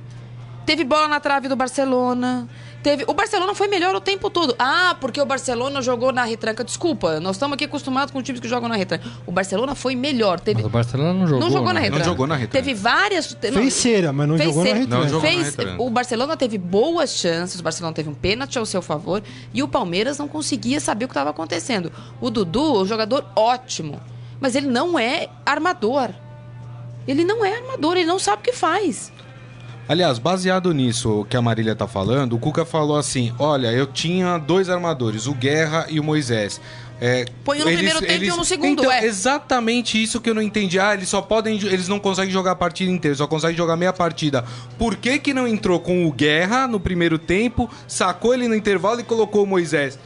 Teve 0.65 0.85
bola 0.85 1.09
na 1.09 1.19
trave 1.19 1.49
do 1.49 1.57
Barcelona. 1.57 2.49
Teve... 2.83 3.05
O 3.07 3.15
Barcelona 3.15 3.55
foi 3.55 3.69
melhor 3.69 3.95
o 3.95 4.01
tempo 4.01 4.29
todo. 4.29 4.55
Ah, 4.59 4.97
porque 5.01 5.21
o 5.21 5.25
Barcelona 5.25 5.81
jogou 5.81 6.13
na 6.13 6.25
retranca. 6.25 6.65
Desculpa, 6.65 7.21
nós 7.21 7.37
estamos 7.37 7.55
aqui 7.55 7.65
acostumados 7.65 8.13
com 8.13 8.21
times 8.23 8.41
que 8.41 8.49
jogam 8.49 8.69
na 8.69 8.75
retranca. 8.75 9.09
O 9.25 9.31
Barcelona 9.31 9.75
foi 9.75 9.95
melhor. 9.95 10.41
Teve... 10.41 10.57
Mas 10.57 10.67
o 10.67 10.69
Barcelona 10.69 11.13
não 11.13 11.27
jogou. 11.27 11.41
não 11.41 11.51
jogou 11.51 11.69
na 11.69 11.75
né? 11.75 11.81
retranca. 11.81 12.05
jogou 12.05 12.27
na 12.27 12.35
retranca. 12.35 12.65
Teve 12.65 12.75
várias. 12.75 13.37
Fez 13.41 13.75
cera, 13.75 14.13
mas 14.13 14.29
não 14.29 14.37
Fez 14.37 14.49
jogou 14.49 14.65
na 14.65 14.69
cera. 14.69 14.81
retranca. 14.81 15.03
Não 15.03 15.09
jogou 15.09 15.31
na 15.31 15.37
Fez- 15.37 15.47
retranca. 15.57 15.83
O 15.83 15.91
Barcelona 15.91 16.37
teve 16.37 16.59
boas 16.59 17.11
chances, 17.17 17.61
o 17.61 17.63
Barcelona 17.63 17.95
teve 17.95 18.09
um 18.09 18.15
pênalti 18.15 18.59
ao 18.59 18.67
seu 18.67 18.83
favor 18.83 19.23
e 19.55 19.63
o 19.63 19.69
Palmeiras 19.69 20.19
não 20.19 20.27
conseguia 20.27 20.81
saber 20.81 21.05
o 21.05 21.09
que 21.09 21.13
estava 21.13 21.31
acontecendo. 21.31 21.93
O 22.21 22.31
Dudu 22.31 22.79
é 22.79 22.83
um 22.83 22.87
jogador 22.87 23.25
ótimo, 23.37 24.01
mas 24.41 24.57
ele 24.57 24.67
não 24.67 24.99
é 24.99 25.29
armador. 25.47 26.11
Ele 27.07 27.25
não 27.25 27.45
é 27.45 27.57
armador, 27.57 27.97
ele 27.97 28.07
não 28.07 28.19
sabe 28.19 28.43
o 28.43 28.45
que 28.45 28.53
faz. 28.53 29.13
Aliás, 29.89 30.19
baseado 30.19 30.73
nisso 30.73 31.27
que 31.29 31.37
a 31.37 31.43
Marília 31.43 31.75
tá 31.75 31.87
falando, 31.87 32.35
o 32.35 32.39
Cuca 32.39 32.65
falou 32.65 32.97
assim: 32.97 33.33
olha, 33.39 33.73
eu 33.73 33.87
tinha 33.87 34.39
dois 34.39 34.69
armadores, 34.71 35.27
o 35.27 35.35
Guerra 35.35 35.87
e 35.91 35.99
o 36.01 36.05
Moisés. 36.05 36.61
É, 37.05 37.25
Põe 37.45 37.57
um 37.61 37.65
no 37.65 37.73
primeiro 37.73 37.99
tempo 38.01 38.25
e 38.25 38.31
um 38.31 38.37
no 38.37 38.45
segundo, 38.45 38.81
então, 38.81 38.93
é. 38.93 39.05
exatamente 39.05 40.01
isso 40.01 40.21
que 40.21 40.31
eu 40.31 40.35
não 40.35 40.41
entendi. 40.41 40.79
Ah, 40.79 40.95
eles 40.95 41.09
só 41.09 41.21
podem. 41.21 41.57
Eles 41.57 41.89
não 41.89 41.99
conseguem 41.99 42.31
jogar 42.31 42.53
a 42.53 42.55
partida 42.55 42.93
inteira, 42.93 43.17
só 43.17 43.27
conseguem 43.27 43.57
jogar 43.57 43.77
meia 43.77 43.93
partida. 43.93 44.45
Por 44.79 44.95
que, 44.95 45.19
que 45.19 45.35
não 45.35 45.49
entrou 45.49 45.81
com 45.81 46.07
o 46.07 46.13
Guerra 46.13 46.69
no 46.69 46.79
primeiro 46.79 47.19
tempo, 47.19 47.69
sacou 47.89 48.33
ele 48.33 48.47
no 48.47 48.55
intervalo 48.55 49.01
e 49.01 49.03
colocou 49.03 49.43
o 49.43 49.47
Moisés? 49.47 49.99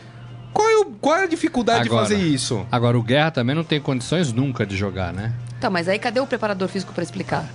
Qual 0.54 0.66
é, 0.70 0.76
o- 0.78 0.86
qual 0.86 1.16
é 1.16 1.24
a 1.24 1.26
dificuldade 1.26 1.86
Agora- 1.86 2.06
de 2.06 2.14
fazer 2.14 2.26
isso? 2.26 2.66
Agora, 2.72 2.98
o 2.98 3.02
Guerra 3.02 3.30
também 3.30 3.54
não 3.54 3.62
tem 3.64 3.78
condições 3.78 4.32
nunca 4.32 4.64
de 4.64 4.74
jogar, 4.74 5.12
né? 5.12 5.34
Tá, 5.60 5.68
mas 5.68 5.86
aí 5.90 5.98
cadê 5.98 6.18
o 6.18 6.26
preparador 6.26 6.66
físico 6.66 6.94
para 6.94 7.02
explicar? 7.04 7.46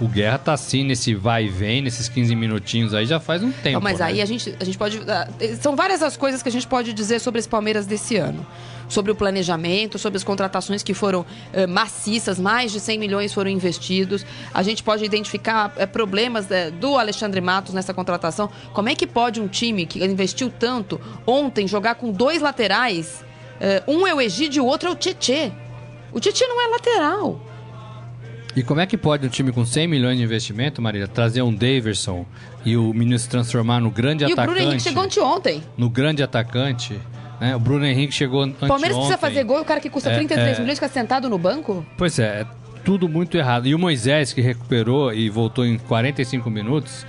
O 0.00 0.08
Guerra 0.08 0.38
tá 0.38 0.54
assim, 0.54 0.82
nesse 0.82 1.14
vai 1.14 1.44
e 1.44 1.48
vem, 1.48 1.82
nesses 1.82 2.08
15 2.08 2.34
minutinhos 2.34 2.94
aí, 2.94 3.04
já 3.04 3.20
faz 3.20 3.42
um 3.42 3.52
tempo. 3.52 3.74
Não, 3.74 3.80
mas 3.82 3.98
né? 3.98 4.06
aí 4.06 4.22
a 4.22 4.24
gente, 4.24 4.54
a 4.58 4.64
gente 4.64 4.78
pode. 4.78 4.98
ah, 5.06 5.28
São 5.60 5.76
várias 5.76 6.02
as 6.02 6.16
coisas 6.16 6.42
que 6.42 6.48
a 6.48 6.52
gente 6.52 6.66
pode 6.66 6.94
dizer 6.94 7.18
sobre 7.18 7.38
esse 7.38 7.48
Palmeiras 7.48 7.84
desse 7.84 8.16
ano. 8.16 8.46
Sobre 8.88 9.12
o 9.12 9.14
planejamento, 9.14 9.98
sobre 9.98 10.16
as 10.16 10.24
contratações 10.24 10.82
que 10.82 10.94
foram 10.94 11.24
eh, 11.52 11.64
maciças, 11.64 12.40
mais 12.40 12.72
de 12.72 12.80
100 12.80 12.98
milhões 12.98 13.32
foram 13.32 13.48
investidos. 13.48 14.26
A 14.52 14.64
gente 14.64 14.82
pode 14.82 15.04
identificar 15.04 15.72
eh, 15.76 15.86
problemas 15.86 16.50
eh, 16.50 16.72
do 16.72 16.98
Alexandre 16.98 17.40
Matos 17.40 17.72
nessa 17.72 17.94
contratação. 17.94 18.50
Como 18.72 18.88
é 18.88 18.96
que 18.96 19.06
pode 19.06 19.40
um 19.40 19.46
time 19.46 19.86
que 19.86 20.04
investiu 20.04 20.50
tanto 20.50 21.00
ontem 21.24 21.68
jogar 21.68 21.94
com 21.96 22.10
dois 22.10 22.40
laterais? 22.42 23.24
Um 23.86 24.06
é 24.06 24.14
o 24.14 24.20
Egídio 24.22 24.62
e 24.62 24.64
o 24.64 24.66
outro 24.66 24.88
é 24.88 24.92
o 24.92 24.96
Tietê. 24.96 25.52
O 26.12 26.18
Tietê 26.18 26.46
não 26.46 26.60
é 26.62 26.68
lateral. 26.68 27.49
E 28.56 28.62
como 28.62 28.80
é 28.80 28.86
que 28.86 28.96
pode 28.96 29.26
um 29.26 29.30
time 29.30 29.52
com 29.52 29.64
100 29.64 29.86
milhões 29.86 30.18
de 30.18 30.24
investimento, 30.24 30.82
Marília, 30.82 31.06
trazer 31.06 31.42
um 31.42 31.54
Daverson 31.54 32.26
e 32.64 32.76
o 32.76 32.92
menino 32.92 33.18
se 33.18 33.28
transformar 33.28 33.80
no 33.80 33.90
grande 33.90 34.24
e 34.24 34.26
o 34.26 34.32
atacante? 34.32 34.54
Bruno 34.54 34.68
Henrique 34.68 34.82
chegou 34.82 35.02
anteontem. 35.04 35.62
No 35.76 35.88
grande 35.88 36.22
atacante. 36.22 37.00
Né? 37.40 37.54
O 37.54 37.60
Bruno 37.60 37.86
Henrique 37.86 38.12
chegou 38.12 38.42
anteontem. 38.42 38.66
O 38.66 38.68
Palmeiras 38.68 38.96
precisa 38.96 39.18
fazer 39.18 39.44
gol 39.44 39.58
e 39.58 39.62
o 39.62 39.64
cara 39.64 39.80
que 39.80 39.88
custa 39.88 40.10
É, 40.10 40.16
33 40.16 40.58
é. 40.58 40.60
milhões 40.60 40.78
fica 40.78 40.88
sentado 40.88 41.28
no 41.28 41.38
banco? 41.38 41.86
Pois 41.96 42.18
é, 42.18 42.42
é 42.42 42.46
tudo 42.84 43.08
muito 43.08 43.36
errado. 43.36 43.66
E 43.68 43.74
o 43.74 43.78
Moisés, 43.78 44.32
que 44.32 44.40
recuperou 44.40 45.12
e 45.12 45.30
voltou 45.30 45.64
em 45.64 45.78
45 45.78 46.50
minutos, 46.50 47.06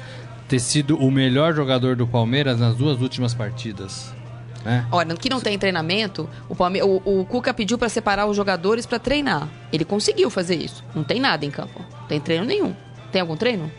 ter 0.48 0.60
sido 0.60 0.96
o 0.98 1.10
melhor 1.10 1.56
jogador 1.56 1.96
do 1.96 2.06
Palmeiras 2.06 2.60
nas 2.60 2.76
duas 2.76 3.02
últimas 3.02 3.34
partidas. 3.34 4.14
Né? 4.64 4.86
Olha, 4.92 5.16
que 5.16 5.30
não 5.30 5.40
tem 5.40 5.58
treinamento, 5.58 6.30
o, 6.48 6.56
Palme... 6.56 6.82
o, 6.82 7.02
o 7.04 7.26
Cuca 7.26 7.54
pediu 7.54 7.78
para 7.78 7.90
separar 7.90 8.26
os 8.28 8.36
jogadores 8.36 8.86
para 8.86 9.00
treinar. 9.00 9.48
Ele 9.72 9.86
conseguiu 9.86 10.30
fazer 10.30 10.56
isso. 10.56 10.84
Não 10.94 11.04
tem 11.04 11.20
nada 11.20 11.46
em 11.46 11.52
campo. 11.52 11.84
Não 12.00 12.08
tem 12.08 12.20
treino 12.20 12.46
nenhum. 12.46 12.76
Tem 13.12 13.22
algum 13.22 13.36
treino? 13.36 13.72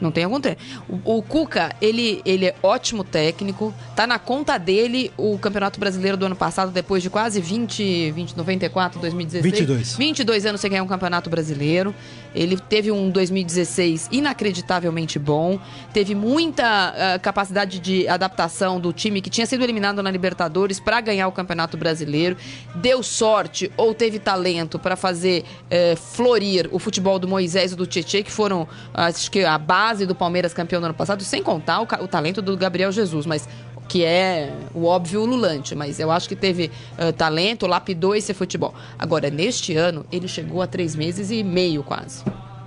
Não 0.00 0.10
tem 0.10 0.24
algum 0.24 0.40
treino. 0.40 0.60
O, 0.88 1.18
o 1.18 1.22
Cuca, 1.22 1.74
ele, 1.80 2.20
ele 2.24 2.46
é 2.46 2.54
ótimo 2.62 3.04
técnico. 3.04 3.74
Tá 3.96 4.06
na 4.06 4.18
conta 4.18 4.58
dele 4.58 5.12
o 5.16 5.38
Campeonato 5.38 5.80
Brasileiro 5.80 6.16
do 6.16 6.26
ano 6.26 6.36
passado, 6.36 6.70
depois 6.70 7.02
de 7.02 7.10
quase 7.10 7.40
20, 7.40 8.12
20 8.12 8.36
94, 8.36 9.00
2016. 9.00 9.42
22. 9.42 9.96
22 9.96 10.46
anos 10.46 10.60
sem 10.60 10.70
ganhar 10.70 10.82
um 10.82 10.86
Campeonato 10.86 11.28
Brasileiro. 11.28 11.94
Ele 12.34 12.56
teve 12.56 12.92
um 12.92 13.10
2016 13.10 14.08
inacreditavelmente 14.12 15.18
bom. 15.18 15.58
Teve 15.92 16.14
muita 16.14 16.64
ah, 16.64 17.18
capacidade 17.18 17.78
de 17.78 18.06
adaptação 18.06 18.80
do 18.80 18.92
time 18.92 19.20
que 19.20 19.30
tinha 19.30 19.46
sido 19.46 19.64
eliminado 19.64 20.02
na 20.02 20.10
Libertadores 20.10 20.78
para 20.78 21.00
ganhar 21.00 21.26
o 21.26 21.32
Campeonato 21.32 21.76
Brasileiro. 21.76 22.36
Deu 22.74 23.02
sorte 23.02 23.70
ou 23.76 23.94
teve 23.94 24.18
talento 24.18 24.78
para 24.78 24.96
fazer 24.96 25.44
eh, 25.70 25.96
florir 25.96 26.68
o 26.70 26.78
futebol 26.78 27.18
do 27.18 27.26
Moisés 27.26 27.72
e 27.72 27.76
do 27.76 27.86
Tietchan, 27.86 28.22
que 28.22 28.30
foram, 28.30 28.68
acho 28.94 29.30
que, 29.30 29.44
a 29.44 29.58
base 29.58 29.87
do 29.96 30.14
Palmeiras 30.14 30.52
campeão 30.54 30.80
do 30.80 30.84
ano 30.84 30.94
passado, 30.94 31.22
sem 31.24 31.42
contar 31.42 31.80
o, 31.80 31.84
o 32.04 32.08
talento 32.08 32.40
do 32.42 32.56
Gabriel 32.56 32.92
Jesus, 32.92 33.26
mas 33.26 33.48
que 33.88 34.04
é 34.04 34.52
o 34.74 34.84
óbvio 34.84 35.22
ululante, 35.22 35.74
mas 35.74 35.98
eu 35.98 36.10
acho 36.10 36.28
que 36.28 36.36
teve 36.36 36.70
eh, 36.98 37.10
talento, 37.12 37.66
lapidou 37.66 38.14
esse 38.14 38.34
futebol. 38.34 38.74
Agora, 38.98 39.30
neste 39.30 39.74
ano, 39.74 40.04
ele 40.12 40.28
chegou 40.28 40.60
a 40.60 40.66
três 40.66 40.94
meses 40.94 41.30
e 41.30 41.42
meio 41.42 41.82
quase. 41.82 42.22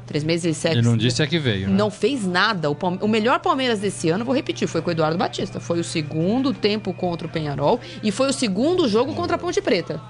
Três 0.08 0.24
meses 0.24 0.58
e 0.58 0.60
sete. 0.60 0.78
Ele 0.80 0.88
não 0.88 0.98
disse 0.98 1.22
a 1.22 1.28
que 1.28 1.38
veio, 1.38 1.70
né? 1.70 1.76
Não 1.76 1.92
fez 1.92 2.26
nada. 2.26 2.70
O, 2.70 2.76
Palme- 2.76 2.98
o 3.02 3.08
melhor 3.08 3.40
Palmeiras 3.40 3.80
desse 3.80 4.10
ano, 4.10 4.26
vou 4.26 4.34
repetir, 4.36 4.68
foi 4.68 4.82
com 4.82 4.90
o 4.90 4.92
Eduardo 4.92 5.18
Batista. 5.18 5.60
Foi 5.60 5.80
o 5.80 5.84
segundo 5.84 6.54
tempo 6.54 6.92
contra 6.92 7.28
o 7.28 7.30
Penharol 7.30 7.80
e 8.02 8.12
foi 8.12 8.28
o 8.30 8.34
segundo 8.34 8.90
jogo 8.90 9.14
contra 9.14 9.36
a 9.36 9.40
Ponte 9.40 9.62
Preta. 9.62 10.02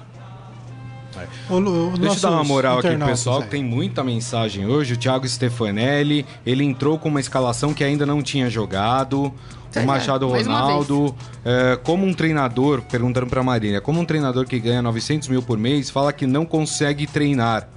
O, 1.49 1.55
o, 1.55 1.97
Deixa 1.97 2.17
eu 2.17 2.21
dar 2.21 2.31
uma 2.31 2.43
moral 2.43 2.79
aqui 2.79 2.95
pro 2.95 3.05
pessoal, 3.05 3.41
que 3.41 3.49
tem 3.49 3.63
muita 3.63 4.03
mensagem 4.03 4.65
hoje. 4.65 4.93
O 4.93 4.97
Thiago 4.97 5.27
Stefanelli, 5.27 6.25
ele 6.45 6.63
entrou 6.63 6.97
com 6.97 7.10
uma 7.10 7.19
escalação 7.19 7.73
que 7.73 7.84
ainda 7.84 8.05
não 8.05 8.21
tinha 8.21 8.49
jogado. 8.49 9.34
O 9.75 9.79
é, 9.79 9.86
Machado 9.86 10.27
Ronaldo, 10.27 11.15
é, 11.45 11.79
como 11.81 12.05
um 12.05 12.13
treinador, 12.13 12.81
perguntando 12.81 13.27
pra 13.27 13.41
Marília, 13.41 13.79
como 13.79 14.01
um 14.01 14.05
treinador 14.05 14.45
que 14.45 14.60
ganha 14.60 14.81
900 14.81 15.29
mil 15.29 15.41
por 15.41 15.57
mês, 15.57 15.89
fala 15.89 16.12
que 16.12 16.27
não 16.27 16.45
consegue 16.45 17.07
treinar. 17.07 17.69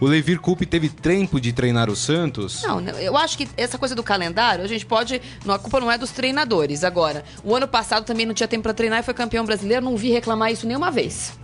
O 0.00 0.06
Levir 0.06 0.40
Coupe 0.40 0.64
teve 0.64 0.88
tempo 0.88 1.38
de 1.38 1.52
treinar 1.52 1.90
o 1.90 1.94
Santos? 1.94 2.62
Não, 2.62 2.80
não, 2.80 2.94
eu 2.94 3.16
acho 3.18 3.36
que 3.36 3.46
essa 3.54 3.76
coisa 3.76 3.94
do 3.94 4.02
calendário, 4.02 4.64
a 4.64 4.66
gente 4.66 4.86
pode. 4.86 5.20
não, 5.44 5.54
A 5.54 5.58
culpa 5.58 5.78
não 5.78 5.92
é 5.92 5.98
dos 5.98 6.10
treinadores. 6.10 6.82
Agora, 6.82 7.22
o 7.44 7.54
ano 7.54 7.68
passado 7.68 8.04
também 8.04 8.24
não 8.24 8.32
tinha 8.32 8.48
tempo 8.48 8.62
pra 8.62 8.72
treinar 8.72 9.00
e 9.00 9.02
foi 9.02 9.12
campeão 9.12 9.44
brasileiro, 9.44 9.84
não 9.84 9.96
vi 9.96 10.10
reclamar 10.10 10.50
isso 10.50 10.66
nenhuma 10.66 10.90
vez. 10.90 11.38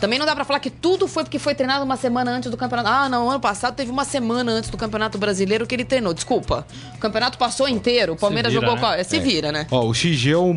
Também 0.00 0.18
não 0.18 0.26
dá 0.26 0.34
pra 0.34 0.44
falar 0.44 0.60
que 0.60 0.70
tudo 0.70 1.08
foi 1.08 1.24
porque 1.24 1.38
foi 1.38 1.54
treinado 1.54 1.84
uma 1.84 1.96
semana 1.96 2.30
antes 2.30 2.50
do 2.50 2.56
campeonato. 2.56 2.88
Ah, 2.88 3.08
não, 3.08 3.28
ano 3.28 3.40
passado 3.40 3.74
teve 3.74 3.90
uma 3.90 4.04
semana 4.04 4.52
antes 4.52 4.70
do 4.70 4.76
Campeonato 4.76 5.18
Brasileiro 5.18 5.66
que 5.66 5.74
ele 5.74 5.84
treinou. 5.84 6.14
Desculpa. 6.14 6.66
O 6.94 6.98
campeonato 6.98 7.36
passou 7.36 7.68
inteiro. 7.68 8.12
O 8.12 8.16
Palmeiras 8.16 8.52
vira, 8.52 8.60
jogou 8.60 8.76
né? 8.76 8.80
qual? 8.80 8.94
É, 8.94 9.02
se 9.02 9.18
vira, 9.18 9.50
né? 9.50 9.66
Ó, 9.70 9.86
o 9.86 9.94
Shigeo 9.94 10.52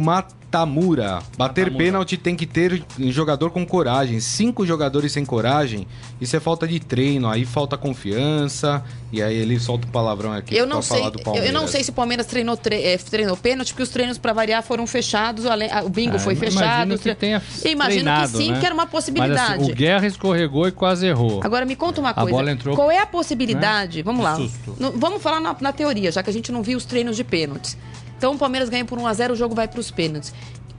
Matamura. 0.52 1.20
Bater 1.38 1.74
pênalti 1.74 2.18
tem 2.18 2.36
que 2.36 2.46
ter 2.46 2.84
jogador 3.08 3.52
com 3.52 3.66
coragem. 3.66 4.20
Cinco 4.20 4.66
jogadores 4.66 5.14
sem 5.14 5.24
coragem, 5.24 5.88
isso 6.20 6.36
é 6.36 6.42
falta 6.42 6.68
de 6.68 6.78
treino. 6.78 7.30
Aí 7.30 7.46
falta 7.46 7.78
confiança. 7.78 8.84
E 9.14 9.22
aí 9.22 9.36
ele 9.36 9.58
solta 9.60 9.88
o 9.88 9.92
palavrão 9.92 10.32
aqui 10.34 10.56
Eu 10.56 10.66
pra 10.66 10.76
não, 10.76 10.82
sei, 10.82 10.98
falar 10.98 11.10
do 11.10 11.20
eu, 11.20 11.24
Palmeiras. 11.24 11.50
eu 11.54 11.60
não 11.60 11.68
sei 11.68 11.84
se 11.84 11.90
o 11.90 11.94
Palmeiras 11.94 12.26
treinou, 12.26 12.56
tre 12.58 12.82
é, 12.82 12.98
treinou 12.98 13.36
pênalti, 13.36 13.70
porque 13.70 13.84
os 13.84 13.90
treinos 13.90 14.18
pra 14.18 14.32
variar 14.34 14.62
foram 14.64 14.86
fechados, 14.88 15.44
o 15.46 15.50
ale- 15.50 15.70
o 15.86 15.90
bingo 15.90 16.16
Ah, 16.16 16.20
foi 16.20 16.34
imagino 16.34 16.60
fechado. 16.62 16.98
que 17.00 17.16
tenha 17.16 17.42
Eu 17.64 17.72
imagino 17.72 18.04
treinado, 18.04 18.32
que 18.32 18.38
sim, 18.38 18.52
né? 18.52 18.60
que 18.60 18.66
era 18.66 18.74
uma 18.74 18.84
Mas 18.84 18.92
possibilidade. 18.92 19.62
assim, 19.64 19.72
o 19.72 19.76
Guerra 19.76 20.08
escorregou 20.08 20.66
e 20.68 20.72
quase 20.72 21.08
errou. 21.08 21.42
Agora 21.44 21.66
me 21.66 21.76
conta 21.76 22.00
uma 22.00 22.12
A 22.12 22.14
coisa. 22.14 22.30
bola 22.32 22.52
entrou, 22.52 22.74
Qual 22.76 22.90
é 22.92 23.00
a 23.00 23.06
possibilidade? 23.06 23.98
né? 23.98 24.04
Vamos 24.04 24.24
lá. 24.24 24.38
No- 24.80 24.92
vamos 24.98 25.22
falar 25.22 25.40
na, 25.42 25.56
na 25.60 25.74
teoria, 25.74 26.10
já 26.12 26.24
que 26.24 26.30
a 26.30 26.34
gente 26.34 26.50
não 26.52 26.64
viu 26.64 26.78
os 26.78 26.86
treinos 26.86 27.16
de 27.18 27.24
pênaltis. 27.26 27.78
Então 28.21 28.36
o 28.36 28.38
Palmeiras 28.38 28.69
ganha 28.69 28.86
por 28.86 28.99
1x0, 28.99 29.31
o 29.31 29.36
jogo 29.36 29.55
vai 29.55 29.67
pros 29.67 29.89
pênaltis. 29.89 30.31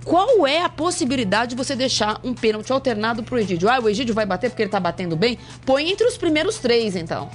Qual 0.04 0.46
é 0.46 0.62
a 0.62 0.68
possibilidade 0.68 1.50
de 1.50 1.56
você 1.56 1.74
deixar 1.74 2.20
um 2.22 2.32
pênalti 2.32 2.72
alternado 2.72 3.24
pro 3.24 3.36
Egídio? 3.36 3.68
Ah, 3.68 3.80
o 3.80 3.88
Egídio 3.88 4.14
vai 4.14 4.24
bater 4.24 4.48
porque 4.48 4.62
ele 4.62 4.70
tá 4.70 4.78
batendo 4.78 5.16
bem? 5.16 5.36
Põe 5.66 5.90
entre 5.90 6.06
os 6.06 6.16
primeiros 6.16 6.58
três, 6.58 6.94
então. 6.94 7.28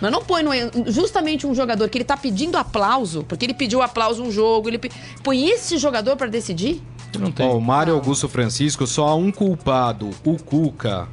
Mas 0.00 0.10
não 0.10 0.22
põe 0.24 0.42
no, 0.42 0.50
justamente 0.90 1.46
um 1.46 1.54
jogador 1.54 1.86
que 1.90 1.98
ele 1.98 2.04
tá 2.04 2.16
pedindo 2.16 2.56
aplauso, 2.56 3.24
porque 3.28 3.44
ele 3.44 3.52
pediu 3.52 3.82
aplauso 3.82 4.22
um 4.22 4.30
jogo, 4.32 4.70
ele 4.70 4.78
pe- 4.78 4.90
põe 5.22 5.44
esse 5.50 5.76
jogador 5.76 6.16
pra 6.16 6.28
decidir? 6.28 6.82
Não 7.18 7.30
tem. 7.30 7.46
Ó, 7.46 7.58
o 7.58 7.60
Mário 7.60 7.92
Augusto 7.92 8.26
Francisco, 8.30 8.86
só 8.86 9.08
há 9.08 9.14
um 9.14 9.30
culpado, 9.30 10.08
o 10.24 10.42
Cuca. 10.42 11.06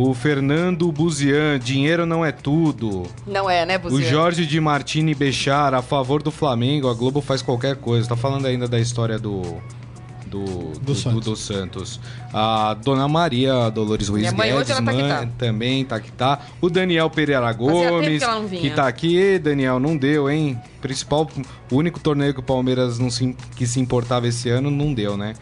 O 0.00 0.14
Fernando 0.14 0.92
Buzian, 0.92 1.58
dinheiro 1.58 2.06
não 2.06 2.24
é 2.24 2.30
tudo. 2.30 3.02
Não 3.26 3.50
é, 3.50 3.66
né, 3.66 3.78
O 3.78 3.80
Buziano? 3.80 4.04
Jorge 4.08 4.46
de 4.46 4.60
Martini 4.60 5.12
Bechar, 5.12 5.74
a 5.74 5.82
favor 5.82 6.22
do 6.22 6.30
Flamengo, 6.30 6.88
a 6.88 6.94
Globo 6.94 7.20
faz 7.20 7.42
qualquer 7.42 7.74
coisa. 7.74 8.08
Tá 8.08 8.14
falando 8.14 8.46
ainda 8.46 8.68
da 8.68 8.78
história 8.78 9.18
do. 9.18 9.42
Do, 10.24 10.44
do, 10.44 10.78
do 10.82 10.94
Santos. 10.94 11.40
Santos. 11.40 12.00
A 12.32 12.74
Dona 12.74 13.08
Maria 13.08 13.70
Dolores 13.70 14.08
Ruiz 14.08 14.30
mãe 14.34 14.52
Guedes 14.52 14.68
tá 14.68 14.74
que 14.76 14.82
mãe, 14.82 15.08
tá. 15.08 15.28
também 15.36 15.84
tá 15.84 15.98
que 15.98 16.12
tá. 16.12 16.40
O 16.60 16.70
Daniel 16.70 17.10
Pereira 17.10 17.50
Gomes, 17.52 18.22
que 18.22 18.46
vinha. 18.46 18.74
tá 18.74 18.86
aqui. 18.86 19.38
Daniel, 19.38 19.80
não 19.80 19.96
deu, 19.96 20.30
hein? 20.30 20.56
Principal, 20.80 21.28
o 21.72 21.74
único 21.74 21.98
torneio 21.98 22.34
que 22.34 22.40
o 22.40 22.42
Palmeiras 22.42 23.00
não 23.00 23.10
se, 23.10 23.34
que 23.56 23.66
se 23.66 23.80
importava 23.80 24.28
esse 24.28 24.48
ano, 24.48 24.70
não 24.70 24.94
deu, 24.94 25.16
né? 25.16 25.34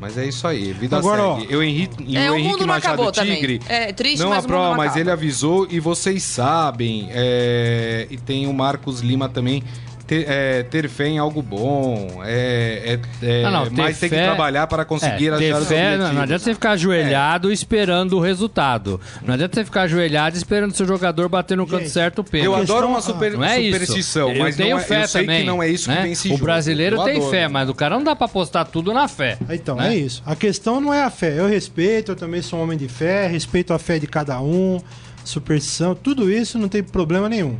Mas 0.00 0.18
é 0.18 0.26
isso 0.26 0.46
aí, 0.46 0.72
vida 0.72 0.98
Agora, 0.98 1.36
segue. 1.36 1.52
Eu, 1.52 1.62
Henrique, 1.62 2.04
e 2.06 2.16
É, 2.16 2.30
o 2.30 2.34
o 2.34 2.36
Henrique 2.36 2.64
Machado 2.66 2.94
acabou 2.94 3.12
também. 3.12 3.36
Tigre 3.36 3.60
É 3.68 3.92
triste, 3.92 4.20
não 4.20 4.30
mas 4.30 4.38
o 4.38 4.42
mundo 4.42 4.54
aprova, 4.54 4.70
não 4.70 4.76
mas 4.76 4.96
ele 4.96 5.10
avisou 5.10 5.66
e 5.70 5.78
vocês 5.80 6.22
sabem. 6.22 7.08
é, 7.10 8.06
e 8.10 8.16
tem 8.16 8.46
o 8.46 8.52
Marcos 8.52 9.00
Lima 9.00 9.28
também. 9.28 9.62
Ter, 10.06 10.26
é, 10.28 10.62
ter 10.62 10.86
fé 10.86 11.06
em 11.08 11.18
algo 11.18 11.40
bom. 11.40 12.20
É, 12.26 12.98
é, 13.22 13.26
é, 13.26 13.42
Não, 13.44 13.50
não, 13.50 13.64
ter 13.70 13.70
mas 13.82 13.98
tem 13.98 14.10
que 14.10 14.14
fé- 14.16 14.24
trabalhar 14.26 14.66
para 14.66 14.82
É, 14.82 14.84
conseguir 14.84 15.34
ter 15.38 15.50
achar 15.52 15.62
os 15.62 15.66
fé, 15.68 15.96
não, 15.96 16.12
não 16.12 16.20
adianta 16.22 16.44
você 16.44 16.52
ficar 16.52 16.72
ajoelhado 16.72 17.50
esperando 17.50 18.18
o 18.18 18.20
resultado. 18.20 19.00
Não 19.24 19.32
adianta 19.32 19.54
você 19.54 19.64
ficar 19.64 19.82
ajoelhado 19.82 20.36
esperando 20.36 20.74
seu 20.76 20.86
jogador 20.86 21.26
bater 21.30 21.56
no 21.56 21.66
canto 21.66 21.84
Gente, 21.84 21.90
certo 21.92 22.18
o 22.18 22.24
pênalti. 22.24 22.44
Eu 22.46 22.54
adoro 22.54 22.88
uma 22.88 23.00
super, 23.00 23.32
Não 23.32 23.42
é 23.44 23.58
isso. 23.58 23.72
superstição, 23.78 24.30
eu 24.30 24.42
mas 24.42 24.56
tenho 24.56 24.70
não 24.76 24.78
é, 24.78 24.82
fé 24.82 25.02
eu 25.04 25.08
sei 25.08 25.22
também, 25.22 25.40
que 25.40 25.46
não 25.46 25.62
é 25.62 25.68
isso 25.70 25.88
né? 25.88 25.96
que 25.96 26.02
vence 26.02 26.28
O 26.28 26.30
jogo. 26.32 26.44
brasileiro 26.44 26.96
Eu 26.96 27.04
tem 27.04 27.16
adoro. 27.16 27.30
fé, 27.30 27.48
mas 27.48 27.68
o 27.70 27.74
cara 27.74 27.96
não 27.96 28.04
dá 28.04 28.14
pra 28.14 28.26
apostar 28.26 28.66
tudo 28.66 28.92
na 28.92 29.08
fé. 29.08 29.38
Então, 29.48 29.76
né? 29.76 29.94
é 29.94 29.96
isso. 29.96 30.22
A 30.26 30.36
questão 30.36 30.82
não 30.82 30.92
é 30.92 31.02
a 31.02 31.08
fé. 31.08 31.38
Eu 31.38 31.48
respeito, 31.48 32.12
eu 32.12 32.16
também 32.16 32.42
sou 32.42 32.58
um 32.58 32.62
homem 32.62 32.76
de 32.76 32.88
fé, 32.88 33.26
respeito 33.26 33.72
a 33.72 33.78
fé 33.78 33.98
de 33.98 34.06
cada 34.06 34.38
um, 34.40 34.78
superstição, 35.24 35.94
tudo 35.94 36.30
isso 36.30 36.58
não 36.58 36.68
tem 36.68 36.82
problema 36.82 37.26
nenhum. 37.28 37.56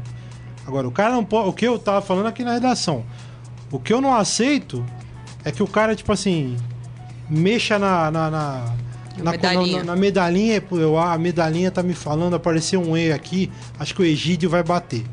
Agora, 0.67 0.87
o 0.89 0.91
cara 0.93 1.13
não 1.13 1.25
pode. 1.25 1.49
O 1.49 1.53
que 1.53 1.67
eu 1.67 1.79
tava 1.79 2.01
falando 2.01 2.27
aqui 2.27 2.43
na 2.43 2.55
redação. 2.55 3.05
O 3.71 3.79
que 3.79 3.93
eu 3.93 4.01
não 4.01 4.15
aceito 4.15 4.85
é 5.45 5.51
que 5.53 5.63
o 5.63 5.67
cara, 5.67 5.95
tipo 5.95 6.13
assim, 6.13 6.57
mexa 7.29 7.79
na. 7.79 8.11
na, 8.11 8.31
na 8.31 8.75
Na 9.19 9.31
medalhinha. 9.33 9.79
na- 9.79 9.85
na 9.85 9.97
medalhinha, 9.97 10.63
eu, 10.73 10.99
ah, 10.99 11.13
a 11.13 11.19
medalhinha 11.19 11.71
tá 11.71 11.83
me 11.83 11.95
falando, 11.95 12.35
apareceu 12.35 12.81
um 12.81 12.97
E 12.97 13.13
aqui, 13.13 13.51
acho 13.79 13.95
que 13.95 14.03
o 14.03 14.05
Egídio 14.05 14.49
vai 14.51 14.63
bater. 14.63 15.05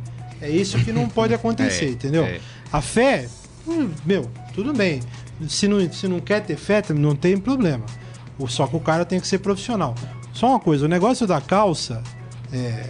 É 0.41 0.49
isso 0.49 0.77
que 0.79 0.91
não 0.91 1.07
pode 1.07 1.33
acontecer, 1.35 1.85
É, 1.85 1.89
entendeu? 1.89 2.23
é. 2.23 2.39
A 2.71 2.81
fé, 2.81 3.27
hum, 3.67 3.89
meu, 4.05 4.29
tudo 4.53 4.73
bem. 4.73 5.01
Se 5.49 5.67
não, 5.67 5.91
se 5.91 6.07
não 6.07 6.19
quer 6.19 6.41
ter 6.41 6.55
fé, 6.55 6.81
não 6.95 7.15
tem 7.15 7.37
problema. 7.37 7.83
Só 8.47 8.65
que 8.65 8.75
o 8.75 8.79
cara 8.79 9.05
tem 9.05 9.19
que 9.19 9.27
ser 9.27 9.37
profissional. 9.39 9.93
Só 10.33 10.47
uma 10.49 10.59
coisa, 10.59 10.85
o 10.85 10.87
negócio 10.87 11.27
da 11.27 11.39
calça. 11.41 12.01
É, 12.53 12.85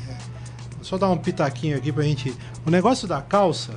só 0.82 0.98
dar 0.98 1.10
um 1.10 1.17
pitaquinho 1.17 1.78
aqui 1.78 1.91
pra 1.91 2.04
gente. 2.04 2.34
O 2.65 2.72
negócio 2.72 3.08
da 3.08 3.22
calça, 3.22 3.72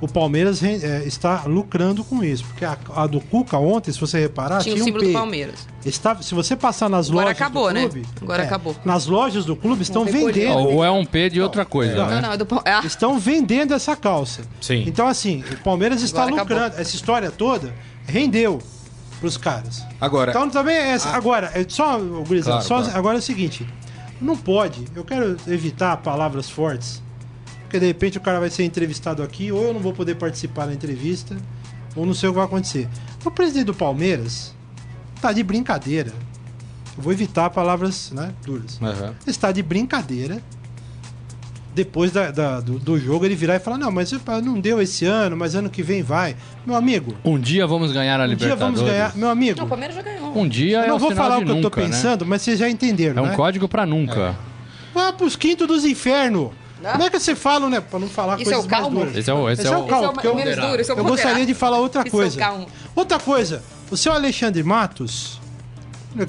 o 0.00 0.06
Palmeiras 0.08 0.62
é, 0.62 1.04
está 1.06 1.44
lucrando 1.46 2.04
com 2.04 2.22
isso. 2.22 2.44
Porque 2.44 2.64
a, 2.64 2.76
a 2.94 3.06
do 3.06 3.20
Cuca 3.20 3.56
ontem, 3.56 3.92
se 3.92 4.00
você 4.00 4.18
reparar, 4.20 4.60
Tinha 4.62 4.74
tinha, 4.74 4.78
o 4.78 4.82
um 4.82 4.84
símbolo 4.86 5.04
P. 5.04 5.08
do 5.10 5.12
Palmeiras. 5.14 5.66
Está, 5.84 6.20
se 6.20 6.34
você 6.34 6.54
passar 6.56 6.88
nas 6.90 7.08
Agora 7.08 7.26
lojas 7.26 7.40
acabou, 7.40 7.68
do 7.68 7.74
né? 7.74 7.80
clube. 7.88 8.06
Agora 8.20 8.42
acabou. 8.42 8.76
Nas 8.84 9.06
lojas 9.06 9.44
do 9.44 9.56
clube 9.56 9.82
estão 9.82 10.04
vendendo. 10.04 10.58
Ou 10.58 10.84
é 10.84 10.90
um 10.90 11.04
P 11.04 11.30
de 11.30 11.40
outra 11.40 11.64
coisa, 11.64 11.94
Não, 11.96 12.06
né? 12.06 12.14
Não, 12.16 12.22
não, 12.22 12.32
é 12.32 12.36
do 12.36 12.46
ah, 12.64 12.82
Estão 12.84 13.18
vendendo 13.18 13.72
essa 13.72 13.96
calça. 13.96 14.42
Sim. 14.60 14.84
Então, 14.86 15.06
assim, 15.06 15.42
o 15.50 15.56
Palmeiras 15.62 16.02
está 16.02 16.22
Agora 16.24 16.42
acabou. 16.42 16.56
lucrando. 16.58 16.80
Essa 16.80 16.94
história 16.94 17.30
toda 17.30 17.72
rendeu 18.06 18.60
pros 19.20 19.36
caras. 19.38 19.82
Agora, 20.00 20.30
Então 20.30 20.50
também 20.50 20.74
é 20.76 20.90
essa. 20.90 21.08
Agora, 21.10 21.50
é 21.54 21.64
só, 21.66 21.98
Gurizada, 21.98 22.58
Claro, 22.58 22.64
só 22.66 22.82
claro. 22.82 22.98
agora 22.98 23.16
é 23.16 23.20
o 23.20 23.22
seguinte: 23.22 23.66
não 24.20 24.36
pode. 24.36 24.84
Eu 24.94 25.04
quero 25.04 25.36
evitar 25.48 25.96
palavras 25.98 26.48
fortes. 26.48 27.02
Porque 27.62 27.80
de 27.80 27.86
repente 27.86 28.18
o 28.18 28.20
cara 28.20 28.38
vai 28.38 28.50
ser 28.50 28.64
entrevistado 28.64 29.22
aqui, 29.22 29.50
ou 29.50 29.62
eu 29.64 29.74
não 29.74 29.80
vou 29.80 29.92
poder 29.92 30.14
participar 30.14 30.66
da 30.66 30.74
entrevista, 30.74 31.36
ou 31.94 32.06
não 32.06 32.14
sei 32.14 32.28
o 32.28 32.32
que 32.32 32.36
vai 32.36 32.46
acontecer. 32.46 32.88
O 33.24 33.30
presidente 33.30 33.66
do 33.66 33.74
Palmeiras 33.74 34.54
tá 35.20 35.32
de 35.32 35.42
brincadeira. 35.42 36.12
Eu 36.96 37.02
vou 37.02 37.12
evitar 37.12 37.50
palavras 37.50 38.10
né, 38.12 38.32
duras. 38.44 38.80
Aham. 38.80 39.14
Está 39.26 39.52
de 39.52 39.62
brincadeira. 39.62 40.40
Depois 41.76 42.10
da- 42.10 42.30
da- 42.30 42.60
do, 42.60 42.78
do 42.78 42.98
jogo, 42.98 43.26
ele 43.26 43.34
virar 43.36 43.56
e 43.56 43.58
falar: 43.58 43.76
Não, 43.76 43.92
mas 43.92 44.10
epa, 44.10 44.40
não 44.40 44.58
deu 44.58 44.80
esse 44.80 45.04
ano, 45.04 45.36
mas 45.36 45.54
ano 45.54 45.68
que 45.68 45.82
vem 45.82 46.02
vai. 46.02 46.34
Meu 46.64 46.74
amigo, 46.74 47.14
Um 47.22 47.38
dia 47.38 47.66
vamos 47.66 47.92
ganhar 47.92 48.18
a 48.18 48.24
um 48.24 48.26
dia 48.28 48.34
Libertadores. 48.34 48.78
vamos 48.80 48.90
ganhar. 48.90 49.14
Meu 49.14 49.28
amigo, 49.28 49.58
não, 49.58 49.66
o 49.66 49.68
Palmeiras 49.68 49.94
já 49.94 50.00
ganhou. 50.00 50.38
Um 50.38 50.48
dia 50.48 50.78
eu 50.78 50.82
é 50.84 50.88
não 50.88 50.96
o 50.96 50.98
vou 50.98 51.14
falar 51.14 51.36
o 51.36 51.44
que 51.44 51.50
eu 51.50 51.54
nunca, 51.56 51.68
tô 51.70 51.80
né? 51.80 51.86
pensando, 51.86 52.24
mas 52.24 52.40
vocês 52.40 52.58
já 52.58 52.66
entenderam, 52.70 53.22
É 53.22 53.26
um 53.26 53.30
né? 53.30 53.36
código 53.36 53.68
pra 53.68 53.84
nunca. 53.84 54.34
Vá 54.94 55.12
pros 55.12 55.36
quintos 55.36 55.66
dos 55.68 55.84
infernos. 55.84 56.50
Ah. 56.82 56.92
Como 56.92 57.04
é 57.04 57.10
que 57.10 57.18
você 57.20 57.34
fala, 57.34 57.68
né? 57.68 57.78
Pra 57.80 57.98
não 57.98 58.08
falar 58.08 58.40
Isso 58.40 58.50
é 58.50 58.54
coisas 58.54 58.64
o 58.64 58.70
mais 58.70 58.82
calmo? 58.82 58.98
duras. 59.00 59.16
Esse 59.16 59.30
é 59.30 59.34
o, 59.34 59.50
esse 59.50 59.60
Esse 59.62 59.70
é 59.70 59.74
é 59.74 59.76
o, 59.76 59.80
o 59.80 59.86
calmo, 59.86 60.04
Esse 60.04 60.06
é 60.06 60.08
o 60.08 60.12
porque 60.14 60.26
eu- 60.28 60.34
menos 60.34 60.56
duro, 60.56 60.80
esse 60.80 60.90
é 60.90 60.94
o 60.94 60.98
Eu 60.98 61.04
gostaria 61.04 61.44
de 61.44 61.52
falar 61.54 61.78
outra 61.78 62.00
Esse 62.00 62.08
é 62.08 62.10
o 62.10 62.12
coisa. 62.12 62.38
calmo. 62.38 62.66
Outra 62.94 63.18
coisa, 63.18 63.62
o 63.90 63.96
seu 63.98 64.12
Alexandre 64.14 64.62
Matos, 64.62 65.38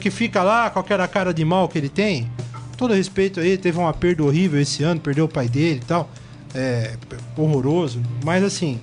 que 0.02 0.12
fica 0.12 0.44
lá 0.44 0.70
com 0.70 0.80
aquela 0.80 1.08
cara 1.08 1.34
de 1.34 1.46
mal 1.46 1.70
que 1.70 1.78
ele 1.78 1.88
tem, 1.90 2.30
todo 2.78 2.94
respeito 2.94 3.40
aí, 3.40 3.58
teve 3.58 3.78
uma 3.78 3.92
perda 3.94 4.24
horrível 4.24 4.62
esse 4.62 4.84
ano, 4.84 5.00
perdeu 5.00 5.26
o 5.26 5.28
pai 5.28 5.50
dele 5.50 5.80
e 5.84 5.86
tal. 5.86 6.10
É 6.56 6.94
horroroso. 7.36 8.02
Mas 8.24 8.44
assim, 8.44 8.80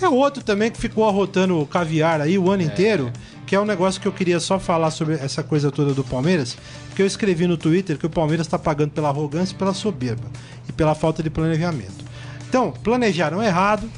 é 0.00 0.08
outro 0.08 0.42
também 0.42 0.70
que 0.70 0.78
ficou 0.78 1.08
arrotando 1.08 1.58
o 1.60 1.66
caviar 1.66 2.20
aí 2.20 2.38
o 2.38 2.50
ano 2.50 2.62
inteiro, 2.62 3.10
que 3.46 3.54
é 3.54 3.60
um 3.60 3.64
negócio 3.64 4.00
que 4.00 4.06
eu 4.08 4.12
queria 4.12 4.38
só 4.40 4.58
falar 4.58 4.90
sobre 4.90 5.14
essa 5.14 5.42
coisa 5.42 5.70
toda 5.70 5.92
do 5.92 6.04
Palmeiras, 6.04 6.56
porque 6.88 7.02
eu 7.02 7.06
escrevi 7.06 7.46
no 7.46 7.56
Twitter 7.56 7.98
que 7.98 8.06
o 8.06 8.10
Palmeiras 8.10 8.46
está 8.46 8.58
pagando 8.58 8.90
pela 8.90 9.08
arrogância 9.08 9.54
e 9.54 9.58
pela 9.58 9.74
soberba 9.74 10.28
e 10.68 10.72
pela 10.72 10.94
falta 10.94 11.22
de 11.22 11.30
planejamento. 11.30 12.04
Então, 12.48 12.72
planejaram 12.82 13.42
errado, 13.42 13.88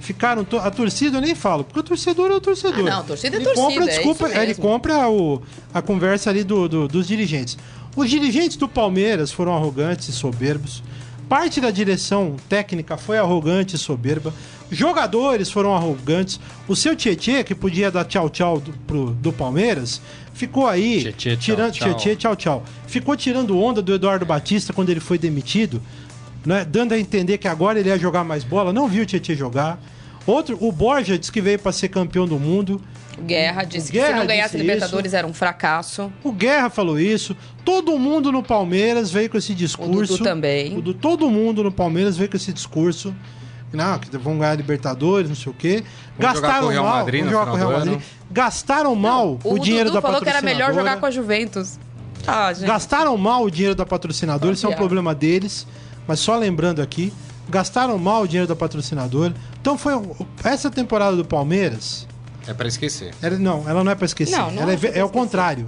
ficaram 0.00 0.44
to- 0.44 0.58
a 0.58 0.70
torcida 0.70 1.16
eu 1.18 1.20
nem 1.20 1.34
falo, 1.34 1.64
porque 1.64 1.80
o 1.80 1.82
torcedor 1.82 2.30
é 2.30 2.34
o 2.34 2.40
torcedor. 2.40 2.86
Ah, 2.86 2.96
não, 2.96 3.04
torcida 3.04 3.36
é 3.36 3.40
ele 3.40 3.44
torcida, 3.44 3.66
compra, 3.66 3.84
é 3.84 3.86
desculpa, 3.96 4.28
ele 4.42 4.54
compra 4.54 5.08
o, 5.08 5.42
a 5.74 5.82
conversa 5.82 6.30
ali 6.30 6.44
do, 6.44 6.68
do- 6.68 6.88
dos 6.88 7.06
dirigentes. 7.06 7.56
Os 7.96 8.08
dirigentes 8.08 8.56
do 8.56 8.68
Palmeiras 8.68 9.32
foram 9.32 9.54
arrogantes 9.54 10.08
e 10.08 10.12
soberbos. 10.12 10.82
Parte 11.28 11.60
da 11.60 11.70
direção 11.70 12.36
técnica 12.48 12.96
foi 12.96 13.18
arrogante 13.18 13.76
e 13.76 13.78
soberba. 13.78 14.32
Jogadores 14.70 15.50
foram 15.50 15.74
arrogantes. 15.74 16.40
O 16.66 16.74
seu 16.74 16.96
Tietê, 16.96 17.42
que 17.44 17.54
podia 17.54 17.90
dar 17.90 18.04
tchau 18.04 18.30
tchau 18.30 18.60
do, 18.60 18.72
pro- 18.86 19.10
do 19.10 19.32
Palmeiras, 19.32 20.00
ficou 20.32 20.66
aí 20.66 21.02
Tietê, 21.02 21.36
tchau, 21.36 21.36
tirando 21.36 21.72
tchau. 21.72 21.94
Tietê, 21.94 22.16
tchau 22.16 22.36
tchau. 22.36 22.64
Ficou 22.86 23.14
tirando 23.16 23.58
onda 23.58 23.82
do 23.82 23.92
Eduardo 23.94 24.24
Batista 24.24 24.72
quando 24.72 24.88
ele 24.90 25.00
foi 25.00 25.18
demitido, 25.18 25.82
né, 26.46 26.64
dando 26.64 26.92
a 26.92 26.98
entender 26.98 27.36
que 27.38 27.48
agora 27.48 27.78
ele 27.78 27.88
ia 27.90 27.98
jogar 27.98 28.24
mais 28.24 28.42
bola. 28.44 28.72
Não 28.72 28.88
viu 28.88 29.02
o 29.02 29.06
Tietê 29.06 29.34
jogar. 29.34 29.78
Outro, 30.26 30.58
o 30.60 30.70
Borja 30.70 31.18
disse 31.18 31.32
que 31.32 31.40
veio 31.40 31.58
para 31.58 31.72
ser 31.72 31.88
campeão 31.88 32.26
do 32.26 32.38
mundo. 32.38 32.80
Guerra 33.20 33.64
disse 33.64 33.88
O 33.88 33.92
que 33.92 33.98
se 33.98 34.04
Guerra 34.04 34.18
não 34.18 34.26
ganhasse 34.26 34.56
Libertadores 34.56 35.12
era 35.12 35.26
um 35.26 35.34
fracasso. 35.34 36.12
O 36.22 36.32
Guerra 36.32 36.70
falou 36.70 36.98
isso. 36.98 37.36
Todo 37.64 37.98
mundo 37.98 38.30
no 38.30 38.42
Palmeiras 38.42 39.10
veio 39.10 39.28
com 39.28 39.36
esse 39.36 39.54
discurso. 39.54 40.12
Dudu 40.12 40.24
também. 40.24 40.76
O 40.76 40.82
do, 40.82 40.94
todo 40.94 41.28
mundo 41.30 41.62
no 41.64 41.72
Palmeiras 41.72 42.16
veio 42.16 42.30
com 42.30 42.36
esse 42.36 42.52
discurso. 42.52 43.14
Não, 43.72 43.98
que 43.98 44.16
vão 44.16 44.38
ganhar 44.38 44.54
Libertadores, 44.54 45.28
não 45.28 45.36
sei 45.36 45.52
o 45.52 45.54
quê. 45.54 45.84
Vamos 46.16 46.36
jogar 46.36 46.48
Gastaram 46.48 46.60
com 46.62 46.66
o 46.66 46.70
Real 46.70 46.84
mal. 46.84 46.96
Madrid 46.96 47.24
no 47.24 47.30
jogar 47.30 47.46
com 47.46 47.52
o 47.52 47.56
Real 47.56 47.72
Madrid. 47.72 48.00
Gastaram 48.30 48.94
mal 48.94 49.38
o, 49.44 49.54
O 49.54 49.58
dinheiro 49.58 49.90
Dudu 49.90 49.94
da 49.94 50.02
falou 50.02 50.22
que 50.22 50.28
era 50.28 50.42
melhor 50.42 50.72
jogar 50.72 50.96
com 50.96 51.00
patrocinadora. 51.00 51.08
a 51.08 51.10
Juventus. 51.10 51.78
Ah, 52.26 52.52
gente. 52.52 52.66
Gastaram 52.66 53.16
mal 53.16 53.44
o 53.44 53.50
dinheiro 53.50 53.74
da 53.74 53.84
patrocinadora, 53.86 54.54
isso 54.54 54.66
é 54.66 54.68
um 54.68 54.74
problema 54.74 55.14
deles. 55.14 55.66
Mas 56.06 56.20
só 56.20 56.36
lembrando 56.36 56.80
aqui, 56.80 57.12
gastaram 57.48 57.98
mal 57.98 58.22
o 58.22 58.26
dinheiro 58.28 58.46
da 58.48 58.54
patrocinadora. 58.56 59.34
Então 59.60 59.76
foi 59.78 59.92
essa 60.44 60.70
temporada 60.70 61.16
do 61.16 61.24
Palmeiras. 61.24 62.06
É 62.46 62.54
pra 62.54 62.66
esquecer. 62.68 63.14
Ela- 63.22 63.38
não, 63.38 63.68
ela 63.68 63.84
não 63.84 63.92
é 63.92 63.94
pra 63.94 64.06
esquecer. 64.06 64.36
Não, 64.36 64.50
não 64.50 64.62
ela 64.62 64.72
é, 64.72 64.78
é 64.94 64.98
é 65.00 65.04
o 65.04 65.08
contrário. 65.08 65.66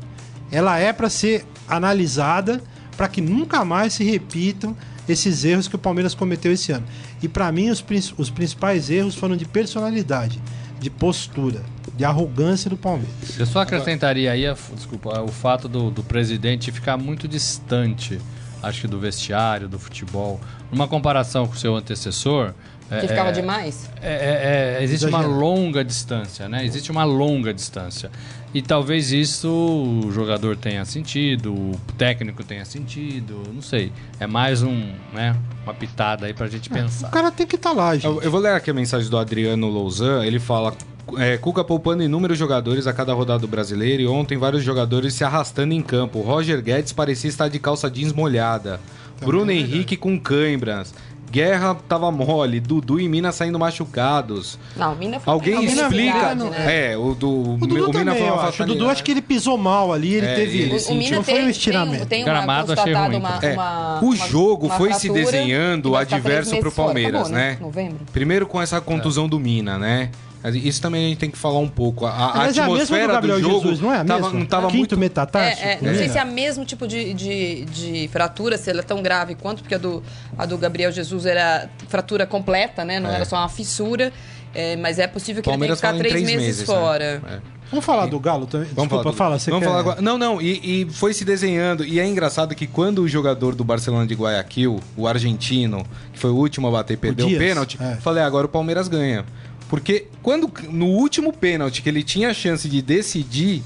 Ela 0.51 0.79
é 0.79 0.93
pra 0.93 1.09
ser 1.11 1.45
analisada 1.69 2.63
para 2.97 3.09
que 3.09 3.21
nunca 3.21 3.65
mais 3.65 3.95
se 3.95 4.05
repitam 4.05 4.77
esses 5.09 5.45
erros 5.45 5.67
que 5.67 5.75
o 5.75 5.79
Palmeiras 5.79 6.15
cometeu 6.15 6.53
esse 6.53 6.71
ano. 6.73 6.85
E 7.23 7.29
pra 7.29 7.51
mim 7.51 7.69
os, 7.71 7.85
os 8.17 8.31
principais 8.31 8.91
erros 8.91 9.15
foram 9.15 9.37
de 9.37 9.45
personalidade, 9.45 10.41
de 10.79 10.89
postura, 10.91 11.63
de 11.97 12.05
arrogância 12.05 12.69
do 12.71 12.77
Palmeiras. 12.77 13.39
Eu 13.39 13.47
só 13.47 13.61
acrescentaria 13.61 14.31
aí, 14.33 14.47
a- 14.47 14.57
desculpa, 14.75 15.21
o 15.23 15.29
fato 15.29 15.69
do, 15.69 15.91
do 15.91 16.03
presidente 16.03 16.71
ficar 16.73 16.97
muito 16.97 17.27
distante, 17.27 18.19
acho 18.63 18.83
que 18.83 18.87
do 18.89 18.99
vestiário, 18.99 19.69
do 19.69 19.79
futebol. 19.79 20.41
Numa 20.71 20.87
comparação 20.89 21.47
com 21.47 21.55
o 21.55 21.57
seu 21.57 21.75
antecessor. 21.77 22.53
Que 22.89 22.95
é- 22.97 23.09
ficava 23.09 23.29
é- 23.29 23.33
demais. 23.33 23.89
É, 24.03 24.09
é- 24.13 24.79
é- 24.81 24.83
existe 24.83 25.07
uma 25.07 25.21
longa 25.21 25.85
distância, 25.85 26.49
né? 26.49 26.65
Existe 26.65 26.91
uma 26.91 27.05
longa 27.05 27.55
distância. 27.55 28.11
E 28.53 28.61
talvez 28.61 29.13
isso 29.13 29.49
o 29.49 30.11
jogador 30.11 30.57
tenha 30.57 30.85
sentido, 30.85 31.53
o 31.55 31.81
técnico 31.97 32.43
tenha 32.43 32.65
sentido, 32.65 33.45
não 33.55 33.63
sei. 33.63 33.93
É 34.19 34.27
mais 34.27 34.65
um, 34.65 34.93
né, 35.13 35.37
uma 35.63 35.73
pitada 35.73 36.27
aí 36.27 36.35
pra 36.35 36.49
gente 36.49 36.69
O 36.69 36.73
pensar. 36.73 37.11
cara 37.13 37.31
tem 37.31 37.47
que 37.47 37.55
estar 37.55 37.71
lá, 37.71 37.95
gente. 37.95 38.07
Eu, 38.07 38.21
eu 38.23 38.31
vou 38.31 38.41
ler 38.41 38.55
aqui 38.55 38.73
a 38.73 38.75
mensagem 38.75 39.09
do 39.09 39.17
Adriano 39.17 39.69
Louzan. 39.69 40.25
Ele 40.25 40.41
fala: 40.41 40.75
é, 41.19 41.37
Cuca 41.39 41.63
poupando 41.65 42.03
inúmeros 42.03 42.39
jogadores 42.39 42.87
a 42.87 42.93
cada 42.93 43.13
rodada 43.13 43.41
do 43.41 43.49
brasileiro 43.49 44.03
e 44.03 44.07
ontem 44.07 44.37
vários 44.39 44.63
jogadores 44.63 45.15
se 45.15 45.25
arrastando 45.25 45.73
em 45.75 45.83
campo. 45.83 46.21
Roger 46.21 46.63
Guedes 46.63 46.93
parecia 46.93 47.29
estar 47.29 47.49
de 47.49 47.59
calça 47.59 47.91
jeans 47.91 48.13
molhada. 48.13 48.81
Bruno 49.21 49.51
Henrique 49.53 49.97
com 49.97 50.19
cãibras. 50.19 50.95
Guerra 51.31 51.77
tava 51.89 52.11
mole. 52.11 52.59
Dudu 52.59 52.99
e 52.99 53.09
Mina 53.09 53.31
saindo 53.31 53.57
machucados. 53.57 54.59
Não, 54.75 54.95
o 54.95 54.97
Mina 54.97 55.21
foi 55.21 55.33
Alguém 55.33 55.61
Mina- 55.61 55.83
explica. 55.83 56.35
Mina, 56.35 56.51
né? 56.51 56.91
É, 56.93 56.97
o 56.97 57.15
do 57.15 57.53
O 57.53 57.57
Dudu 57.57 57.75
o 57.75 57.79
Mina 57.87 57.93
também, 57.93 58.19
foi 58.19 58.31
uma 58.33 58.43
acho. 58.49 58.63
O. 58.65 58.67
Dudu 58.67 58.89
acho 58.91 59.05
que 59.05 59.13
ele 59.13 59.23
pisou 59.23 59.57
mal 59.57 59.93
ali, 59.93 60.15
ele 60.15 60.27
É, 60.27 60.35
teve. 60.35 60.59
ele 60.63 60.73
O, 60.73 60.77
o 60.77 60.81
sentiu, 60.81 60.97
Mina 60.97 61.17
não 61.17 61.23
foi 61.23 61.45
um 61.45 61.49
estiramento. 61.49 61.99
tem, 62.07 62.07
tem 62.07 62.25
Gramado 62.25 62.73
uma 62.73 62.81
achei 62.81 62.93
ruim 62.95 63.17
uma, 63.17 63.33
também. 63.35 63.51
É, 63.51 63.53
uma- 63.55 64.01
o 64.05 64.17
jogo 64.17 64.67
uma 64.67 64.75
foi 64.77 64.93
se 64.95 65.09
desenhando 65.09 65.95
adverso 65.95 66.51
pro 66.51 66.59
meses 66.63 66.75
fora. 66.75 66.87
Palmeiras, 66.87 67.21
Acabou, 67.21 67.37
né? 67.39 67.59
Novembro. 67.61 67.99
Primeiro 68.13 68.47
com 68.49 68.61
essa 68.61 68.81
contusão 68.81 69.29
do 69.29 69.39
Mina, 69.39 69.79
né? 69.79 70.11
Isso 70.55 70.81
também 70.81 71.05
a 71.05 71.09
gente 71.09 71.19
tem 71.19 71.31
que 71.31 71.37
falar 71.39 71.59
um 71.59 71.69
pouco. 71.69 72.07
A, 72.07 72.11
a 72.33 72.37
Mas 72.39 72.57
é 72.57 72.63
a 72.63 72.65
mesma 72.65 72.67
do 72.67 72.73
atmosfera 72.83 73.13
Gabriel 73.13 73.37
do 73.37 73.43
jogo 73.43 73.61
Jesus, 73.63 73.81
não 73.81 73.93
é 73.93 73.99
a 73.99 74.05
tava, 74.05 74.23
mesma? 74.23 74.39
não 74.39 74.47
tava 74.47 74.67
Quinto 74.69 74.79
muito 74.79 74.97
metatarso? 74.99 75.63
É, 75.63 75.73
é, 75.73 75.79
não 75.83 75.95
sei 75.95 76.09
se 76.09 76.19
é 76.19 76.25
o 76.25 76.27
mesmo 76.27 76.65
tipo 76.65 76.87
de, 76.89 77.13
de, 77.15 77.65
de 77.67 78.09
fratura, 78.09 78.57
se 78.57 78.71
ela 78.71 78.81
é 78.81 78.83
tão 78.83 79.03
grave 79.03 79.35
quanto, 79.35 79.63
porque 79.63 79.75
a 79.75 79.79
do, 79.79 80.03
a 80.39 80.47
do 80.47 80.57
Gabriel 80.57 80.91
Jesus 80.91 81.27
era 81.27 81.69
fratura 81.89 82.27
completa, 82.27 82.85
né? 82.85 82.99
Não 82.99 83.11
É. 83.11 83.17
era 83.17 83.25
só 83.25 83.37
uma 83.37 83.49
fissura. 83.49 84.13
É, 84.55 84.75
mas 84.77 84.99
é 84.99 85.07
possível 85.07 85.43
que 85.43 85.49
Palmeiras 85.49 85.79
ele 85.79 85.93
tenha 85.93 85.93
que 85.93 85.99
ficar 86.09 86.11
três, 86.11 86.25
três 86.27 86.41
meses, 86.41 86.59
meses, 86.59 86.69
né? 86.69 86.75
fora. 86.75 87.05
É. 87.31 87.61
Vamos 87.71 87.85
falar 87.85 88.07
do 88.07 88.19
Galo 88.19 88.47
também? 88.47 88.67
Desculpa, 88.67 88.89
falar 88.91 89.03
do- 89.05 89.13
fala. 89.13 89.39
Você 89.39 89.49
Vamos 89.49 89.63
quer... 89.65 89.69
falar 89.71 89.81
agora. 89.81 90.03
Não, 90.03 90.19
não, 90.19 90.43
e, 90.43 90.83
e 90.83 90.91
foi 90.91 91.15
se 91.15 91.25
desenhando. 91.25 91.85
E 91.85 92.01
é 92.01 92.05
engraçado 92.05 92.53
que 92.53 92.67
quando 92.67 92.99
o 93.03 93.07
jogador 93.09 93.55
do 93.55 93.63
Barcelona 93.63 94.05
de 94.09 94.15
Guayaquil, 94.15 94.81
o 94.97 95.07
argentino, 95.07 95.87
que 96.13 96.19
foi 96.19 96.31
o 96.31 96.35
último 96.35 96.67
a 96.67 96.71
bater, 96.73 96.99
perdeu 96.99 97.27
o 97.27 97.29
Dias, 97.29 97.41
pênalti, 97.41 97.79
é. 97.81 97.95
falei, 98.01 98.25
agora 98.25 98.47
o 98.47 98.49
Palmeiras 98.49 98.89
ganha. 98.89 99.25
Porque 99.71 100.09
quando 100.21 100.51
no 100.69 100.87
último 100.87 101.33
pênalti 101.33 101.81
que 101.81 101.89
ele 101.89 102.03
tinha 102.03 102.31
a 102.31 102.35
chance 102.35 102.69
de 102.69 102.83
decidir, 102.83 103.63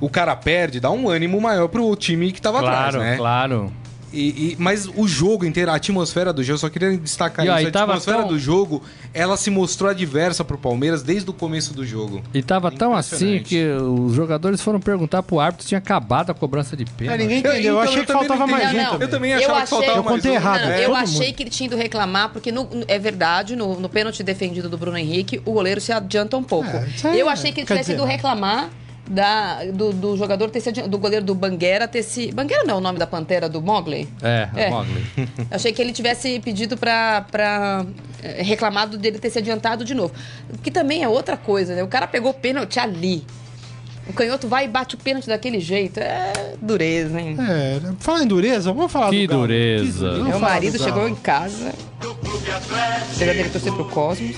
o 0.00 0.08
cara 0.08 0.34
perde, 0.36 0.78
dá 0.78 0.92
um 0.92 1.08
ânimo 1.08 1.40
maior 1.40 1.66
pro 1.66 1.94
time 1.96 2.30
que 2.30 2.40
tava 2.40 2.60
Claro, 2.60 2.76
atrás, 2.76 2.94
né? 2.94 3.16
claro. 3.16 3.72
E, 4.12 4.52
e- 4.52 4.56
mas 4.58 4.88
o 4.94 5.08
jogo 5.08 5.44
inteiro, 5.44 5.70
a 5.70 5.74
atmosfera 5.76 6.32
do 6.32 6.42
jogo, 6.42 6.54
eu 6.54 6.58
só 6.58 6.68
queria 6.68 6.96
destacar 6.96 7.44
E 7.44 7.48
isso. 7.48 7.56
aí, 7.58 7.64
a 7.66 7.68
atmosfera 7.68 8.18
tão- 8.18 8.28
do 8.28 8.38
jogo, 8.38 8.82
ela 9.14 9.36
se 9.36 9.50
mostrou 9.50 9.90
adversa 9.90 10.44
pro 10.44 10.58
Palmeiras 10.58 11.02
desde 11.02 11.28
o 11.30 11.32
começo 11.32 11.72
do 11.74 11.84
jogo. 11.84 12.22
E 12.34 12.42
tava 12.42 12.70
tão 12.70 12.94
assim 12.94 13.40
que 13.42 13.64
os 13.68 14.14
jogadores 14.14 14.60
foram 14.60 14.78
perguntar 14.80 15.22
pro 15.22 15.40
árbitro 15.40 15.62
se 15.64 15.68
tinha 15.68 15.78
acabado 15.78 16.30
a 16.30 16.34
cobrança 16.34 16.76
de 16.76 16.82
É, 16.82 16.86
pênalti. 16.96 17.18
ninguém 17.20 17.38
entendeu. 17.38 17.54
Eu, 17.54 17.60
então, 17.62 17.80
achei 17.80 17.96
eu 17.96 18.00
que 18.00 18.06
também 18.12 18.28
faltava 18.28 18.50
mais 18.50 18.70
um 18.70 18.76
Não. 18.76 19.00
Eu 19.00 19.08
também 19.08 19.30
Eu 19.32 19.38
achava 19.38 19.52
que 19.54 19.62
achei- 19.62 19.76
faltava 19.78 19.98
Eu 19.98 20.02
mais 20.04 20.16
contei 20.16 20.30
um. 20.30 20.34
errado. 20.34 20.60
Não, 20.62 20.68
É, 20.70 20.84
eu 20.86 20.94
achei 20.96 21.26
mundo. 21.28 21.36
que 21.36 21.42
ele 21.42 21.50
tinha 21.50 21.66
ido 21.66 21.76
reclamar, 21.76 22.28
porque 22.30 22.52
no- 22.52 22.68
é 22.86 22.98
verdade, 22.98 23.56
no, 23.56 23.80
no 23.80 23.88
pênalti 23.88 24.22
defendido 24.22 24.68
do 24.68 24.76
Bruno 24.76 24.98
Henrique, 24.98 25.40
o 25.44 25.52
goleiro 25.52 25.80
se 25.80 25.92
adianta 25.92 26.36
um 26.36 26.42
pouco. 26.42 26.68
É, 26.68 26.86
eu 27.16 27.28
é- 27.28 27.32
achei 27.32 27.50
que 27.52 27.60
ele 27.60 27.66
tivesse 27.66 27.92
ido 27.92 28.04
reclamar 28.04 28.68
da, 29.08 29.64
do, 29.64 29.92
do 29.92 30.16
jogador 30.16 30.48
ter 30.50 30.60
se 30.60 30.68
adi- 30.68 30.82
do 30.88 30.96
goleiro 30.98 31.24
do 31.24 31.34
Banguera 31.34 31.88
ter 31.88 32.02
se. 32.02 32.30
Banguera 32.32 32.64
não 32.64 32.74
é 32.74 32.78
o 32.78 32.80
nome 32.80 32.98
da 32.98 33.06
pantera 33.06 33.48
do 33.48 33.60
Mogli? 33.60 34.08
É, 34.22 34.48
É. 34.54 34.70
Mogli. 34.70 35.04
Eu 35.16 35.26
achei 35.50 35.72
que 35.72 35.82
ele 35.82 35.92
tivesse 35.92 36.38
pedido 36.40 36.76
pra, 36.76 37.22
pra 37.30 37.84
eh, 38.22 38.42
reclamado 38.42 38.96
dele 38.96 39.18
ter 39.18 39.28
se 39.30 39.38
adiantado 39.38 39.84
de 39.84 39.94
novo. 39.94 40.14
Que 40.62 40.70
também 40.70 41.02
é 41.02 41.08
outra 41.08 41.36
coisa, 41.36 41.74
né? 41.74 41.82
O 41.82 41.88
cara 41.88 42.06
pegou 42.06 42.30
o 42.30 42.34
pênalti 42.34 42.78
ali. 42.78 43.24
O 44.08 44.12
canhoto 44.12 44.48
vai 44.48 44.64
e 44.64 44.68
bate 44.68 44.96
o 44.96 44.98
pênalti 44.98 45.26
daquele 45.28 45.60
jeito. 45.60 45.98
É 46.00 46.54
dureza, 46.60 47.20
hein? 47.20 47.36
É, 47.38 47.80
fala 48.00 48.22
em 48.24 48.26
dureza, 48.26 48.72
vamos 48.72 48.90
falar 48.90 49.10
Que 49.10 49.26
do 49.26 49.30
Galo. 49.30 49.42
dureza. 49.42 50.10
vamos 50.10 50.28
Meu 50.28 50.38
falar 50.40 50.52
marido 50.54 50.76
do 50.78 50.82
chegou 50.82 51.08
em 51.08 51.14
casa. 51.14 51.72
Apesar 52.00 53.32
dele 53.32 53.48
torcer 53.50 53.72
pro 53.72 53.84
Cosmos. 53.84 54.36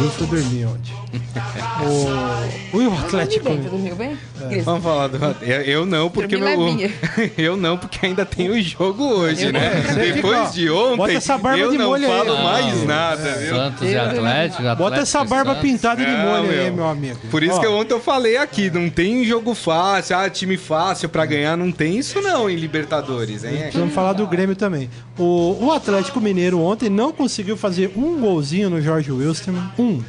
Eu 0.00 0.10
fui 0.10 0.26
dormir 0.26 0.66
ontem. 0.66 0.92
o... 2.72 2.80
E 2.80 2.86
o 2.86 2.92
Atlético? 2.92 3.44
Dormiu 3.44 3.62
bem, 3.62 3.70
dormiu 3.70 3.96
bem? 3.96 4.18
Cris? 4.48 4.64
Vamos 4.64 4.82
falar 4.82 5.08
do. 5.08 5.16
Eu, 5.44 5.60
eu 5.62 5.86
não, 5.86 6.10
porque 6.10 6.36
Dormi 6.36 6.74
meu. 6.76 6.90
eu 7.38 7.56
não, 7.56 7.76
porque 7.78 8.04
ainda 8.06 8.24
tem 8.24 8.50
o 8.50 8.60
jogo 8.62 9.04
hoje, 9.04 9.46
Eu 9.46 9.52
né? 9.52 9.84
não. 9.88 9.94
Depois 9.94 10.52
de 10.52 10.70
ontem, 10.70 10.96
bota 10.96 11.12
essa 11.12 11.38
barba 11.38 11.58
eu 11.58 11.70
de 11.70 11.78
não 11.78 11.86
molho 11.90 12.10
aí. 12.10 12.18
falo 12.18 12.36
Não, 12.36 12.44
mais 12.44 12.84
nada, 12.84 13.32
viu? 13.34 13.54
Santos 13.54 13.82
e 13.88 13.92
Eu- 13.92 14.02
Atlético. 14.02 14.62
Bota 14.62 14.72
Atlético 14.72 15.02
essa 15.02 15.24
barba 15.24 15.54
Santos. 15.54 15.70
pintada 15.70 16.04
de 16.04 16.10
Não, 16.12 16.18
molho 16.24 16.50
aí, 16.50 16.70
meu. 16.70 16.86
amigo. 16.88 17.18
Por 17.30 17.42
isso 17.42 17.56
Ó, 17.56 17.60
que 17.60 17.66
ontem 17.66 17.94
eu 17.94 18.00
falei 18.00 18.36
aqui, 18.36 18.70
não 18.70 18.90
tem 18.90 19.24
jogo 19.24 19.54
fácil, 19.54 20.16
ah, 20.16 20.28
time 20.30 20.56
fácil 20.56 21.08
pra 21.08 21.24
ganhar, 21.24 21.56
não 21.56 21.70
tem 21.72 21.98
isso 21.98 22.20
não 22.20 22.48
em 22.50 22.56
Libertadores, 22.56 23.44
hein? 23.44 23.70
Vamos 23.72 23.94
falar 23.94 24.12
do 24.12 24.26
Grêmio 24.26 24.56
também. 24.56 24.90
O, 25.18 25.56
o 25.66 25.72
Atlético 25.72 26.20
Mineiro 26.20 26.60
ontem 26.60 26.90
não 26.90 27.12
conseguiu 27.12 27.56
fazer 27.56 27.92
um 27.96 28.18
golzinho 28.20 28.68
no 28.68 28.80
Jorge 28.80 29.10
Wilstermann. 29.26 29.70
Um 29.78 30.02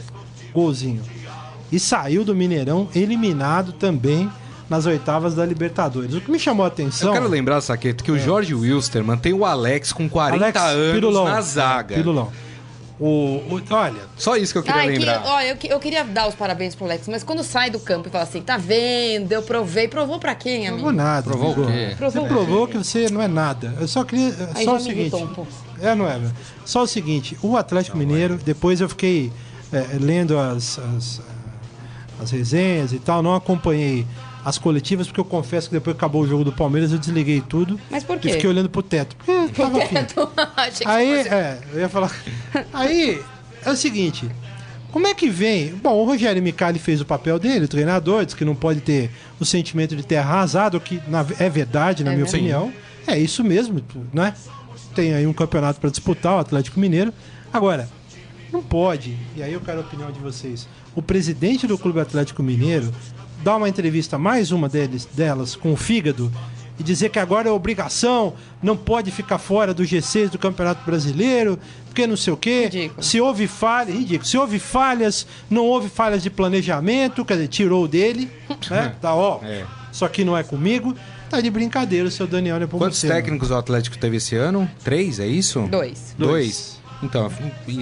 golzinho. 0.53 1.01
E 1.71 1.79
saiu 1.79 2.23
do 2.23 2.35
Mineirão 2.35 2.87
eliminado 2.95 3.73
também 3.73 4.29
nas 4.69 4.85
oitavas 4.85 5.35
da 5.35 5.45
Libertadores. 5.45 6.13
O 6.15 6.21
que 6.21 6.31
me 6.31 6.39
chamou 6.39 6.63
a 6.63 6.67
atenção. 6.67 7.09
Eu 7.09 7.13
quero 7.13 7.27
lembrar, 7.27 7.59
Saqueto, 7.61 8.03
que 8.03 8.11
o 8.11 8.17
Jorge 8.19 8.53
Wilstermann 8.53 9.17
tem 9.17 9.33
o 9.33 9.45
Alex 9.45 9.91
com 9.91 10.07
40 10.09 10.43
Alex 10.43 10.61
anos 10.61 10.93
Pirulão. 10.93 11.25
na 11.25 11.41
zaga. 11.41 11.95
Pirulão. 11.95 12.31
O, 12.97 13.05
o- 13.49 13.61
olha, 13.71 14.03
Só 14.15 14.37
isso 14.37 14.53
que 14.53 14.59
eu 14.59 14.63
queria 14.63 14.79
Ai, 14.81 14.87
que, 14.93 14.99
lembrar. 14.99 15.21
ó, 15.25 15.41
eu, 15.41 15.57
eu 15.65 15.79
queria 15.81 16.05
dar 16.05 16.29
os 16.29 16.35
parabéns 16.35 16.73
pro 16.75 16.85
Alex, 16.85 17.09
mas 17.09 17.23
quando 17.25 17.43
sai 17.43 17.69
do 17.69 17.77
campo 17.77 18.07
e 18.07 18.11
fala 18.11 18.23
assim, 18.23 18.41
tá 18.41 18.55
vendo, 18.55 19.33
eu 19.33 19.41
provei, 19.43 19.89
provou 19.89 20.17
pra 20.17 20.33
quem, 20.33 20.59
não 20.61 20.75
amigo? 20.75 20.77
provou 20.83 20.93
nada. 20.93 21.29
Provou 21.29 21.51
o 21.51 21.67
quê? 21.67 21.93
Provou 21.97 22.21
Você 22.21 22.27
provou 22.33 22.67
que 22.69 22.77
você 22.77 23.09
não 23.09 23.21
é 23.21 23.27
nada. 23.27 23.73
Eu 23.81 23.87
só 23.89 24.05
queria. 24.05 24.33
Aí 24.55 24.63
só 24.63 24.71
já 24.71 24.71
o 24.71 24.75
me 24.75 24.81
seguinte. 24.83 25.15
um 25.15 25.27
pouco. 25.27 25.51
É, 25.85 25.95
não 25.95 26.07
é? 26.07 26.13
velho? 26.19 26.33
Só 26.65 26.83
o 26.83 26.87
seguinte: 26.87 27.37
o 27.41 27.55
Atlético 27.57 27.97
Mineiro, 27.97 28.39
depois 28.43 28.81
eu 28.81 28.89
fiquei 28.89 29.31
é, 29.71 29.97
lendo 29.99 30.37
as, 30.37 30.79
as, 30.79 31.21
as 32.21 32.31
resenhas 32.31 32.93
e 32.93 32.99
tal, 32.99 33.21
não 33.21 33.35
acompanhei 33.35 34.05
as 34.43 34.57
coletivas, 34.59 35.07
porque 35.07 35.19
eu 35.19 35.25
confesso 35.25 35.69
que 35.69 35.73
depois 35.75 35.95
que 35.95 35.99
acabou 35.99 36.21
o 36.21 36.27
jogo 36.27 36.43
do 36.43 36.51
Palmeiras 36.51 36.91
eu 36.91 36.99
desliguei 36.99 37.41
tudo. 37.41 37.79
Mas 37.89 38.03
por 38.03 38.17
E 38.17 38.19
quê? 38.19 38.29
fiquei 38.33 38.49
olhando 38.49 38.69
pro 38.69 38.83
teto. 38.83 39.15
Porque 39.15 39.61
tava 39.61 39.77
afim. 39.83 39.95
Achei 40.55 40.85
que 40.85 40.87
Aí, 40.91 41.17
fosse- 41.17 41.29
é, 41.29 41.59
eu 41.73 41.79
ia 41.79 41.89
falar. 41.89 42.11
Aí, 42.71 43.21
é 43.63 43.71
o 43.71 43.75
seguinte. 43.75 44.29
Como 44.91 45.07
é 45.07 45.13
que 45.13 45.29
vem? 45.29 45.73
Bom, 45.73 45.93
o 45.95 46.05
Rogério 46.05 46.41
Micali 46.41 46.79
fez 46.79 47.01
o 47.01 47.05
papel 47.05 47.37
dele, 47.37 47.65
o 47.65 47.67
treinador, 47.67 48.23
diz 48.23 48.33
que 48.33 48.45
não 48.45 48.55
pode 48.55 48.79
ter 48.79 49.09
o 49.39 49.43
sentimento 49.43 49.93
de 49.95 50.03
ter 50.03 50.15
arrasado, 50.17 50.77
o 50.77 50.79
que 50.79 51.01
na- 51.07 51.25
é 51.39 51.49
verdade, 51.49 52.01
na 52.03 52.11
É 52.11 52.15
minha 52.15 52.23
verdade. 52.25 52.43
opinião. 52.45 52.71
É 53.07 53.17
isso 53.19 53.43
mesmo, 53.43 53.81
né? 54.13 54.33
Tem 54.95 55.13
aí 55.13 55.27
um 55.27 55.33
campeonato 55.33 55.79
para 55.79 55.89
disputar, 55.89 56.37
o 56.37 56.39
Atlético 56.39 56.79
Mineiro. 56.79 57.13
Agora, 57.51 57.89
não 58.51 58.63
pode, 58.63 59.17
e 59.35 59.43
aí 59.43 59.51
eu 59.51 59.59
quero 59.59 59.79
a 59.79 59.81
opinião 59.81 60.09
de 60.09 60.19
vocês. 60.19 60.69
O 60.95 61.01
presidente 61.01 61.67
do 61.67 61.77
Clube 61.77 61.99
Atlético 61.99 62.41
Mineiro 62.41 62.93
dá 63.43 63.57
uma 63.57 63.67
entrevista, 63.67 64.17
mais 64.17 64.53
uma 64.53 64.69
deles, 64.69 65.05
delas, 65.05 65.53
com 65.53 65.73
o 65.73 65.75
fígado, 65.75 66.31
e 66.79 66.83
dizer 66.83 67.09
que 67.09 67.19
agora 67.19 67.49
é 67.49 67.51
obrigação, 67.51 68.33
não 68.63 68.77
pode 68.77 69.11
ficar 69.11 69.37
fora 69.37 69.73
do 69.73 69.83
G6 69.83 70.29
do 70.29 70.39
Campeonato 70.39 70.85
Brasileiro, 70.85 71.59
porque 71.85 72.07
não 72.07 72.15
sei 72.15 72.31
o 72.31 72.37
quê. 72.37 72.63
Ridículo. 72.63 73.03
Se 73.03 73.19
houve 73.19 73.47
falhas, 73.47 73.95
ridículo. 73.95 74.25
Se 74.25 74.37
houve 74.37 74.59
falhas, 74.59 75.27
não 75.49 75.65
houve 75.65 75.89
falhas 75.89 76.23
de 76.23 76.29
planejamento, 76.29 77.25
quer 77.25 77.33
dizer, 77.33 77.47
tirou 77.49 77.85
dele, 77.85 78.31
né? 78.69 78.95
Tá, 79.01 79.13
ó. 79.13 79.41
É. 79.43 79.65
Só 79.91 80.07
que 80.07 80.23
não 80.23 80.37
é 80.37 80.43
comigo. 80.43 80.95
Tá 81.29 81.41
de 81.41 81.49
brincadeira 81.49 82.07
o 82.07 82.11
seu 82.11 82.27
Daniel 82.27 82.55
Quantos 82.57 82.73
Nepomuceno. 82.73 83.13
técnicos 83.13 83.51
o 83.51 83.55
Atlético 83.55 83.97
teve 83.97 84.17
esse 84.17 84.35
ano? 84.35 84.69
Três, 84.83 85.19
é 85.19 85.27
isso? 85.27 85.61
Dois. 85.69 86.15
Dois. 86.17 86.75
Então, 87.03 87.29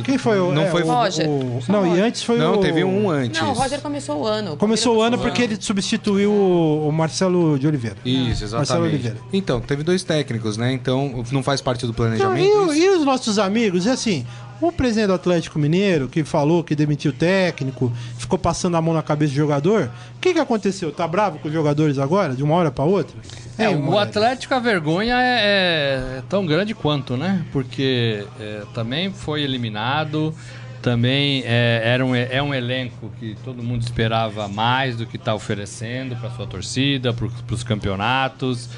Quem 0.04 0.18
foi 0.18 0.40
o. 0.40 0.52
Não 0.52 0.64
é, 0.64 0.72
foi. 0.72 0.82
o- 0.82 0.88
Roger. 0.88 1.30
o- 1.30 1.60
Não, 1.70 1.84
o 1.84 1.86
e 1.86 1.90
Roger. 1.90 2.04
antes 2.06 2.24
foi 2.24 2.38
Não, 2.40 2.56
o. 2.56 2.58
teve 2.58 2.84
um 2.84 3.10
antes. 3.12 3.40
Não, 3.40 3.52
o 3.52 3.54
Roger 3.54 3.80
começou 3.80 4.22
o 4.22 4.26
ano. 4.28 4.58
Começou 4.58 4.98
o 4.98 5.02
ano 5.02 5.18
porque 5.20 5.44
ele 5.44 5.56
substituiu 5.60 6.32
o, 6.32 6.88
o 6.90 6.92
Marcelo 6.92 7.58
de 7.60 7.68
Oliveira. 7.68 7.96
Isso, 8.04 8.42
Marcelo 8.42 8.62
exatamente. 8.64 8.94
Oliveira. 8.94 9.18
Então, 9.32 9.62
teve 9.62 9.84
dois 9.84 10.04
técnicos, 10.04 10.58
né? 10.58 10.74
Então, 10.74 11.24
não 11.32 11.44
faz 11.44 11.62
parte 11.62 11.82
do 11.82 11.88
Não, 11.90 11.94
planejamento. 11.94 12.74
e, 12.74 12.80
e 12.84 12.90
os 12.90 13.06
nossos 13.06 13.38
amigos? 13.38 13.86
E 13.86 13.90
assim, 13.90 14.26
o 14.68 14.72
presidente 14.72 15.08
do 15.08 15.14
Atlético 15.14 15.60
Mineiro, 15.60 16.08
que 16.08 16.24
falou 16.24 16.64
que 16.64 16.76
demitiu 16.76 17.12
o 17.12 17.14
técnico, 17.14 17.92
ficou 18.18 18.40
passando 18.40 18.76
a 18.78 18.82
mão 18.82 18.94
na 18.94 19.02
cabeça 19.02 19.34
do 19.34 19.38
jogador, 19.38 19.90
o 20.16 20.20
que, 20.20 20.34
que 20.34 20.40
aconteceu? 20.40 20.92
Tá 20.92 21.08
bravo 21.08 21.40
com 21.40 21.48
os 21.48 21.54
jogadores 21.54 21.98
agora, 21.98 22.34
de 22.34 22.44
uma 22.44 22.56
hora 22.56 22.72
pra 22.72 22.84
outra? 22.84 23.16
É, 23.58 23.70
Hein, 23.70 23.84
o? 23.88 23.98
Atlético, 23.98 24.54
a 24.54 24.60
vergonha 24.60 25.16
é, 25.20 26.18
é 26.18 26.24
tão 26.28 26.46
grande 26.46 26.74
quanto, 26.74 27.16
né? 27.16 27.46
Porque 27.52 28.26
é, 28.40 28.64
também 28.74 29.12
foi 29.12 29.44
eliminado, 29.44 30.34
também 30.82 31.44
é, 31.46 31.82
era 31.84 32.06
um, 32.06 32.14
é 32.16 32.42
um 32.44 32.54
elenco 32.54 33.12
que 33.20 33.36
todo 33.44 33.64
mundo 33.64 33.82
esperava 33.82 34.48
mais 34.48 34.98
do 34.98 35.06
que 35.06 35.16
está 35.16 35.34
oferecendo 35.34 36.16
para 36.16 36.30
sua 36.32 36.46
torcida, 36.46 37.14
para 37.14 37.28
os 37.52 37.64
campeonatos. 37.64 38.70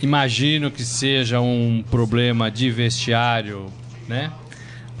Imagino 0.00 0.70
que 0.70 0.84
seja 0.84 1.40
um 1.40 1.84
problema 1.90 2.50
de 2.50 2.70
vestiário, 2.70 3.66
né? 4.08 4.30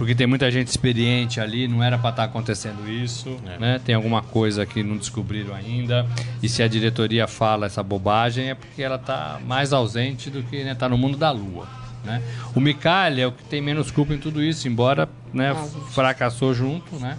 Porque 0.02 0.16
tem 0.16 0.26
muita 0.26 0.50
gente 0.50 0.66
experiente 0.66 1.40
ali, 1.40 1.68
não 1.68 1.80
era 1.80 1.96
para 1.96 2.10
estar 2.10 2.24
acontecendo 2.24 2.90
isso, 2.90 3.38
né? 3.60 3.80
Tem 3.84 3.94
alguma 3.94 4.20
coisa 4.20 4.66
que 4.66 4.82
não 4.82 4.96
descobriram 4.96 5.54
ainda. 5.54 6.04
E 6.42 6.48
se 6.48 6.60
a 6.60 6.66
diretoria 6.66 7.28
fala 7.28 7.66
essa 7.66 7.84
bobagem 7.84 8.50
é 8.50 8.54
porque 8.56 8.82
ela 8.82 8.98
tá 8.98 9.38
mais 9.46 9.72
ausente 9.72 10.28
do 10.28 10.42
que 10.42 10.64
né, 10.64 10.74
tá 10.74 10.88
no 10.88 10.98
mundo 10.98 11.16
da 11.16 11.30
lua, 11.30 11.68
né? 12.04 12.20
O 12.52 12.58
Micali 12.58 13.20
é 13.20 13.28
o 13.28 13.30
que 13.30 13.44
tem 13.44 13.60
menos 13.60 13.92
culpa 13.92 14.12
em 14.12 14.18
tudo 14.18 14.42
isso, 14.42 14.66
embora 14.66 15.08
né, 15.32 15.54
fracassou 15.92 16.52
junto, 16.52 16.96
né? 16.96 17.16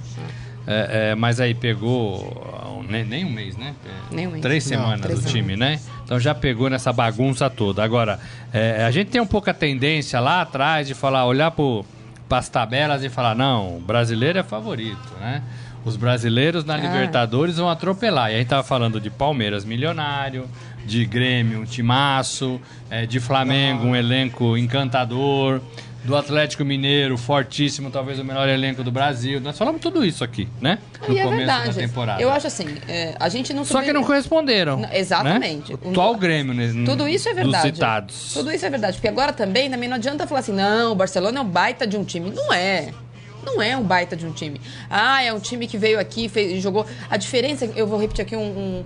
É, 0.68 1.12
é, 1.12 1.16
mas 1.16 1.40
aí 1.40 1.54
pegou 1.54 2.42
ah, 2.54 2.86
nem, 2.90 3.06
nem 3.06 3.24
um 3.24 3.30
mês, 3.30 3.56
né? 3.56 3.74
É, 3.86 4.16
Nem 4.16 4.28
um 4.28 4.32
mês. 4.32 4.42
Três 4.42 4.66
Não, 4.66 4.78
semanas 4.78 5.02
três 5.02 5.24
do 5.24 5.30
time, 5.30 5.56
né? 5.56 5.80
Então 6.04 6.20
já 6.20 6.36
pegou 6.36 6.70
nessa 6.70 6.92
bagunça 6.92 7.50
toda. 7.50 7.82
Agora, 7.82 8.20
é, 8.52 8.84
a 8.84 8.92
gente 8.92 9.10
tem 9.10 9.22
um 9.22 9.28
pouco 9.28 9.50
a 9.50 9.54
tendência 9.54 10.20
lá 10.20 10.42
atrás 10.42 10.86
de 10.86 10.94
falar, 10.94 11.26
olhar 11.26 11.50
para 12.34 12.40
as 12.40 12.50
tabelas 12.50 13.04
e 13.04 13.10
falar, 13.10 13.36
não, 13.36 13.78
o 13.78 13.80
brasileiro 13.80 14.40
é 14.40 14.44
favorito, 14.44 15.14
né? 15.20 15.44
Os 15.86 15.96
brasileiros 15.96 16.66
na 16.66 16.76
Libertadores 16.76 17.58
vão 17.58 17.70
atropelar. 17.70 18.32
E 18.32 18.36
a 18.36 18.38
gente 18.40 18.48
tava 18.48 18.64
falando 18.64 19.00
de 19.00 19.12
Palmeiras 19.12 19.64
milionário, 19.64 20.50
de 20.84 21.06
Grêmio 21.06 21.60
um 21.60 21.64
timaço, 21.64 22.60
é, 22.90 23.06
de 23.06 23.20
Flamengo 23.20 23.86
um 23.86 23.96
elenco 23.96 24.58
encantador, 24.58 25.62
do 26.04 26.16
Atlético 26.16 26.66
Mineiro 26.66 27.18
fortíssimo, 27.18 27.90
talvez 27.90 28.20
o 28.20 28.26
melhor 28.26 28.48
elenco 28.50 28.84
do 28.84 28.92
Brasil. 28.92 29.40
Nós 29.40 29.58
falamos 29.58 29.80
tudo 29.82 30.06
isso 30.06 30.24
aqui, 30.24 30.48
né? 30.62 30.80
E 31.08 31.18
é 31.18 31.24
começo 31.24 31.38
verdade. 31.38 31.68
da 31.70 31.74
temporada. 31.74 32.22
Eu 32.22 32.30
acho 32.30 32.48
assim, 32.48 32.66
é, 32.88 33.16
a 33.20 33.30
gente 33.30 33.54
não 33.54 33.64
Só 33.64 33.82
que 33.82 33.94
não 33.94 34.04
corresponderam. 34.04 34.78
Não, 34.78 34.90
exatamente. 34.92 35.72
Né? 35.74 35.80
O 35.84 35.90
atual 35.92 36.16
Grêmio, 36.16 36.54
né? 36.54 36.72
Tudo 36.86 37.08
isso 37.08 37.30
é 37.30 37.34
Dos 37.34 37.44
verdade. 37.44 37.68
citados. 37.76 38.34
Tudo 38.34 38.52
isso 38.52 38.66
é 38.66 38.70
verdade. 38.70 38.98
Porque 38.98 39.08
agora 39.08 39.32
também, 39.32 39.70
também 39.70 39.88
não 39.88 39.96
adianta 39.96 40.28
falar 40.28 40.42
assim, 40.42 40.54
não, 40.54 40.92
o 40.92 40.96
Barcelona 40.96 41.40
é 41.40 41.42
um 41.42 41.48
baita 41.48 41.88
de 41.88 41.96
um 41.98 42.04
time. 42.04 42.30
Não 42.32 42.52
é. 42.54 42.90
Não 43.46 43.62
é 43.62 43.76
um 43.76 43.84
baita 43.84 44.16
de 44.16 44.26
um 44.26 44.32
time. 44.32 44.60
Ah, 44.90 45.22
é 45.22 45.34
um 45.34 45.40
time 45.40 45.68
que 45.68 45.78
veio 45.78 46.00
aqui 46.00 46.32
e 46.34 46.60
jogou. 46.62 46.86
A 47.10 47.18
diferença, 47.18 47.66
eu 47.76 47.86
vou 47.86 48.00
repetir 48.00 48.24
aqui 48.24 48.36
um, 48.38 48.42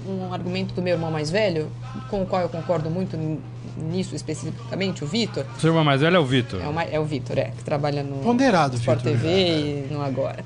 um- 0.08 0.28
um 0.30 0.34
argumento 0.34 0.74
do 0.74 0.82
meu 0.82 0.94
irmão 0.96 1.12
mais 1.12 1.30
velho, 1.30 1.72
com 2.10 2.24
o 2.24 2.26
qual 2.26 2.42
eu 2.42 2.50
concordo 2.50 2.90
muito 2.90 3.16
nisso 3.78 4.16
especificamente, 4.16 5.04
o 5.04 5.08
Vitor. 5.08 5.46
O 5.58 5.60
seu 5.60 5.70
irmão 5.70 5.84
mais 5.84 6.02
velho 6.02 6.16
é 6.16 6.20
o 6.20 6.26
Vitor. 6.26 6.62
É 6.62 6.68
o, 6.68 6.74
ma- 6.74 6.84
é 6.84 7.00
o 7.00 7.06
Vitor, 7.06 7.38
é, 7.38 7.52
que 7.56 7.64
trabalha 7.64 8.04
no 8.04 8.18
Ponderado, 8.18 8.76
Sport 8.76 9.00
Vitor. 9.00 9.20
TV 9.20 9.88
e 9.90 9.94
no 9.94 10.02
Agora. 10.02 10.44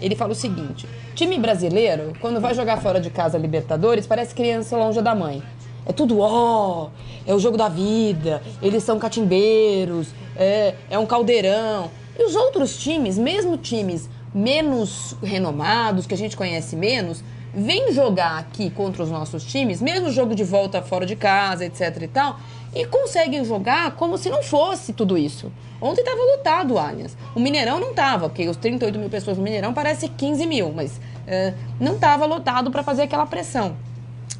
Ele 0.00 0.14
fala 0.14 0.32
o 0.32 0.34
seguinte: 0.34 0.86
time 1.14 1.38
brasileiro, 1.38 2.12
quando 2.20 2.40
vai 2.40 2.54
jogar 2.54 2.76
fora 2.82 3.00
de 3.00 3.08
casa 3.10 3.38
Libertadores, 3.38 4.06
parece 4.06 4.34
criança 4.34 4.76
longe 4.76 5.00
da 5.00 5.14
mãe. 5.14 5.42
É 5.88 5.92
tudo 5.92 6.18
ó, 6.20 6.88
é 7.26 7.32
o 7.32 7.38
jogo 7.38 7.56
da 7.56 7.68
vida, 7.68 8.42
eles 8.60 8.82
são 8.82 8.98
catimbeiros, 8.98 10.08
é, 10.36 10.74
é 10.90 10.98
um 10.98 11.06
caldeirão. 11.06 11.90
E 12.18 12.24
os 12.24 12.34
outros 12.34 12.76
times, 12.76 13.16
mesmo 13.16 13.56
times 13.56 14.08
menos 14.34 15.16
renomados, 15.22 16.06
que 16.06 16.12
a 16.14 16.16
gente 16.16 16.36
conhece 16.36 16.76
menos, 16.76 17.22
vêm 17.54 17.92
jogar 17.92 18.36
aqui 18.38 18.68
contra 18.68 19.02
os 19.02 19.10
nossos 19.10 19.44
times, 19.44 19.80
mesmo 19.80 20.10
jogo 20.10 20.34
de 20.34 20.44
volta 20.44 20.82
fora 20.82 21.06
de 21.06 21.16
casa, 21.16 21.64
etc 21.64 22.02
e 22.02 22.08
tal, 22.08 22.38
e 22.76 22.84
conseguem 22.84 23.42
jogar 23.42 23.92
como 23.92 24.18
se 24.18 24.28
não 24.28 24.42
fosse 24.42 24.92
tudo 24.92 25.16
isso. 25.16 25.50
Ontem 25.80 26.02
estava 26.02 26.22
lotado 26.22 26.74
o 26.74 26.78
Allianz. 26.78 27.16
O 27.34 27.40
Mineirão 27.40 27.80
não 27.80 27.90
estava, 27.90 28.28
porque 28.28 28.46
os 28.46 28.56
38 28.58 28.98
mil 28.98 29.08
pessoas 29.08 29.38
no 29.38 29.42
Mineirão 29.42 29.72
parece 29.72 30.08
15 30.08 30.46
mil, 30.46 30.70
mas 30.72 31.00
é, 31.26 31.54
não 31.80 31.94
estava 31.94 32.26
lotado 32.26 32.70
para 32.70 32.82
fazer 32.82 33.02
aquela 33.02 33.24
pressão. 33.24 33.74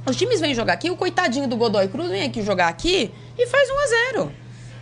Os 0.05 0.16
times 0.16 0.38
vêm 0.38 0.55
jogar 0.55 0.75
aqui, 0.75 0.90
o 0.90 0.96
coitadinho 0.96 1.49
do 1.49 1.57
Godoy 1.57 1.88
Cruz 1.88 2.11
vem 2.11 2.25
aqui 2.25 2.42
jogar 2.42 2.68
aqui 2.68 3.11
e 3.38 3.46
faz 3.46 3.70
1 3.70 3.72
a 3.72 3.87
0 4.12 4.33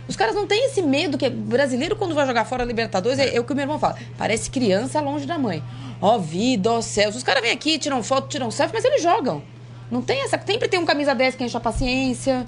Os 0.07 0.15
caras 0.17 0.35
não 0.35 0.45
têm 0.45 0.65
esse 0.65 0.81
medo 0.81 1.17
que 1.17 1.29
brasileiro 1.29 1.95
quando 1.95 2.13
vai 2.13 2.27
jogar 2.27 2.43
fora 2.43 2.63
da 2.63 2.67
Libertadores, 2.67 3.17
é, 3.17 3.35
é 3.35 3.39
o 3.39 3.45
que 3.45 3.53
o 3.53 3.55
meu 3.55 3.63
irmão 3.63 3.79
fala. 3.79 3.95
Parece 4.17 4.49
criança 4.49 4.99
longe 4.99 5.25
da 5.25 5.37
mãe. 5.39 5.63
Ó 6.01 6.17
vida, 6.17 6.73
ó 6.73 6.81
céus. 6.81 7.15
Os 7.15 7.23
caras 7.23 7.41
vêm 7.41 7.51
aqui, 7.51 7.79
tiram 7.79 8.03
foto, 8.03 8.27
tiram 8.27 8.51
selfie, 8.51 8.75
mas 8.75 8.83
eles 8.83 9.01
jogam. 9.01 9.41
Não 9.89 10.01
tem 10.01 10.21
essa. 10.23 10.39
Sempre 10.45 10.67
tem 10.67 10.79
um 10.79 10.85
camisa 10.85 11.15
10 11.15 11.35
que 11.35 11.43
enche 11.43 11.55
a 11.55 11.59
paciência. 11.59 12.45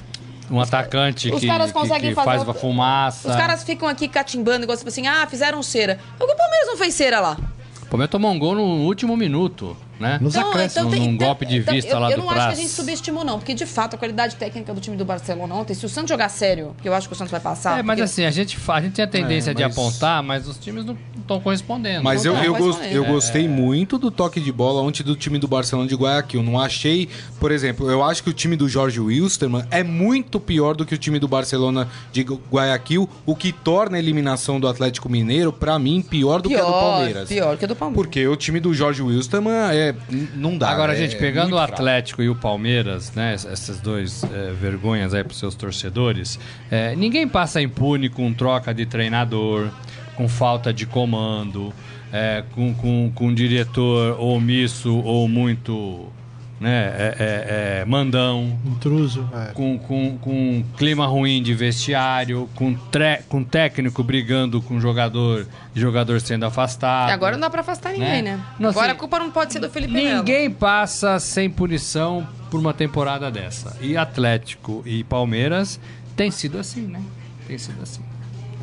Um 0.50 0.62
atacante 0.62 1.30
os 1.32 1.42
que, 1.42 1.48
caras 1.48 1.68
que- 1.68 1.74
conseguem 1.74 2.10
que 2.10 2.16
fazer 2.16 2.26
faz 2.26 2.44
uma 2.44 2.54
fumaça. 2.54 3.30
Os 3.30 3.36
caras 3.36 3.64
ficam 3.64 3.88
aqui 3.88 4.08
catimbando, 4.08 4.64
igual 4.64 4.78
tipo 4.78 4.90
assim, 4.90 5.06
ah, 5.08 5.28
fizeram 5.30 5.62
cera. 5.62 6.00
Que 6.18 6.24
o 6.24 6.28
Palmeiras 6.36 6.68
não 6.68 6.78
fez 6.78 6.94
cera 6.94 7.20
lá? 7.20 7.38
O 7.84 7.86
Palmeiras 7.88 8.12
tomou 8.12 8.32
um 8.32 8.40
gol 8.40 8.56
no 8.56 8.64
último 8.86 9.16
minuto, 9.18 9.76
né? 10.00 10.18
Nos 10.22 10.36
acréscimos. 10.36 10.98
num 10.98 11.18
golpe 11.18 11.46
de 11.46 11.58
então, 11.58 11.74
vista 11.74 11.92
eu, 11.92 12.00
lá 12.00 12.12
eu 12.12 12.18
do 12.18 12.24
não 12.24 12.30
acho 12.30 12.48
que 12.48 12.54
a 12.54 12.56
gente 12.56 12.70
subestimou, 12.70 13.24
não. 13.26 13.40
Porque, 13.40 13.54
de 13.54 13.66
fato, 13.66 13.96
a 13.96 13.98
qualidade 14.00 14.36
técnica 14.36 14.74
do 14.74 14.80
time 14.82 14.96
do 14.98 15.06
Barcelona 15.06 15.54
ontem, 15.56 15.74
se 15.74 15.86
o 15.86 15.90
Santos 15.90 16.10
jogar 16.10 16.30
sério, 16.30 16.76
que 16.82 16.88
eu 16.88 16.94
acho 16.94 17.08
que 17.08 17.14
o 17.14 17.18
Santos 17.18 17.32
vai 17.32 17.40
passar... 17.40 17.80
É, 17.80 17.84
mas 17.84 17.96
porque- 17.98 18.02
assim, 18.04 18.26
a 18.26 18.32
gente, 18.32 18.58
a 18.68 18.82
gente 18.82 18.94
tem 18.94 19.06
a 19.06 19.08
tendência 19.08 19.52
É, 19.52 19.54
de 19.54 19.64
mas- 19.64 19.72
apontar, 19.78 20.22
mas 20.24 20.48
os 20.48 20.58
times 20.58 20.86
não 20.86 20.98
estão 21.18 21.40
correspondendo. 21.40 22.04
Mas 22.04 22.26
eu, 22.26 22.36
eu, 22.36 22.56
é. 22.82 22.94
eu 22.94 23.06
gostei 23.06 23.48
muito 23.48 23.98
do 23.98 24.10
toque 24.12 24.40
de 24.40 24.52
bola 24.52 24.82
ontem 24.82 25.04
do 25.04 25.16
time 25.16 25.38
do 25.40 25.48
Barcelona 25.48 25.88
de 25.88 25.96
Guayaquil. 25.96 26.42
Não 26.44 26.60
achei, 26.60 27.10
por 27.40 27.52
exemplo, 27.52 27.90
eu 27.90 28.04
acho 28.04 28.24
que 28.24 28.30
o 28.30 28.34
time 28.34 28.56
do 28.56 28.68
Jorge 28.70 29.00
Wilstermann 29.00 29.66
é 29.72 29.84
muito 29.84 30.40
pior 30.40 30.76
do 30.76 30.86
que 30.86 30.94
o 30.94 30.98
time 30.98 31.20
do 31.20 31.28
Barcelona 31.28 31.88
de 32.12 32.24
Gu- 32.24 32.42
Guayaquil, 32.52 33.10
o 33.26 33.36
que 33.36 33.52
torna 33.52 33.98
a 33.98 34.00
eliminação 34.00 34.60
do 34.60 34.68
Atlético 34.68 35.10
Mineiro, 35.10 35.52
pra 35.52 35.78
mim, 35.80 36.02
pior 36.02 36.42
do 36.42 36.50
que 36.50 36.56
a 36.56 36.64
do 36.64 36.72
Palmeiras. 36.72 37.30
Pior 37.30 37.58
que 37.58 37.66
a 37.66 37.68
do 37.68 37.76
Palmeiras. 37.76 38.04
Porque 38.06 38.28
o 38.28 38.36
time 38.36 38.60
do 38.60 38.74
Jorge 38.74 39.02
Wilstermann 39.02 39.72
é, 39.76 39.87
n- 40.12 40.30
não 40.36 40.58
dá. 40.58 40.70
Agora, 40.70 40.94
é 40.94 40.96
gente, 40.98 41.16
pegando 41.18 41.54
o 41.54 41.58
fraco. 41.58 41.74
Atlético 41.74 42.22
e 42.24 42.30
o 42.30 42.36
Palmeiras, 42.36 43.14
né? 43.14 43.34
ess- 43.34 43.46
Essas 43.46 43.80
duas 43.80 44.24
é, 44.24 44.52
vergonhas 44.60 45.14
aí 45.14 45.24
pros 45.24 45.40
seus 45.40 45.56
torcedores, 45.56 46.40
é, 46.72 46.96
ninguém 46.96 47.28
passa 47.28 47.62
impune 47.62 48.10
com 48.10 48.32
troca 48.34 48.74
de 48.74 48.86
treinador, 48.86 49.70
com 50.16 50.28
falta 50.28 50.74
de 50.74 50.86
comando, 50.86 51.74
é, 52.12 52.44
com, 52.56 52.74
com, 52.74 53.12
com 53.14 53.34
diretor 53.34 54.20
omisso 54.20 54.96
ou 55.04 55.28
muito 55.28 56.12
né, 56.60 56.86
é, 56.98 57.16
é, 57.20 57.82
é, 57.82 57.86
mandão. 57.86 58.58
Intruso. 58.66 59.28
é. 59.34 59.52
com, 59.54 59.78
com, 59.78 60.18
com 60.18 60.64
clima 60.78 61.06
ruim 61.06 61.42
de 61.42 61.54
vestiário, 61.54 62.50
com, 62.56 62.74
tre 62.74 63.20
com 63.30 63.44
técnico 63.44 64.04
brigando 64.04 64.62
com 64.62 64.80
jogador, 64.80 65.46
jogador 65.76 66.20
sendo 66.22 66.46
afastado. 66.46 67.10
E 67.10 67.14
agora 67.14 67.34
não 67.36 67.42
dá 67.42 67.50
pra 67.50 67.62
afastar 67.62 67.92
ninguém, 67.94 68.22
Né? 68.22 68.38
né? 68.38 68.44
Não, 68.60 68.70
agora 68.70 68.88
assim, 68.88 68.96
a 68.96 69.00
culpa 69.00 69.20
não 69.20 69.30
pode 69.32 69.54
ser 69.54 69.60
do 69.60 69.70
Felipe 69.70 69.94
Melo. 69.94 70.18
Ninguém 70.18 70.50
passa 70.50 71.20
sem 71.20 71.50
punição 71.50 72.28
por 72.50 72.60
uma 72.60 72.74
temporada 72.74 73.30
dessa. 73.30 73.76
E 73.82 73.96
Atlético 73.96 74.82
e 74.86 75.04
Palmeiras 75.04 75.80
tem 76.16 76.32
sido 76.32 76.58
assim, 76.58 76.82
né? 76.82 77.02
Tem 77.48 77.58
sido 77.58 77.82
assim. 77.84 78.02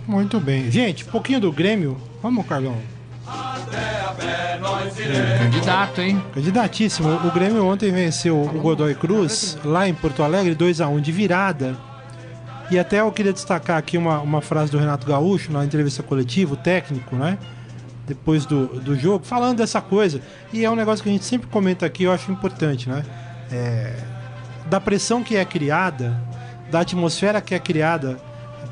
Muito 0.06 0.38
bem. 0.40 0.70
Gente, 0.70 1.04
um 1.04 1.10
pouquinho 1.10 1.40
do 1.40 1.52
Grêmio. 1.52 1.96
Vamos, 2.22 2.46
Carlão. 2.46 2.76
Candidato, 5.38 6.00
hein? 6.00 6.22
Candidatíssimo. 6.34 7.08
O 7.26 7.30
Grêmio 7.30 7.64
ontem 7.64 7.90
venceu 7.90 8.40
o 8.40 8.60
Godoy 8.60 8.94
Cruz 8.94 9.58
lá 9.64 9.88
em 9.88 9.94
Porto 9.94 10.22
Alegre, 10.22 10.54
2 10.54 10.80
a 10.80 10.88
1 10.88 11.00
de 11.00 11.12
virada. 11.12 11.76
E 12.70 12.78
até 12.78 13.00
eu 13.00 13.12
queria 13.12 13.32
destacar 13.32 13.76
aqui 13.76 13.98
uma, 13.98 14.20
uma 14.20 14.40
frase 14.40 14.72
do 14.72 14.78
Renato 14.78 15.06
Gaúcho 15.06 15.52
na 15.52 15.64
entrevista 15.64 16.02
coletiva, 16.02 16.54
o 16.54 16.56
técnico, 16.56 17.14
né? 17.16 17.38
Depois 18.06 18.46
do, 18.46 18.66
do 18.80 18.96
jogo, 18.98 19.24
falando 19.24 19.58
dessa 19.58 19.80
coisa. 19.80 20.20
E 20.52 20.64
é 20.64 20.70
um 20.70 20.76
negócio 20.76 21.02
que 21.02 21.08
a 21.08 21.12
gente 21.12 21.24
sempre 21.24 21.46
comenta 21.48 21.84
aqui, 21.86 22.04
eu 22.04 22.12
acho 22.12 22.30
importante, 22.30 22.88
né? 22.88 23.04
É, 23.50 23.94
da 24.66 24.80
pressão 24.80 25.22
que 25.22 25.36
é 25.36 25.44
criada, 25.44 26.18
da 26.70 26.80
atmosfera 26.80 27.40
que 27.40 27.54
é 27.54 27.58
criada 27.58 28.18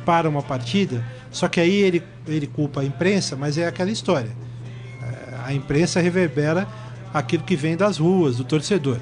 para 0.05 0.29
uma 0.29 0.43
partida. 0.43 1.05
Só 1.33 1.49
que 1.49 1.59
aí 1.59 1.75
ele, 1.75 2.03
ele 2.29 2.47
culpa 2.47 2.83
a 2.83 2.85
imprensa, 2.85 3.35
mas 3.35 3.59
é 3.59 3.67
aquela 3.67 3.91
história. 3.91 4.31
É, 5.03 5.37
a 5.47 5.53
imprensa 5.53 6.01
reverbera 6.01 6.69
aquilo 7.13 7.43
que 7.43 7.57
vem 7.57 7.77
das 7.77 7.99
ruas, 7.99 8.37
do 8.37 8.45
torcedor. 8.45 8.99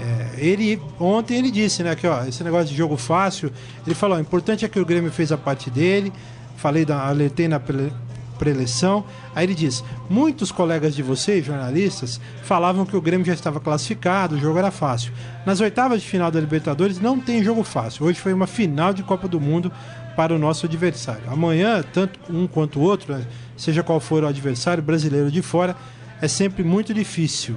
É, 0.00 0.40
ele 0.44 0.80
ontem 0.98 1.36
ele 1.38 1.50
disse, 1.50 1.82
né, 1.82 1.94
que 1.94 2.06
ó, 2.06 2.24
esse 2.24 2.42
negócio 2.42 2.68
de 2.68 2.76
jogo 2.76 2.96
fácil, 2.96 3.52
ele 3.86 3.94
falou, 3.94 4.16
o 4.16 4.20
importante 4.20 4.64
é 4.64 4.68
que 4.68 4.78
o 4.80 4.84
Grêmio 4.86 5.10
fez 5.10 5.30
a 5.30 5.36
parte 5.36 5.70
dele. 5.70 6.12
Falei 6.56 6.84
da 6.84 7.06
alertei 7.06 7.46
na 7.48 7.60
prele- 7.60 7.92
preleção. 8.38 9.04
Aí 9.34 9.44
ele 9.44 9.54
diz: 9.54 9.84
"Muitos 10.08 10.50
colegas 10.50 10.94
de 10.94 11.02
vocês, 11.02 11.44
jornalistas, 11.44 12.20
falavam 12.42 12.86
que 12.86 12.96
o 12.96 13.00
Grêmio 13.00 13.26
já 13.26 13.34
estava 13.34 13.60
classificado, 13.60 14.36
o 14.36 14.38
jogo 14.38 14.58
era 14.58 14.70
fácil. 14.70 15.12
Nas 15.44 15.60
oitavas 15.60 16.00
de 16.02 16.08
final 16.08 16.30
da 16.30 16.40
Libertadores 16.40 17.00
não 17.00 17.18
tem 17.18 17.42
jogo 17.42 17.62
fácil. 17.62 18.06
Hoje 18.06 18.18
foi 18.20 18.32
uma 18.32 18.46
final 18.46 18.92
de 18.92 19.02
Copa 19.02 19.28
do 19.28 19.40
Mundo 19.40 19.70
para 20.16 20.34
o 20.34 20.38
nosso 20.38 20.66
adversário. 20.66 21.22
Amanhã, 21.28 21.82
tanto 21.92 22.18
um 22.30 22.46
quanto 22.46 22.78
o 22.78 22.82
outro, 22.82 23.14
né, 23.14 23.26
seja 23.56 23.82
qual 23.82 24.00
for 24.00 24.24
o 24.24 24.26
adversário 24.26 24.82
brasileiro 24.82 25.30
de 25.30 25.42
fora, 25.42 25.76
é 26.20 26.28
sempre 26.28 26.62
muito 26.62 26.92
difícil." 26.94 27.56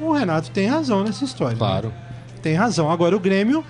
O 0.00 0.12
Renato 0.12 0.50
tem 0.50 0.66
razão 0.66 1.04
nessa 1.04 1.24
história. 1.24 1.52
né? 1.52 1.58
Claro. 1.58 1.92
Tem 2.42 2.54
razão. 2.54 2.90
Agora 2.90 3.14
o 3.14 3.20
Grêmio 3.20 3.64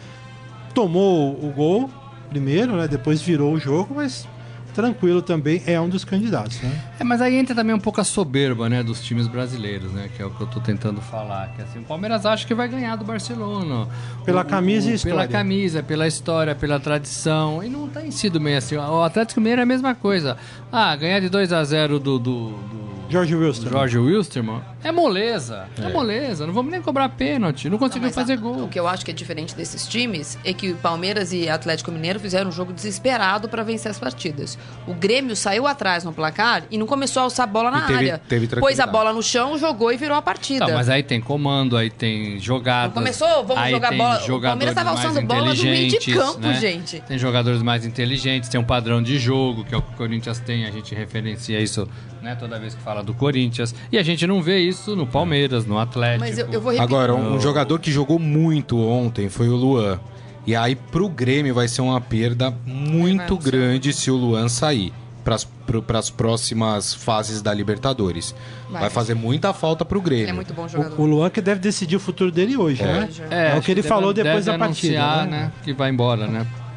tomou 0.72 1.32
o 1.32 1.53
gol 1.55 1.90
primeiro, 2.28 2.76
né? 2.76 2.86
Depois 2.86 3.20
virou 3.20 3.53
o 3.53 3.59
jogo, 3.59 3.94
mas 3.96 4.26
tranquilo 4.71 5.21
também 5.23 5.62
é 5.66 5.81
um 5.81 5.89
dos 5.89 6.05
candidatos, 6.05 6.61
né? 6.62 6.81
É, 6.99 7.05
mas 7.05 7.21
aí 7.21 7.37
entra 7.37 7.55
também 7.55 7.75
um 7.75 7.79
pouco 7.81 8.01
a 8.01 8.05
soberba, 8.05 8.68
né, 8.68 8.83
dos 8.83 9.01
times 9.03 9.27
brasileiros, 9.27 9.91
né, 9.93 10.09
que 10.16 10.23
é 10.23 10.27
o 10.27 10.31
que 10.31 10.41
eu 10.41 10.47
tô 10.47 10.61
tentando 10.61 11.01
falar, 11.01 11.49
que 11.55 11.62
assim, 11.62 11.79
o 11.81 11.83
Palmeiras 11.83 12.25
acha 12.27 12.47
que 12.47 12.55
vai 12.55 12.68
ganhar 12.68 12.97
do 12.97 13.05
Barcelona. 13.05 13.89
Pela 14.25 14.43
O- 14.43 14.45
camisa 14.45 14.89
e 14.89 14.93
o- 14.93 14.95
história. 14.97 15.16
Pela 15.18 15.29
camisa, 15.29 15.83
pela 15.83 16.07
história, 16.07 16.55
pela 16.55 16.79
tradição, 16.81 17.62
e 17.62 17.68
não 17.68 17.89
tem 17.89 18.11
sido 18.11 18.41
meio 18.41 18.59
assim. 18.59 18.77
O 18.77 19.03
Atlético 19.03 19.41
Mineiro 19.41 19.61
é 19.61 19.64
a 19.64 19.66
mesma 19.66 19.95
coisa. 19.95 20.37
Ah, 20.73 20.95
ganhar 20.97 21.21
de 21.21 21.29
2 21.29 21.53
a 21.53 21.62
0 21.64 21.99
do, 21.99 22.18
do, 22.18 22.51
do 22.51 22.99
Jorge 23.11 23.35
Wilson. 23.35 23.69
Jorge 23.69 23.99
Wilstermann 23.99 24.63
é 24.83 24.91
moleza, 24.93 25.67
é. 25.79 25.89
moleza, 25.93 26.47
não 26.47 26.55
vamos 26.55 26.71
nem 26.73 26.81
cobrar 26.81 27.09
pênalti, 27.11 27.69
não 27.69 27.77
conseguiu 27.77 28.07
Mas 28.09 28.15
fazer 28.15 28.35
a- 28.35 28.37
gol. 28.37 28.65
O 28.65 28.69
que 28.69 28.79
eu 28.81 28.87
acho 28.89 29.05
que 29.05 29.11
é 29.11 29.15
diferente 29.15 29.55
desses 29.55 29.87
times 29.87 30.39
é 30.45 30.53
que 30.55 30.71
o 30.71 30.77
Palmeiras 30.77 31.33
e 31.33 31.49
Atlético 31.49 31.91
Mineiro 31.93 32.19
fizeram 32.21 32.49
um 32.49 32.53
jogo 32.53 32.73
desesperado 32.73 33.49
para 33.49 33.63
vencer 33.63 33.91
as 33.91 33.99
partidas. 33.99 34.57
O 34.87 34.95
Grêmio 34.95 35.37
saiu 35.37 35.67
atrás 35.67 36.05
no 36.05 36.13
placar 36.13 36.63
e 36.71 36.79
não 36.79 36.87
começou 36.87 37.21
a 37.21 37.25
alçar 37.25 37.45
a 37.45 37.47
bola 37.47 37.71
na 37.71 37.81
teve- 37.83 37.95
área. 37.95 38.21
teve 38.29 38.47
Pôs 38.57 38.81
a 38.81 38.87
bola 38.87 39.13
no 39.13 39.23
chão, 39.23 39.59
jogou 39.59 39.93
e 39.93 39.97
virou 39.97 40.17
a 40.17 40.23
partida. 40.23 40.67
Tá, 40.67 40.73
mas 40.75 40.89
aí 40.89 41.03
tem 41.03 41.21
comando, 41.21 41.77
aí 41.77 41.91
tem 41.91 42.39
jogadas. 42.39 42.95
Não 42.95 43.03
começou? 43.03 43.45
Vamos 43.45 43.63
aí 43.65 43.71
jogar 43.73 43.89
tem 43.91 43.99
bola. 43.99 44.21
O 44.23 44.41
Palmeiras 44.41 44.75
tava 44.75 44.93
mais 44.95 45.05
alçando 45.05 45.27
bola 45.27 45.55
do 45.55 45.63
meio 45.63 45.89
de 45.99 46.13
campo, 46.15 46.39
né? 46.41 46.55
gente. 46.55 47.01
Tem 47.07 47.19
jogadores 47.19 47.63
mais 47.63 47.85
inteligentes, 47.85 48.49
tem 48.49 48.59
um 48.61 48.65
padrão 48.65 49.03
de 49.03 49.19
jogo, 49.19 49.65
que 49.65 49.75
é 49.75 49.79
o 49.79 49.83
que 49.83 49.93
o 49.93 49.97
Corinthians 49.97 50.39
tem, 50.39 50.65
a 50.65 50.71
gente 50.71 50.95
referencia 50.95 51.61
isso 51.61 51.89
né, 52.23 52.35
toda 52.35 52.59
vez 52.59 52.75
que 52.75 52.83
fala 52.83 53.03
do 53.03 53.14
Corinthians. 53.14 53.75
E 53.91 53.99
a 53.99 54.03
gente 54.03 54.27
não 54.27 54.43
vê 54.43 54.59
isso 54.59 54.95
no 54.97 55.07
Palmeiras, 55.07 55.66
no 55.66 55.79
Atlético. 55.79 56.21
Mas 56.21 56.39
eu, 56.39 56.47
eu 56.47 56.61
vou 56.61 56.73
repetir. 56.73 56.83
Agora, 56.83 57.14
um 57.14 57.41
jogador 57.41 57.79
que 57.79 57.91
jogou 57.91 58.18
muito 58.18 58.79
ontem 58.79 59.29
foi 59.29 59.49
o 59.49 59.57
Luan. 59.57 60.01
E 60.47 60.57
aí, 60.57 60.75
pro 60.75 61.09
Grêmio, 61.09 61.55
vai 61.55 61.68
ser 61.68 61.83
uma 61.83 62.01
perda 62.01 62.51
muito 62.66 63.37
Vai, 63.37 63.45
grande 63.45 63.93
se 63.93 64.11
o 64.11 64.16
Luan 64.16 64.49
sair 64.49 64.93
para 65.23 65.99
as 65.99 66.11
próximas 66.11 66.95
fases 66.95 67.43
da 67.43 67.53
Libertadores. 67.53 68.35
Vai, 68.71 68.83
Vai. 68.83 68.91
fazer 68.91 69.14
muita 69.14 69.53
falta 69.53 69.85
pro 69.85 70.01
Grêmio. 70.01 70.25
Ele 70.25 70.31
é 70.31 70.35
muito 70.35 70.55
bom 70.55 70.66
jogador. 70.66 70.99
O, 70.99 71.03
o 71.03 71.07
Luan 71.07 71.31
que 71.31 71.41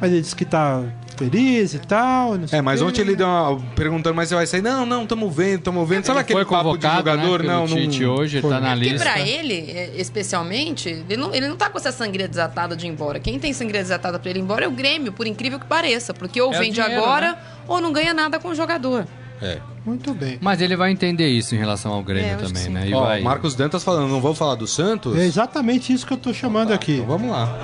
Mas 0.00 0.12
ele 0.12 0.20
disse 0.20 0.36
que 0.36 0.44
tá 0.44 0.82
feliz 1.16 1.74
e 1.74 1.78
tal. 1.78 2.36
não 2.36 2.48
sei 2.48 2.58
É, 2.58 2.62
mas 2.62 2.80
quê. 2.80 2.86
ontem 2.86 3.00
ele 3.02 3.14
deu 3.14 3.26
uma, 3.26 3.60
perguntando, 3.76 4.16
mas 4.16 4.28
você 4.28 4.34
vai 4.34 4.46
sair? 4.46 4.60
Não, 4.62 4.84
não, 4.84 5.06
tamo 5.06 5.30
vendo, 5.30 5.62
tamo 5.62 5.86
vendo. 5.86 6.04
Sabe 6.04 6.16
Ele 6.18 6.22
aquele 6.22 6.44
foi 6.44 6.44
papo 6.44 6.76
de 6.76 6.84
convocado, 6.86 6.96
jogador? 7.10 7.42
né, 7.42 7.48
não. 7.54 7.66
Tite 7.66 8.04
hoje, 8.04 8.38
ele 8.38 8.48
tá 8.48 8.60
na 8.60 8.70
Porque 8.74 8.90
lista. 8.90 8.98
pra 9.10 9.20
ele, 9.20 9.54
é, 9.70 9.92
especialmente, 9.96 10.88
ele 11.08 11.16
não, 11.16 11.32
ele 11.34 11.46
não 11.48 11.56
tá 11.56 11.70
com 11.70 11.78
essa 11.78 11.92
sangria 11.92 12.26
desatada 12.26 12.74
de 12.76 12.86
ir 12.86 12.90
embora. 12.90 13.20
Quem 13.20 13.38
tem 13.38 13.52
sangria 13.52 13.80
desatada 13.82 14.18
pra 14.18 14.28
ele 14.30 14.40
ir 14.40 14.42
embora 14.42 14.64
é 14.64 14.68
o 14.68 14.72
Grêmio, 14.72 15.12
por 15.12 15.26
incrível 15.26 15.60
que 15.60 15.66
pareça. 15.66 16.12
Porque 16.12 16.40
ou 16.40 16.52
É 16.52 16.56
o 16.56 16.58
vende 16.58 16.80
dinheiro, 16.80 17.02
agora, 17.02 17.32
né? 17.32 17.38
ou 17.68 17.80
não 17.80 17.92
ganha 17.92 18.12
nada 18.12 18.40
com 18.40 18.48
o 18.48 18.54
jogador. 18.54 19.06
É. 19.42 19.58
Muito 19.84 20.14
bem. 20.14 20.38
Mas 20.40 20.60
ele 20.62 20.76
vai 20.76 20.90
entender 20.90 21.28
isso 21.28 21.54
em 21.54 21.58
relação 21.58 21.92
ao 21.92 22.02
Grêmio 22.02 22.30
É, 22.32 22.36
também, 22.36 22.68
né? 22.70 22.88
E 22.88 22.94
Ó, 22.94 23.02
vai... 23.04 23.20
Marcos 23.20 23.54
Dantas 23.54 23.84
falando, 23.84 24.08
não 24.08 24.20
vamos 24.20 24.38
falar 24.38 24.54
do 24.54 24.66
Santos? 24.66 25.16
É 25.18 25.26
exatamente 25.26 25.92
isso 25.92 26.06
que 26.06 26.12
eu 26.14 26.16
tô 26.16 26.32
chamando 26.32 26.72
aqui. 26.72 26.94
Então 26.94 27.06
vamos 27.06 27.30
lá. 27.30 27.58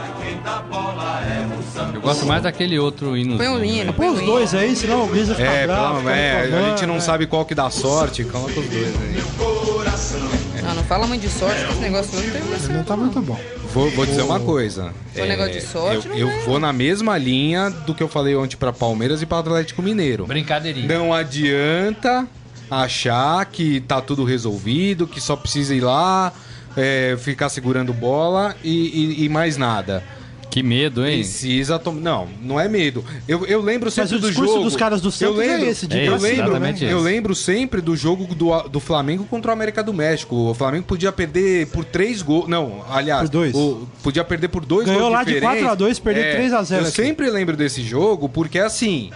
Eu 1.95 2.01
gosto 2.01 2.27
mais 2.27 2.43
daquele 2.43 2.79
outro 2.79 3.17
hino. 3.17 3.39
Põe 3.39 3.49
um 3.49 3.65
hino, 3.65 3.93
põe 3.95 4.09
os 4.11 4.21
dois 4.21 4.55
aí, 4.55 4.77
senão 4.77 5.05
o 5.05 5.07
Grisa 5.07 5.35
fica 5.35 5.49
É, 5.49 5.67
bravo. 5.67 6.09
é, 6.11 6.43
a 6.43 6.71
gente 6.71 6.85
não 6.87 6.95
né? 6.95 7.01
sabe 7.01 7.27
qual 7.27 7.45
que 7.47 7.55
dá 7.55 7.71
sorte, 7.71 8.25
coloca 8.25 8.61
os 8.61 8.67
dois 8.69 8.95
aí. 9.01 10.63
Não, 10.63 10.75
não 10.75 10.85
fala 10.85 11.07
muito 11.07 11.23
de 11.23 11.29
sorte, 11.31 11.65
que 11.65 11.73
esse 11.73 11.81
negócio 11.81 12.17
não 12.21 12.31
tem 12.31 12.43
mais 12.43 12.69
Não 12.69 12.85
tá 12.85 12.97
muito 12.97 13.21
bom. 13.23 13.39
Vou, 13.73 13.89
vou 13.91 14.05
dizer 14.05 14.23
uma 14.23 14.41
coisa. 14.41 14.93
Foi 15.15 15.23
um 15.23 15.27
negócio 15.29 15.53
de 15.53 15.61
sorte, 15.61 16.07
eu, 16.07 16.13
não 16.13 16.19
eu 16.19 16.27
ganha. 16.29 16.45
vou 16.45 16.59
na 16.59 16.73
mesma 16.73 17.17
linha 17.17 17.71
do 17.71 17.95
que 17.95 18.03
eu 18.03 18.09
falei 18.09 18.35
ontem 18.35 18.57
pra 18.57 18.73
Palmeiras 18.73 19.23
e 19.23 19.27
pra 19.27 19.39
Atlético 19.39 19.81
Mineiro. 19.81 20.27
Brincadeirinha. 20.27 20.89
Não 20.89 21.13
adianta 21.15 22.27
achar 22.71 23.45
que 23.47 23.81
tá 23.81 24.01
tudo 24.01 24.25
resolvido, 24.25 25.07
que 25.07 25.21
só 25.21 25.37
precisa 25.37 25.75
ir 25.75 25.81
lá, 25.81 26.33
é, 26.77 27.17
ficar 27.21 27.49
segurando 27.49 27.93
bola 27.93 28.57
e, 28.63 29.17
e- 29.21 29.25
e 29.25 29.29
mais 29.29 29.57
nada. 29.57 30.03
Que 30.51 30.63
medo, 30.63 31.07
hein? 31.07 31.19
Precisa 31.19 31.79
tomar. 31.79 32.01
Não, 32.01 32.29
não 32.43 32.59
é 32.59 32.69
medo. 32.69 33.05
Eu, 33.29 33.47
eu 33.47 33.61
lembro 33.63 33.91
sempre 33.91 34.17
o 34.17 34.19
do 34.19 34.33
jogo. 34.33 34.65
dos 34.65 34.75
caras 34.75 35.01
do 35.01 35.09
eu 35.09 35.13
Santos 35.13 35.37
lembro, 35.37 35.65
é 35.65 35.69
esse, 35.71 35.87
de 35.87 35.97
É 35.99 36.09
eu 36.09 36.17
lembro, 36.17 36.57
eu 36.83 37.01
lembro 37.01 37.35
sempre 37.37 37.81
do 37.81 37.97
jogo 37.97 38.35
do, 38.35 38.63
do 38.69 38.81
Flamengo 38.81 39.25
contra 39.25 39.51
o 39.51 39.55
América 39.55 39.83
do 39.83 39.95
México. 39.95 40.35
O 40.51 40.55
Flamengo 40.55 40.85
podia 40.87 41.13
perder 41.13 41.69
por 41.69 41.85
três 41.85 42.21
gols. 42.21 42.49
Não, 42.49 42.85
aliás, 42.91 43.23
Por 43.23 43.29
dois. 43.29 43.55
o- 43.55 43.87
podia 44.03 44.25
perder 44.25 44.49
por 44.49 44.65
dois 44.65 44.87
Ganhou 44.87 45.03
gols 45.03 45.13
lá 45.13 45.25
de 45.25 45.35
diferentes. 45.35 45.61
4 45.61 45.73
a 45.73 45.75
2, 45.77 45.99
perdeu 46.01 46.25
É, 46.25 46.33
3 46.35 46.53
a 46.53 46.63
0 46.65 46.83
Eu 46.83 46.89
aqui. 46.89 46.97
sempre 46.97 47.31
lembro 47.31 47.57
desse 47.57 47.83
jogo 47.83 48.29
porque 48.29 48.59
assim, 48.59 49.11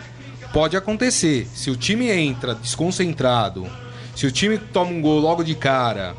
pode 0.53 0.76
acontecer. 0.76 1.49
Se 1.53 1.68
o 1.68 1.76
time 1.76 2.09
entra 2.11 2.55
desconcentrado, 2.55 3.66
se 4.14 4.24
o 4.26 4.30
time 4.30 4.57
toma 4.59 4.93
um 4.93 5.01
gol 5.01 5.18
logo 5.18 5.43
de 5.43 5.57
cara, 5.57 6.14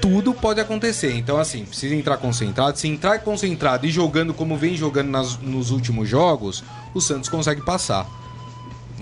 tudo 0.00 0.32
pode 0.34 0.60
acontecer. 0.60 1.14
Então, 1.16 1.38
assim, 1.38 1.64
precisa 1.64 1.94
entrar 1.94 2.16
concentrado. 2.16 2.78
Se 2.78 2.88
entrar 2.88 3.18
concentrado 3.20 3.86
e 3.86 3.90
jogando 3.90 4.32
como 4.34 4.56
vem 4.56 4.76
jogando 4.76 5.08
nas- 5.08 5.38
nos 5.38 5.70
últimos 5.70 6.08
jogos, 6.08 6.64
o 6.94 7.00
Santos 7.00 7.28
consegue 7.28 7.62
passar. 7.62 8.06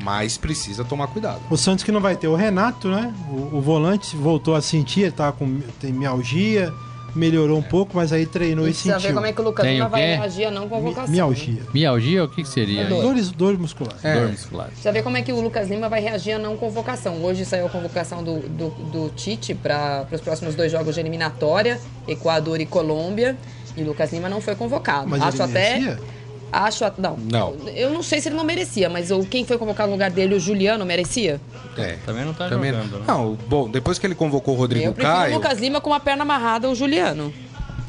Mas 0.03 0.39
precisa 0.39 0.85
tomar 0.85 1.09
cuidado. 1.09 1.41
O 1.51 1.57
Santos 1.57 1.83
que 1.83 1.91
não 1.91 2.01
vai 2.01 2.15
ter 2.17 2.29
o 2.29 2.37
Renato, 2.37 2.89
né? 2.89 3.13
O, 3.31 3.57
o 3.57 3.61
volante 3.61 4.15
voltou 4.17 4.55
a 4.55 4.61
sentir, 4.61 5.11
tava 5.13 5.33
com 5.33 5.61
tem 5.81 5.93
mialgia, 5.93 6.73
melhorou 7.19 7.59
um 7.59 7.63
pouco, 7.63 7.97
mas 7.97 8.13
aí 8.13 8.25
treinou 8.25 8.67
e, 8.67 8.71
Precisa 8.71 8.95
ver 8.95 9.01
sentiu. 9.01 9.15
como 9.15 9.27
é 9.27 9.33
que 9.33 9.41
o 9.41 9.45
Lucas 9.45 9.67
Tem 9.67 9.83
o 9.83 9.89
vai 9.89 10.01
quê? 10.01 10.07
reagir 10.15 10.45
a 10.47 10.51
não 10.51 10.69
convocação. 10.69 11.13
Mialgia. 11.13 11.63
Mialgia, 11.75 12.25
o 12.25 12.29
que, 12.29 12.43
que 12.43 12.49
seria? 12.49 12.83
É 12.83 12.85
dor. 12.87 13.03
Dores, 13.03 13.31
dores 13.31 13.59
musculares. 13.59 14.05
É. 14.05 14.15
Dor 14.15 14.29
muscular. 14.31 14.67
Precisa 14.69 14.93
ver 14.93 15.03
como 15.03 15.17
é 15.17 15.23
que 15.23 15.33
o 15.33 15.41
Lucas 15.41 15.69
Lima 15.69 15.89
vai 15.89 16.01
reagir 16.01 16.33
a 16.33 16.39
não 16.39 16.57
convocação. 16.57 17.23
Hoje 17.25 17.45
saiu 17.45 17.67
a 17.67 17.69
convocação 17.69 18.23
do, 18.23 18.39
do, 18.41 18.69
do 18.71 19.09
Tite 19.17 19.55
para 19.55 20.07
os 20.11 20.21
próximos 20.21 20.55
dois 20.55 20.71
jogos 20.73 20.95
de 20.95 21.01
eliminatória, 21.01 21.81
Equador 22.07 22.61
e 22.61 22.67
Colômbia. 22.67 23.37
E 23.77 23.83
o 23.83 23.87
Lucas 23.87 24.13
Lima 24.13 24.29
não 24.29 24.41
foi 24.41 24.55
convocado. 24.55 25.09
Mas 25.09 25.23
acho 25.23 25.37
ele 25.37 25.43
até. 25.45 25.79
merecia? 25.79 26.18
Acho 26.53 26.85
a- 26.85 26.93
não. 26.99 27.17
Não. 27.17 27.55
Eu 27.75 27.91
não 27.91 28.03
sei 28.03 28.21
se 28.21 28.29
ele 28.29 28.37
não 28.37 28.45
merecia, 28.45 28.89
mas 28.89 29.11
o, 29.11 29.21
quem 29.21 29.45
foi 29.45 29.59
convocado 29.59 29.89
no 29.89 29.95
lugar 29.95 30.11
dele, 30.11 30.35
o 30.35 30.41
Juliano, 30.41 30.85
merecia? 30.87 31.41
É. 31.77 31.97
Também 32.07 32.25
não 32.25 32.33
tá 32.35 32.49
Também 32.49 32.71
jogando, 32.73 32.99
né? 32.99 33.05
Não, 33.07 33.35
bom, 33.49 33.69
depois 33.69 33.99
que 33.99 34.07
ele 34.07 34.15
convocou 34.15 34.55
o 34.55 34.57
Rodrigo 34.59 34.87
eu 34.87 34.93
prefiro 34.93 35.15
Caio. 35.17 35.33
o 35.33 35.37
Lucas 35.37 35.59
Lima 35.59 35.81
com 35.81 35.93
a 35.93 36.01
perna 36.01 36.23
amarrada, 36.23 36.69
o 36.69 36.75
Juliano. 36.75 37.33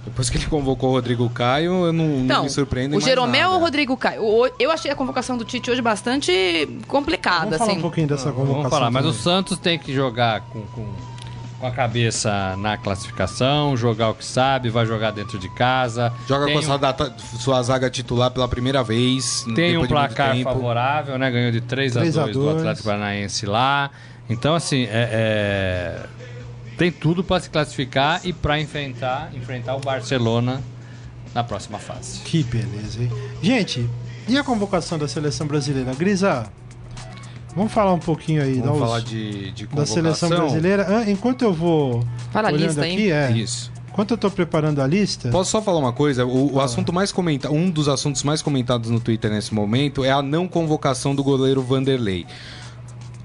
Depois 0.06 0.30
que 0.30 0.38
ele 0.38 0.46
convocou 0.48 0.90
o 0.90 0.94
Rodrigo 0.94 1.30
Caio, 1.30 1.86
eu 1.86 1.94
não, 1.94 2.06
não 2.08 2.26
Então, 2.26 2.44
me 2.44 2.50
surpreendo. 2.50 2.98
o 2.98 3.02
Jeromel 3.02 3.52
ou 3.52 3.58
o 3.58 3.60
Rodrigo 3.60 3.96
Caio? 3.96 4.22
Eu 4.58 4.72
achei 4.72 4.90
a 4.92 4.96
convocação 4.96 5.38
do 5.38 5.46
Tite 5.46 5.70
hoje 5.70 5.82
bastante 5.82 6.68
complicada, 6.88 7.42
Vamos 7.46 7.58
falar 7.58 7.70
assim. 7.72 7.80
um 7.80 7.82
pouquinho 7.82 8.08
dessa 8.08 8.32
convocação. 8.32 8.56
Vamos 8.64 8.70
falar, 8.70 8.92
mas 8.92 9.06
o 9.06 9.10
também. 9.10 9.22
Santos 9.24 9.58
tem 9.60 9.78
que 9.78 9.94
jogar 9.94 10.42
com, 10.42 10.62
com, 10.62 10.86
com 11.60 11.68
a 11.68 11.72
cabeça 11.72 12.56
na 12.58 12.78
classificação, 12.78 13.76
jogar 13.76 14.10
o 14.10 14.14
que 14.16 14.24
sabe, 14.26 14.70
vai 14.70 14.86
jogar 14.86 15.12
dentro 15.12 15.38
de 15.38 15.50
casa. 15.50 16.12
Joga 16.28 16.46
tem 16.46 16.54
com 16.56 16.60
um, 16.60 16.64
a 16.64 16.66
sua, 16.66 16.78
data- 16.78 17.14
sua 17.40 17.62
zaga 17.64 17.90
titular 17.90 18.32
pela 18.32 18.48
primeira 18.48 18.82
vez. 18.84 19.46
Tem 19.56 19.78
um 19.78 19.86
placar 19.86 20.38
favorável, 20.42 21.18
né? 21.18 21.30
Ganhou 21.30 21.52
de 21.52 21.62
3 21.62 21.98
a 21.98 22.00
3 22.02 22.18
a 22.18 22.24
2 22.24 22.34
do 22.36 22.44
2. 22.44 22.58
Atlético 22.58 22.86
Paranaense 22.88 23.46
lá. 23.46 23.92
Então, 24.30 24.56
assim, 24.56 24.84
é, 24.84 25.10
é, 25.12 26.06
tem 26.78 26.92
tudo 26.92 27.24
para 27.24 27.42
se 27.42 27.50
classificar 27.50 28.22
e 28.24 28.32
para 28.32 28.60
enfrentar, 28.60 29.30
enfrentar 29.36 29.76
o 29.76 29.80
Barcelona 29.80 30.62
na 31.34 31.44
próxima 31.44 31.78
fase. 31.80 32.20
Que 32.22 32.44
beleza, 32.44 33.02
hein? 33.04 33.12
Gente, 33.42 33.90
E 34.28 34.38
a 34.38 34.44
convocação 34.44 34.98
da 34.98 35.08
seleção 35.08 35.46
brasileira? 35.48 35.94
Grisa, 35.96 36.46
vamos 37.60 37.74
falar 37.74 37.94
um 37.94 38.00
pouquinho 38.00 38.42
aí 38.42 38.56
Vamos 38.56 38.80
da, 38.80 38.86
falar 38.86 39.02
de, 39.02 39.52
de 39.52 39.68
da 39.68 39.86
seleção 39.86 40.30
brasileira. 40.30 40.86
Ah, 40.88 41.10
enquanto 41.12 41.44
eu 41.44 41.54
vou 41.54 42.06
Fala 42.32 42.50
a 42.50 42.54
olhando 42.54 42.68
lista, 42.68 42.82
aqui, 42.82 43.04
hein? 43.04 43.12
é, 43.12 43.32
Isso. 43.32 43.72
enquanto 43.90 44.12
eu 44.12 44.18
tô 44.18 44.32
preparando 44.32 44.82
a 44.82 44.88
lista, 44.88 45.30
Posso 45.30 45.52
só 45.52 45.62
falar 45.62 45.80
uma 45.80 45.92
coisa? 45.92 46.26
O, 46.26 46.54
o 46.54 46.62
assunto 46.62 46.94
mais 46.94 47.12
comentado, 47.12 47.54
um 47.54 47.70
dos 47.70 47.90
assuntos 47.90 48.24
mais 48.24 48.42
comentados 48.42 48.90
no 48.90 49.00
Twitter 49.00 49.30
nesse 49.30 49.54
momento 49.54 50.06
é 50.06 50.12
a 50.12 50.22
não 50.22 50.48
convocação 50.48 51.14
do 51.14 51.24
goleiro 51.24 51.62
Vanderlei. 51.62 52.26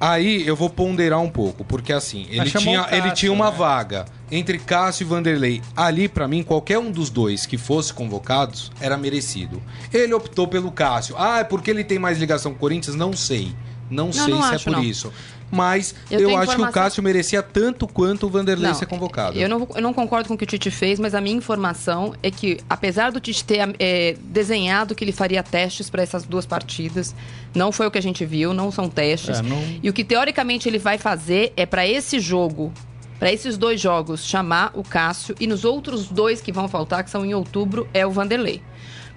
Aí 0.00 0.46
eu 0.46 0.56
vou 0.56 0.68
ponderar 0.68 1.20
um 1.20 1.30
pouco, 1.30 1.64
porque 1.64 1.92
assim, 1.92 2.26
ele 2.28 2.50
tinha, 2.50 2.82
Cássio, 2.82 2.96
ele 2.96 3.10
tinha 3.12 3.32
uma 3.32 3.50
né? 3.50 3.56
vaga 3.56 4.04
entre 4.30 4.58
Cássio 4.58 5.04
e 5.04 5.06
Vanderlei. 5.06 5.62
Ali, 5.76 6.08
pra 6.08 6.26
mim, 6.26 6.42
qualquer 6.42 6.78
um 6.78 6.90
dos 6.90 7.08
dois 7.08 7.46
que 7.46 7.56
fosse 7.56 7.94
convocados 7.94 8.72
era 8.80 8.98
merecido. 8.98 9.62
Ele 9.92 10.12
optou 10.12 10.48
pelo 10.48 10.72
Cássio. 10.72 11.14
Ah, 11.16 11.38
é 11.38 11.44
porque 11.44 11.70
ele 11.70 11.84
tem 11.84 11.98
mais 11.98 12.18
ligação 12.18 12.50
com 12.50 12.56
o 12.56 12.60
Corinthians? 12.60 12.96
Não 12.96 13.12
sei. 13.12 13.54
Não, 13.90 14.12
sei 14.12 14.28
não 14.28 14.42
se 14.42 14.52
é 14.52 14.54
acho, 14.56 14.64
por 14.64 14.72
não. 14.72 14.82
isso. 14.82 15.12
Mas 15.50 15.94
Eu 16.10 16.20
eu, 16.20 16.28
acho 16.30 16.36
que 16.36 16.40
o 16.40 16.52
informação- 16.54 16.72
Cássio 16.72 17.02
merecia 17.02 17.40
tanto 17.42 17.86
quanto 17.86 18.26
o 18.26 18.30
Vanderlei 18.30 18.66
Não, 18.68 18.74
ser 18.74 18.86
convocado. 18.86 19.38
Eu 19.38 19.48
não, 19.48 19.68
eu 19.76 19.82
não 19.82 19.94
concordo 19.94 20.26
com 20.26 20.34
o 20.34 20.38
que 20.38 20.42
o 20.42 20.46
Tite 20.46 20.68
fez, 20.70 20.98
mas 20.98 21.14
a 21.14 21.20
minha 21.20 21.36
informação 21.36 22.12
é 22.22 22.30
que, 22.30 22.58
apesar 22.68 23.12
do 23.12 23.20
Tite 23.20 23.44
ter 23.44 23.74
é, 23.78 24.16
desenhado 24.20 24.94
que 24.96 25.04
ele 25.04 25.12
faria 25.12 25.42
testes 25.44 25.88
para 25.88 26.02
essas 26.02 26.24
duas 26.24 26.44
partidas, 26.44 27.14
não 27.54 27.70
foi 27.70 27.86
o 27.86 27.90
que 27.90 27.98
a 27.98 28.02
gente 28.02 28.24
viu, 28.24 28.52
não 28.52 28.72
são 28.72 28.88
testes. 28.88 29.38
É, 29.38 29.42
não- 29.42 29.62
E 29.82 29.88
o 29.88 29.92
que 29.92 30.02
teoricamente 30.02 30.68
ele 30.68 30.78
vai 30.78 30.98
fazer 30.98 31.52
é 31.56 31.64
para 31.64 31.86
esse 31.86 32.18
jogo, 32.18 32.72
para 33.20 33.32
esses 33.32 33.56
dois 33.56 33.80
jogos, 33.80 34.24
chamar 34.26 34.72
o 34.74 34.82
Cássio 34.82 35.36
e 35.38 35.46
nos 35.46 35.64
outros 35.64 36.08
dois 36.08 36.40
que 36.40 36.50
vão 36.50 36.66
faltar, 36.66 37.04
que 37.04 37.10
são 37.10 37.24
em 37.24 37.32
outubro, 37.32 37.86
é 37.94 38.04
o 38.04 38.10
Vanderlei. 38.10 38.60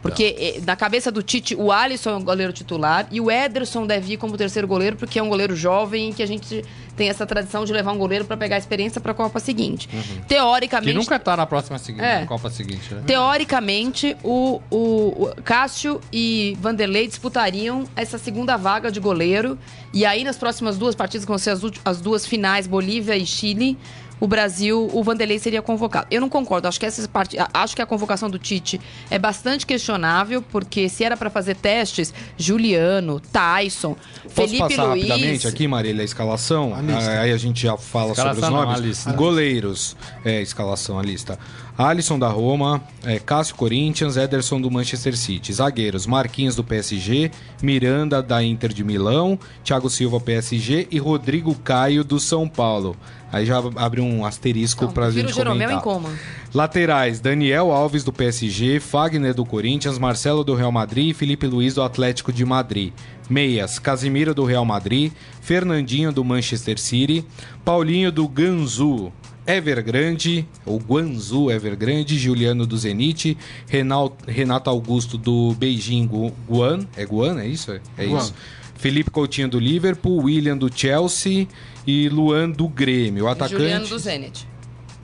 Porque 0.10 0.36
eh, 0.58 0.62
na 0.66 0.76
cabeça 0.76 1.12
do 1.12 1.22
Tite, 1.24 1.55
o 1.55 1.72
Alisson 1.72 2.12
é 2.12 2.16
o 2.16 2.20
goleiro 2.20 2.53
titular 2.53 3.08
e 3.12 3.20
o 3.22 3.30
Ederson 3.32 3.86
deve 3.86 4.14
ir 4.14 4.18
como 4.18 4.38
terceiro 4.38 4.68
goleiro, 4.68 4.95
porque 4.95 5.20
é 5.20 5.24
um 5.24 5.30
goleiro 5.30 5.55
jovem 5.55 6.14
que 6.14 6.24
a 6.24 6.26
gente 6.26 6.64
tem 6.95 7.10
essa 7.10 7.26
tradição 7.26 7.64
de 7.64 7.72
levar 7.72 7.91
um 7.91 7.97
goleiro 7.97 8.26
para 8.26 8.36
pegar 8.36 8.58
experiência 8.58 8.99
para 8.99 9.12
a 9.12 9.16
Copa 9.16 9.39
seguinte. 9.39 9.88
Que 9.88 10.26
Teoricamente, 10.28 10.93
nunca 10.93 11.20
tá 11.20 11.38
na 11.38 11.45
próxima 11.45 11.78
seguinte, 11.78 12.03
É. 12.03 12.22
na 12.22 12.26
Copa 12.28 12.49
seguinte, 12.49 12.93
né? 12.93 13.03
teoricamente 13.05 14.18
o, 14.24 14.62
o, 14.72 14.78
o 15.24 15.41
Cássio 15.43 16.01
e 16.12 16.58
Vanderlei 16.60 17.08
disputariam 17.08 17.86
essa 17.95 18.18
segunda 18.18 18.58
vaga 18.58 18.91
de 18.91 18.99
goleiro. 18.99 19.58
E 19.93 20.05
aí, 20.05 20.24
nas 20.24 20.38
próximas 20.38 20.78
duas 20.78 20.95
partidas, 20.95 21.24
que 21.26 21.30
vão 21.30 21.38
ser 21.38 21.51
as, 21.51 21.62
as 21.86 22.01
duas 22.01 22.26
finais, 22.26 22.68
Bolívia 22.68 23.16
e 23.16 23.26
Chile, 23.26 23.78
o 24.20 24.28
Brasil, 24.28 24.89
o 24.93 25.03
Vanderlei 25.03 25.39
seria 25.39 25.61
convocado. 25.61 26.07
Eu 26.09 26.22
não 26.22 26.30
concordo. 26.30 26.68
Acho 26.68 26.80
que 26.80 26.86
essas 26.86 27.07
part... 27.07 27.36
acho 27.53 27.76
que 27.76 27.82
a 27.82 27.86
convocação 27.86 28.30
do 28.30 28.39
Tite 28.39 28.80
é 29.09 29.20
bastante 29.20 29.65
questionável, 29.65 30.41
porque 30.41 30.89
se 30.89 31.03
era 31.03 31.15
para 31.15 31.30
fazer 31.30 31.55
testes, 31.55 32.13
Juliano, 32.38 33.20
Tyson, 33.20 33.95
Posso 34.24 34.47
Felipe 34.47 34.59
passar 34.59 34.84
Luiz. 34.86 35.07
rapidamente 35.07 35.47
aqui, 35.47 35.68
Marília, 35.68 36.01
a 36.01 36.05
escalação? 36.05 36.74
A 36.76 36.82
lista. 36.82 37.11
Ah, 37.11 37.22
Aí 37.22 37.32
a 37.32 37.38
gente 37.38 37.61
já 37.61 37.78
fala 37.78 38.11
Escalação 38.11 38.36
sobre 38.36 38.45
os 38.45 38.51
não, 38.51 38.65
nomes. 38.65 38.80
a 38.80 38.86
lista. 38.86 39.11
Goleiros, 39.13 39.97
é, 40.24 40.41
escalação, 40.41 40.99
a 40.99 41.03
lista. 41.03 41.39
Alisson 41.78 42.18
da 42.18 42.28
Roma, 42.28 42.82
é, 43.06 43.20
Cássio 43.20 43.56
Corinthians, 43.56 44.18
Ederson 44.18 44.60
do 44.60 44.72
Manchester 44.72 45.16
City. 45.16 45.54
Zagueiros, 45.54 46.08
Marquinhos 46.08 46.56
do 46.56 46.64
PSG, 46.64 47.30
Miranda 47.62 48.22
da 48.22 48.44
Inter 48.44 48.74
de 48.74 48.84
Milão, 48.84 49.38
Thiago 49.64 49.88
Silva 49.90 50.20
PSG 50.20 50.88
e 50.90 50.98
Rodrigo 50.98 51.54
Caio 51.54 52.04
do 52.04 52.20
São 52.20 52.48
Paulo. 52.48 52.98
Aí 53.32 53.46
já 53.46 53.58
abre 53.76 54.02
um 54.02 54.26
asterisco 54.26 54.86
Então, 54.86 54.94
pra 54.94 55.06
prefiro 55.06 55.28
gente 55.28 55.44
comentar. 55.46 55.74
em 55.78 55.80
coma. 55.82 56.10
Laterais, 56.54 57.20
Daniel 57.20 57.72
Alves 57.72 58.04
do 58.04 58.12
PSG, 58.12 58.80
Fagner 58.80 59.34
do 59.36 59.46
Corinthians, 59.46 60.00
Marcelo 60.00 60.44
do 60.44 60.56
Real 60.56 60.72
Madrid 60.72 61.10
e 61.10 61.14
Felipe 61.14 61.46
Luiz 61.46 61.76
do 61.76 61.84
Atlético 61.84 62.34
de 62.34 62.44
Madrid. 62.46 62.92
Meias, 63.30 63.78
Casimiro 63.78 64.34
do 64.34 64.46
Real 64.46 64.64
Madrid, 64.66 65.12
Fernandinho 65.42 66.12
do 66.12 66.24
Manchester 66.24 66.80
City, 66.80 67.24
Paulinho 67.66 68.12
do 68.12 68.26
Ganzu, 68.28 69.12
Evergrande, 69.48 70.45
ou 70.66 70.78
Guanzu 70.78 71.50
Evergrande, 71.50 72.18
Juliano 72.20 72.66
do 72.68 72.78
Zenit, 72.78 73.38
Renal- 73.68 74.16
Renato 74.28 74.70
Augusto 74.70 75.18
do 75.18 75.54
Beijing 75.58 76.06
Gu- 76.06 76.34
Guan, 76.48 76.80
é 76.98 77.06
Guan, 77.06 77.39
é 77.39 77.48
isso? 77.48 77.72
É 77.98 78.06
Guan. 78.06 78.18
isso. 78.20 78.34
Felipe 78.76 79.10
Coutinho 79.10 79.48
do 79.48 79.58
Liverpool, 79.60 80.24
William 80.26 80.56
do 80.58 80.70
Chelsea 80.72 81.48
e 81.88 82.10
Luan 82.10 82.50
do 82.52 82.68
Grêmio. 82.68 83.26
O 83.26 83.28
atacante... 83.28 83.60
Juliano 83.62 83.88
do 83.88 83.98
Zenit. 83.98 84.48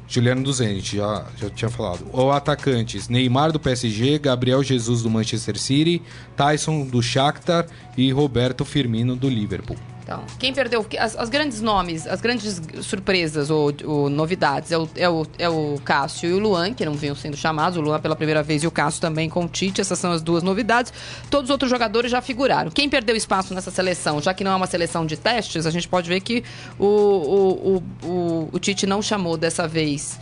Juliano 0.07 0.43
do 0.43 0.53
Zenit, 0.53 0.97
já, 0.97 1.25
já 1.39 1.49
tinha 1.49 1.71
falado. 1.71 2.05
O 2.13 2.29
atacantes, 2.29 3.09
Neymar 3.09 3.51
do 3.51 3.59
PSG, 3.59 4.19
Gabriel 4.19 4.61
Jesus 4.61 5.01
do 5.01 5.09
Manchester 5.09 5.57
City, 5.57 6.03
Tyson 6.37 6.85
do 6.85 7.01
Shakhtar 7.01 7.65
e 7.97 8.11
Roberto 8.11 8.63
Firmino 8.63 9.15
do 9.15 9.27
Liverpool. 9.27 9.77
Então, 10.03 10.21
quem 10.37 10.53
perdeu. 10.53 10.85
As, 10.99 11.15
as 11.15 11.29
grandes 11.29 11.61
nomes, 11.61 12.05
as 12.05 12.19
grandes 12.19 12.61
surpresas 12.81 13.49
ou, 13.49 13.73
ou 13.85 14.09
novidades 14.09 14.71
é 14.71 14.77
o, 14.77 14.89
é, 14.95 15.09
o, 15.09 15.25
é 15.39 15.49
o 15.49 15.79
Cássio 15.83 16.29
e 16.29 16.33
o 16.33 16.39
Luan, 16.39 16.73
que 16.73 16.85
não 16.85 16.93
vinham 16.93 17.15
sendo 17.15 17.37
chamados. 17.37 17.77
O 17.77 17.81
Luan 17.81 17.99
pela 17.99 18.15
primeira 18.15 18.43
vez 18.43 18.63
e 18.63 18.67
o 18.67 18.71
Cássio 18.71 18.99
também 18.99 19.29
com 19.29 19.45
o 19.45 19.47
Tite. 19.47 19.79
Essas 19.79 19.97
são 19.97 20.11
as 20.11 20.21
duas 20.21 20.43
novidades. 20.43 20.91
Todos 21.29 21.49
os 21.49 21.51
outros 21.51 21.71
jogadores 21.71 22.11
já 22.11 22.21
figuraram. 22.21 22.69
Quem 22.69 22.89
perdeu 22.89 23.15
espaço 23.15 23.53
nessa 23.53 23.71
seleção, 23.71 24.21
já 24.21 24.33
que 24.33 24.43
não 24.43 24.51
é 24.51 24.55
uma 24.55 24.67
seleção 24.67 25.05
de 25.05 25.15
testes, 25.15 25.65
a 25.65 25.71
gente 25.71 25.87
pode 25.87 26.09
ver 26.09 26.19
que 26.19 26.43
o, 26.77 26.85
o, 26.85 27.77
o, 28.03 28.07
o, 28.07 28.49
o 28.51 28.59
Tite 28.59 28.85
não 28.85 29.01
chamou 29.01 29.37
dessa 29.37 29.67
vez. 29.67 30.19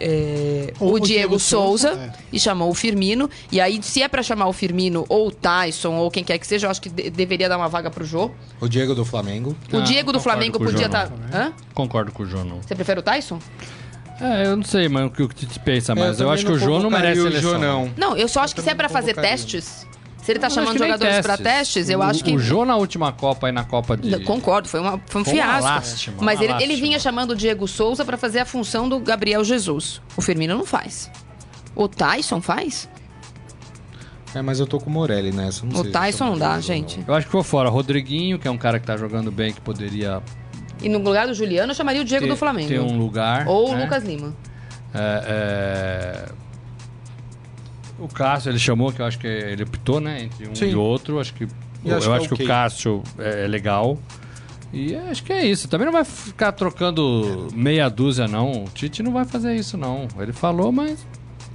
É, 0.00 0.72
O 0.80 0.86
o, 0.86 1.00
Diego, 1.00 1.04
Diego 1.06 1.38
Souza, 1.38 1.88
Souza, 1.88 2.00
é. 2.00 2.12
e 2.32 2.38
chamou 2.40 2.70
o 2.70 2.74
Firmino. 2.74 3.28
E 3.50 3.60
aí, 3.60 3.80
se 3.82 4.02
é 4.02 4.08
pra 4.08 4.22
chamar 4.22 4.46
o 4.46 4.52
Firmino 4.52 5.04
ou 5.08 5.28
o 5.28 5.30
Tyson 5.30 5.94
ou 5.94 6.10
quem 6.10 6.22
quer 6.24 6.38
que 6.38 6.46
seja, 6.46 6.66
eu 6.66 6.70
acho 6.70 6.80
que 6.82 6.88
de- 6.88 7.10
deveria 7.10 7.48
dar 7.48 7.56
uma 7.56 7.68
vaga 7.68 7.90
pro 7.90 8.04
Jô. 8.04 8.30
O 8.60 8.68
Diego 8.68 8.94
do 8.94 9.04
Flamengo. 9.04 9.56
O 9.72 9.76
Ah, 9.78 9.80
Diego 9.80 10.12
do 10.12 10.20
Flamengo 10.20 10.58
podia 10.58 10.86
estar. 10.86 11.10
Hã? 11.32 11.52
Concordo 11.74 12.12
com 12.12 12.22
o 12.22 12.26
João. 12.26 12.44
não. 12.44 12.62
Você 12.62 12.74
prefere 12.74 13.00
o 13.00 13.02
Tyson? 13.02 13.38
É, 14.20 14.46
eu 14.46 14.56
não 14.56 14.62
sei, 14.64 14.88
mano, 14.88 15.08
o 15.08 15.10
que 15.10 15.22
o 15.22 15.28
Tite 15.28 15.58
pensa, 15.58 15.92
mas 15.94 16.10
eu, 16.10 16.16
também 16.18 16.32
acho 16.34 16.46
que 16.46 16.52
o 16.52 16.58
João 16.58 16.80
não 16.80 16.88
merece 16.90 17.20
o 17.20 17.24
seleção. 17.24 17.50
Jô, 17.52 17.58
não. 17.58 17.90
Não, 17.96 18.16
eu 18.16 18.28
só 18.28 18.40
acho 18.42 18.54
que 18.54 18.62
se 18.62 18.70
é 18.70 18.74
pra 18.74 18.88
fazer 18.88 19.12
testes, 19.14 19.84
se 20.24 20.32
ele 20.32 20.38
tá 20.38 20.46
Eu 20.46 20.46
acho 20.46 20.54
chamando 20.54 20.78
jogadores 20.78 21.20
pra 21.20 21.36
testes, 21.36 21.90
eu 21.90 21.98
o, 21.98 22.02
acho 22.02 22.24
que. 22.24 22.34
O 22.34 22.38
Jô 22.38 22.64
na 22.64 22.76
última 22.76 23.12
Copa 23.12 23.46
aí 23.46 23.52
na 23.52 23.62
Copa 23.62 23.94
de... 23.94 24.08
Não, 24.10 24.22
Concordo, 24.24 24.66
foi, 24.66 24.80
uma, 24.80 24.92
foi 25.06 25.20
um 25.20 25.24
Foi 25.24 25.34
uma 25.34 25.42
fiasco. 25.44 25.62
lástima, 25.64 26.16
Mas 26.22 26.38
uma 26.38 26.44
ele, 26.44 26.52
ele 26.54 26.62
lástima. 26.62 26.80
vinha 26.86 26.98
chamando 26.98 27.32
o 27.32 27.36
Diego 27.36 27.68
Souza 27.68 28.06
pra 28.06 28.16
fazer 28.16 28.38
a 28.38 28.46
função 28.46 28.88
do 28.88 28.98
Gabriel 28.98 29.44
Jesus. 29.44 30.00
O 30.16 30.22
Firmino 30.22 30.56
não 30.56 30.64
faz. 30.64 31.10
O 31.76 31.86
Tyson 31.86 32.40
faz? 32.40 32.88
É, 34.34 34.40
mas 34.40 34.58
eu 34.60 34.66
tô 34.66 34.80
com 34.80 34.88
o 34.88 34.92
Morelli 34.94 35.30
nessa. 35.30 35.66
Não 35.66 35.80
O 35.82 35.92
Tyson 35.92 36.24
não 36.24 36.38
dá, 36.38 36.56
o 36.56 36.60
gente. 36.62 37.04
Eu 37.06 37.14
acho 37.14 37.26
que 37.26 37.32
foi 37.32 37.42
fora. 37.42 37.68
Rodriguinho, 37.68 38.38
que 38.38 38.48
é 38.48 38.50
um 38.50 38.56
cara 38.56 38.80
que 38.80 38.86
tá 38.86 38.96
jogando 38.96 39.30
bem, 39.30 39.52
que 39.52 39.60
poderia 39.60 40.22
E 40.82 40.88
no 40.88 40.98
lugar 41.00 41.26
do 41.26 41.34
Juliano, 41.34 41.72
eu 41.72 41.76
chamaria 41.76 42.00
o 42.00 42.04
Diego 42.04 42.24
ter, 42.24 42.30
do 42.30 42.36
Flamengo. 42.36 42.68
ter 42.68 42.80
um 42.80 42.96
lugar. 42.96 43.46
Ou 43.46 43.72
o 43.72 43.74
né? 43.76 43.84
Lucas 43.84 44.02
Lima. 44.02 44.34
É, 44.94 45.24
é, 45.26 46.32
O 47.98 48.08
Cássio, 48.08 48.50
ele 48.50 48.58
chamou, 48.58 48.92
que 48.92 49.00
eu 49.00 49.06
acho 49.06 49.18
que 49.18 49.26
ele 49.26 49.62
optou, 49.62 50.00
né? 50.00 50.24
Entre 50.24 50.48
um 50.48 50.54
Sim. 50.54 50.70
e 50.70 50.74
outro. 50.74 51.20
Acho 51.20 51.32
que, 51.34 51.44
eu 51.84 51.96
acho 51.96 52.12
acho, 52.12 52.20
que 52.20 52.24
é 52.24 52.28
que 52.28 52.34
ok. 52.34 52.46
o 52.46 52.48
Cássio 52.48 53.02
é, 53.18 53.44
é 53.44 53.46
legal. 53.46 53.98
E 54.72 54.96
acho 54.96 55.22
que 55.22 55.32
é 55.32 55.46
isso. 55.46 55.68
Também 55.68 55.86
não 55.86 55.92
vai 55.92 56.04
ficar 56.04 56.50
trocando 56.52 57.48
meia 57.54 57.88
dúzia, 57.88 58.26
não. 58.26 58.64
O 58.64 58.68
Tite 58.74 59.02
não 59.02 59.12
vai 59.12 59.24
fazer 59.24 59.54
isso, 59.54 59.76
não. 59.76 60.08
Ele 60.18 60.32
falou, 60.32 60.72
mas. 60.72 61.06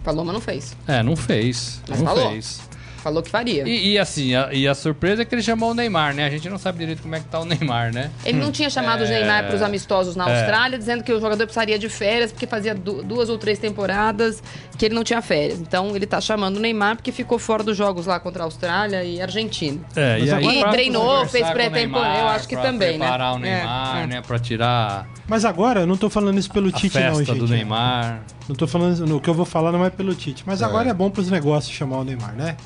Falou, 0.03 0.23
mas 0.23 0.33
não 0.33 0.41
fez. 0.41 0.77
É, 0.87 1.03
não 1.03 1.15
fez. 1.17 1.81
Mas 1.89 1.99
não 1.99 2.07
falou. 2.07 2.31
fez. 2.31 2.68
Falou 3.01 3.23
que 3.23 3.29
faria. 3.29 3.67
E, 3.67 3.91
e 3.93 3.97
assim, 3.99 4.35
a, 4.35 4.49
e 4.53 4.67
a 4.67 4.75
surpresa 4.75 5.21
é 5.21 5.25
que 5.25 5.33
ele 5.33 5.41
chamou 5.41 5.71
o 5.71 5.73
Neymar, 5.73 6.13
né? 6.13 6.25
A 6.25 6.29
gente 6.29 6.49
não 6.49 6.57
sabe 6.57 6.79
direito 6.79 7.01
como 7.01 7.15
é 7.15 7.19
que 7.19 7.25
tá 7.25 7.39
o 7.39 7.45
Neymar, 7.45 7.93
né? 7.93 8.11
Ele 8.25 8.37
não 8.39 8.51
tinha 8.51 8.69
chamado 8.69 9.03
o 9.03 9.07
Neymar 9.07 9.45
para 9.47 9.55
os 9.55 9.61
amistosos 9.61 10.15
na 10.15 10.29
É. 10.29 10.39
Austrália, 10.39 10.77
dizendo 10.77 11.03
que 11.03 11.11
o 11.13 11.19
jogador 11.19 11.45
precisaria 11.45 11.79
de 11.79 11.87
férias, 11.89 12.31
porque 12.31 12.45
fazia 12.45 12.75
du- 12.75 13.01
duas 13.03 13.29
ou 13.29 13.37
três 13.37 13.57
temporadas 13.59 14.43
que 14.77 14.85
ele 14.85 14.95
não 14.95 15.03
tinha 15.03 15.21
férias. 15.21 15.59
Então 15.59 15.95
ele 15.95 16.05
tá 16.05 16.19
chamando 16.19 16.57
o 16.57 16.59
Neymar 16.59 16.95
porque 16.97 17.11
ficou 17.11 17.39
fora 17.39 17.63
dos 17.63 17.75
jogos 17.77 18.05
lá 18.05 18.19
contra 18.19 18.43
a 18.43 18.45
Austrália 18.45 19.03
e 19.03 19.21
Argentina. 19.21 19.79
É, 19.95 20.19
Mas 20.19 20.33
agora- 20.33 20.53
E 20.55 20.71
treinou, 20.71 21.25
fez 21.25 21.49
pré-temporada, 21.49 22.19
eu 22.19 22.27
acho 22.27 22.47
que 22.47 22.55
também, 22.57 22.97
né? 22.97 23.05
preparar 23.05 23.33
o 23.33 23.37
É, 23.37 23.39
Neymar, 23.39 23.97
é. 24.03 24.07
né? 24.07 24.21
Pra 24.25 24.39
tirar 24.39 25.07
Mas 25.27 25.45
agora, 25.45 25.81
eu 25.81 25.87
não 25.87 25.95
tô 25.97 26.09
falando 26.09 26.37
isso 26.37 26.51
pelo 26.51 26.67
a 26.69 26.71
Tite, 26.71 26.89
festa 26.93 27.11
não, 27.11 27.23
gente. 27.23 27.37
do 27.39 27.47
Neymar. 27.47 28.21
Não 28.47 28.55
tô 28.55 28.65
falando. 28.67 29.15
O 29.15 29.21
que 29.21 29.29
eu 29.29 29.33
vou 29.33 29.45
falar 29.45 29.71
não 29.71 29.85
é 29.85 29.89
pelo 29.91 30.15
Tite. 30.15 30.43
Mas 30.45 30.61
É. 30.61 30.65
agora 30.65 30.89
é 30.89 30.93
bom 30.93 31.09
pros 31.09 31.29
negócios 31.29 31.71
chamar 31.71 31.97
o 31.99 32.03
Neymar, 32.03 32.33
né? 32.35 32.57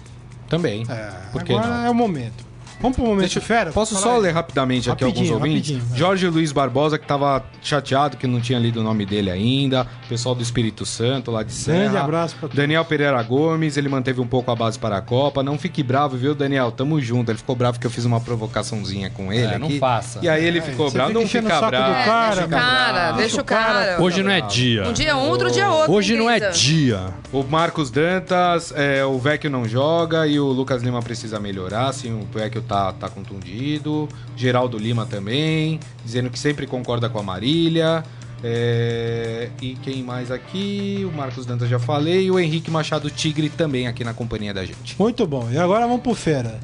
Também. 0.53 0.83
É, 0.87 1.09
Por 1.31 1.43
que 1.43 1.51
agora 1.51 1.67
não? 1.67 1.85
é 1.85 1.89
o 1.89 1.95
momento. 1.95 2.45
Vamos 2.83 2.97
pro 2.97 3.05
momento 3.05 3.21
Deixa, 3.21 3.39
fera? 3.41 3.71
posso 3.71 3.95
só 3.95 4.15
aí. 4.17 4.21
ler 4.23 4.33
rapidamente 4.33 4.91
aqui 4.91 5.05
Rapidinho, 5.05 5.33
alguns 5.35 5.47
ouvintes? 5.49 5.71
rapidinho. 5.77 5.97
Jorge 5.97 6.27
Luiz 6.27 6.51
Barbosa, 6.51 6.99
que 6.99 7.07
tava 7.07 7.41
chateado 7.61 8.17
que 8.17 8.27
não 8.27 8.41
tinha 8.41 8.59
lido 8.59 8.81
o 8.81 8.83
nome 8.83 9.05
dele 9.05 9.31
ainda. 9.31 9.87
Pessoal 10.09 10.35
do 10.35 10.43
Espírito 10.43 10.85
Santo, 10.85 11.31
lá 11.31 11.43
de 11.43 11.53
Serra. 11.53 11.79
Grande 11.79 11.97
abraço 11.97 12.33
pra 12.35 12.41
todos. 12.41 12.57
Daniel 12.57 12.83
Pereira 12.83 13.23
Gomes, 13.23 13.77
ele 13.77 13.87
manteve 13.87 14.19
um 14.19 14.27
pouco 14.27 14.51
a 14.51 14.55
base 14.55 14.77
para 14.77 14.97
a 14.97 15.01
Copa. 15.01 15.41
Não 15.41 15.57
fique 15.57 15.81
bravo, 15.81 16.17
viu, 16.17 16.35
Daniel? 16.35 16.73
Tamo 16.73 16.99
junto. 16.99 17.31
Ele 17.31 17.37
ficou 17.37 17.55
bravo 17.55 17.79
que 17.79 17.87
eu 17.87 17.91
fiz 17.91 18.03
uma 18.03 18.19
provocaçãozinha 18.19 19.09
com 19.09 19.31
ele 19.31 19.53
É, 19.53 19.57
não 19.57 19.67
aqui. 19.67 19.79
faça. 19.79 20.19
E 20.21 20.27
aí 20.27 20.43
ele 20.45 20.59
ficou 20.61 20.89
você 20.89 20.97
bravo. 20.97 21.09
fica 21.11 21.19
Não 21.21 21.27
fica 21.29 21.45
o 21.45 21.69
bravo. 21.69 22.05
cara, 22.05 22.35
Deixa 22.35 22.45
o 22.45 22.49
cara, 22.49 23.11
deixa 23.13 23.41
o 23.41 23.43
cara. 23.45 24.01
Hoje 24.03 24.21
não 24.21 24.31
é 24.31 24.41
dia. 24.41 24.87
Um 24.89 24.91
dia 24.91 25.15
um, 25.15 25.29
outro 25.29 25.49
dia 25.49 25.69
outro. 25.71 25.93
Hoje 25.93 26.17
não 26.17 26.29
é 26.29 26.49
dia. 26.49 27.13
O 27.31 27.43
Marcos 27.43 27.89
Dantas, 27.89 28.73
é, 28.75 29.05
o 29.05 29.17
Vecchio 29.17 29.49
não 29.49 29.65
joga 29.65 30.27
e 30.27 30.37
o 30.37 30.47
Lucas 30.47 30.83
Lima 30.83 31.01
precisa 31.01 31.39
melhorar, 31.39 31.93
sim, 31.93 32.11
o 32.11 32.27
Vecchio 32.37 32.61
tá, 32.61 32.72
tá 32.99 33.09
contundido. 33.09 34.09
Geraldo 34.35 34.77
Lima 34.79 35.05
também, 35.05 35.79
dizendo 36.03 36.29
que 36.31 36.39
sempre 36.39 36.65
concorda 36.65 37.07
com 37.09 37.19
a 37.19 37.23
Marília. 37.23 38.03
É, 38.45 39.49
e 39.61 39.75
quem 39.75 40.03
mais 40.03 40.29
aqui? 40.31 41.07
O 41.09 41.15
Marcos 41.15 41.45
Dantas 41.45 41.69
já 41.69 41.79
falei. 41.79 42.25
E 42.25 42.31
o 42.31 42.39
Henrique 42.39 42.71
Machado 42.71 43.09
Tigre 43.09 43.49
também 43.49 43.87
aqui 43.87 44.03
na 44.03 44.13
companhia 44.13 44.53
da 44.53 44.65
gente. 44.65 44.95
Muito 44.99 45.25
bom. 45.27 45.47
E 45.51 45.57
agora 45.57 45.85
vamos 45.87 46.01
pro 46.01 46.13
fera. 46.15 46.59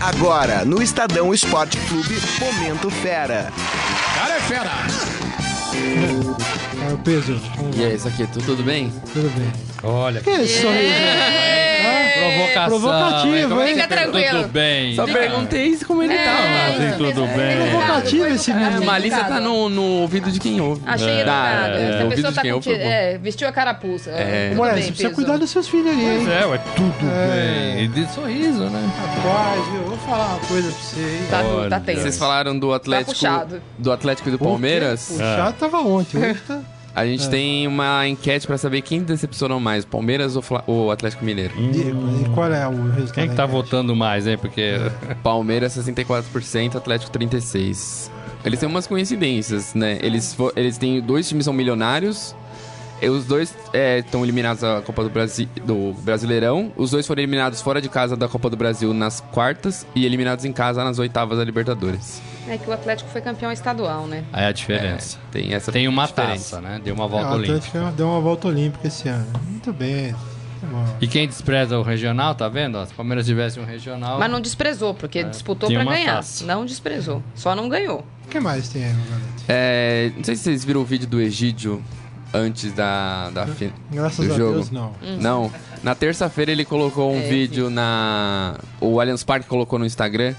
Agora, 0.00 0.64
no 0.64 0.82
Estadão 0.82 1.34
Esporte 1.34 1.76
Clube, 1.88 2.14
Momento 2.40 2.90
Fera. 2.90 3.52
É 6.88 6.92
o 6.92 6.98
peso. 6.98 7.38
E 7.76 7.84
aí, 7.84 7.94
isso 7.96 8.08
aqui, 8.08 8.26
tu- 8.26 8.40
tudo 8.40 8.62
bem? 8.62 8.90
Tudo 9.12 9.28
bem. 9.38 9.52
Olha, 9.82 10.20
Que 10.22 10.46
sorriso? 10.46 11.69
Provocação. 12.18 12.68
Provocativo, 12.68 13.60
é 13.60 13.68
hein? 13.68 13.74
você 13.76 13.82
Fica 13.82 13.88
tranquilo. 13.88 14.42
Tudo 14.42 14.48
bem. 14.48 14.94
Só 14.94 15.06
perguntei 15.06 15.76
se 15.76 15.84
como 15.84 16.02
ele 16.02 16.14
É, 16.14 16.24
tava. 16.24 16.80
Sim, 16.90 16.98
tudo 16.98 17.26
bem. 17.26 17.68
Provocativo 17.70 18.26
esse 18.26 18.52
menino. 18.52 18.84
Malícia 18.84 19.24
tá 19.24 19.40
no, 19.40 19.68
no 19.68 19.82
ouvido 20.02 20.30
de 20.30 20.38
quem 20.40 20.60
ouve. 20.60 20.82
Achei 20.86 21.24
Tá, 21.24 21.46
educado. 21.64 21.76
é, 21.78 22.02
a 22.02 22.06
pessoa 22.06 22.32
tá 22.32 22.42
com. 22.42 22.60
bom. 22.60 22.72
É, 22.76 23.18
vestiu 23.18 23.48
a 23.48 23.52
carapuça. 23.52 24.10
É. 24.10 24.48
Bem, 24.50 24.56
você 24.56 24.88
precisa 24.88 25.10
cuidar 25.10 25.36
dos 25.38 25.50
seus 25.50 25.68
filhos 25.68 25.88
aí, 25.88 26.18
hein? 26.20 26.26
É, 26.30 26.46
ué, 26.46 26.58
tudo 26.76 26.94
É. 27.10 27.74
bem. 27.74 27.84
E 27.84 27.88
de 27.88 28.06
sorriso, 28.12 28.64
né? 28.64 28.90
Rapaz, 29.16 29.66
viu? 29.72 29.82
Vou 29.84 29.98
falar 29.98 30.26
uma 30.36 30.40
coisa 30.46 30.70
pra 30.70 30.80
você, 30.80 31.00
hein? 31.00 31.26
Tá, 31.30 31.42
tá 31.70 31.80
tenso. 31.80 32.02
Vocês 32.02 32.18
falaram 32.18 32.58
do 32.58 32.72
Atlético, 32.72 33.12
puxado. 33.12 33.62
do 33.78 33.92
Atlético 33.92 34.28
e 34.28 34.32
do 34.32 34.38
Palmeiras. 34.38 35.10
O 35.10 35.18
chato 35.18 35.56
tava 35.56 35.78
ontem, 35.78 36.18
hoje 36.18 36.40
tá... 36.46 36.60
A 36.94 37.06
gente 37.06 37.28
tem 37.30 37.66
uma 37.68 38.06
enquete 38.08 38.46
pra 38.46 38.58
saber 38.58 38.82
quem 38.82 39.02
decepcionou 39.02 39.60
mais, 39.60 39.84
Palmeiras 39.84 40.34
ou 40.36 40.42
Fla- 40.42 40.64
ou 40.66 40.90
Atlético 40.90 41.24
Mineiro. 41.24 41.54
E 41.56 42.28
qual 42.34 42.52
é 42.52 42.66
o 42.66 42.70
resultado? 42.90 43.12
Quem 43.14 43.28
que 43.28 43.34
tá 43.36 43.46
votando 43.46 43.94
mais, 43.94 44.26
hein? 44.26 44.36
Porque 44.36 44.74
Palmeiras 45.22 45.76
64%, 45.76 46.76
Atlético 46.76 47.12
36%. 47.16 48.10
Eles 48.44 48.58
têm 48.58 48.68
umas 48.68 48.86
coincidências, 48.86 49.74
né? 49.74 49.98
Eles, 50.02 50.32
fo- 50.34 50.52
eles 50.56 50.78
têm 50.78 51.00
dois 51.00 51.28
times 51.28 51.44
são 51.44 51.52
milionários. 51.52 52.34
e 53.00 53.08
Os 53.08 53.24
dois 53.26 53.54
estão 53.98 54.24
eliminados 54.24 54.62
da 54.62 54.80
Copa 54.80 55.04
do, 55.04 55.10
Brasi 55.10 55.46
do 55.64 55.92
Brasileirão. 56.02 56.72
Os 56.76 56.90
dois 56.90 57.06
foram 57.06 57.20
eliminados 57.22 57.60
fora 57.60 57.80
de 57.82 57.88
casa 57.88 58.16
da 58.16 58.28
Copa 58.28 58.48
do 58.50 58.56
Brasil 58.56 58.92
nas 58.94 59.20
quartas 59.20 59.86
e 59.94 60.04
eliminados 60.06 60.44
em 60.46 60.52
casa 60.52 60.82
nas 60.82 60.98
oitavas 60.98 61.36
da 61.38 61.44
Libertadores. 61.44 62.20
É 62.48 62.56
que 62.58 62.68
o 62.68 62.72
Atlético 62.72 63.08
foi 63.10 63.20
campeão 63.20 63.52
estadual, 63.52 64.06
né? 64.06 64.24
aí 64.32 64.44
a 64.46 64.52
diferença. 64.52 65.18
Tem 65.30 65.52
essa 65.54 65.70
Tem 65.70 65.86
uma 65.86 66.06
diferença. 66.06 66.56
taça, 66.56 66.60
né? 66.60 66.80
Deu 66.82 66.94
uma 66.94 67.04
É, 67.04 67.08
volta 67.08 67.28
o 67.28 67.32
olímpica. 67.34 67.56
Atlético 67.58 67.92
deu 67.96 68.06
uma 68.08 68.20
volta 68.20 68.48
olímpica 68.48 68.86
esse 68.88 69.08
ano. 69.08 69.26
Muito 69.46 69.72
bem. 69.72 70.12
Tá. 70.12 70.96
E 71.00 71.06
quem 71.06 71.26
despreza 71.26 71.78
o 71.78 71.82
regional, 71.82 72.34
tá 72.34 72.48
vendo? 72.48 72.84
Se 72.86 72.92
o 72.92 72.96
Palmeiras 72.96 73.24
tivesse 73.26 73.58
um 73.60 73.64
regional. 73.64 74.18
Mas 74.18 74.30
não 74.30 74.40
desprezou, 74.40 74.92
porque 74.94 75.22
disputou 75.24 75.68
Tinha 75.68 75.80
pra 75.80 75.88
uma 75.88 75.96
ganhar. 75.96 76.16
taça. 76.16 76.44
Não 76.44 76.66
desprezou. 76.66 77.22
Só 77.34 77.54
não 77.54 77.68
ganhou. 77.68 78.04
O 78.26 78.28
que 78.28 78.38
mais 78.40 78.68
tem 78.68 78.84
aí, 78.84 78.92
meu 78.92 79.04
garoto? 79.06 79.26
É, 79.48 80.12
não 80.16 80.22
sei 80.24 80.36
se 80.36 80.42
vocês 80.44 80.64
viram 80.64 80.80
o 80.82 80.84
vídeo 80.84 81.06
do 81.08 81.20
Egídio 81.20 81.82
antes 82.32 82.72
da, 82.72 83.30
da 83.30 83.46
fi- 83.46 83.72
Graças 83.90 84.26
do 84.26 84.34
a 84.34 84.36
jogo. 84.36 84.52
Deus, 84.54 84.70
não. 84.70 84.92
Não. 85.18 85.52
Na 85.82 85.94
terça-feira 85.94 86.52
ele 86.52 86.64
colocou 86.64 87.10
um 87.12 87.18
É, 87.20 87.28
vídeo 87.28 87.70
na. 87.70 88.56
O 88.80 89.00
Allianz 89.00 89.24
Parque 89.24 89.46
colocou 89.46 89.78
no 89.78 89.86
Instagram 89.86 90.34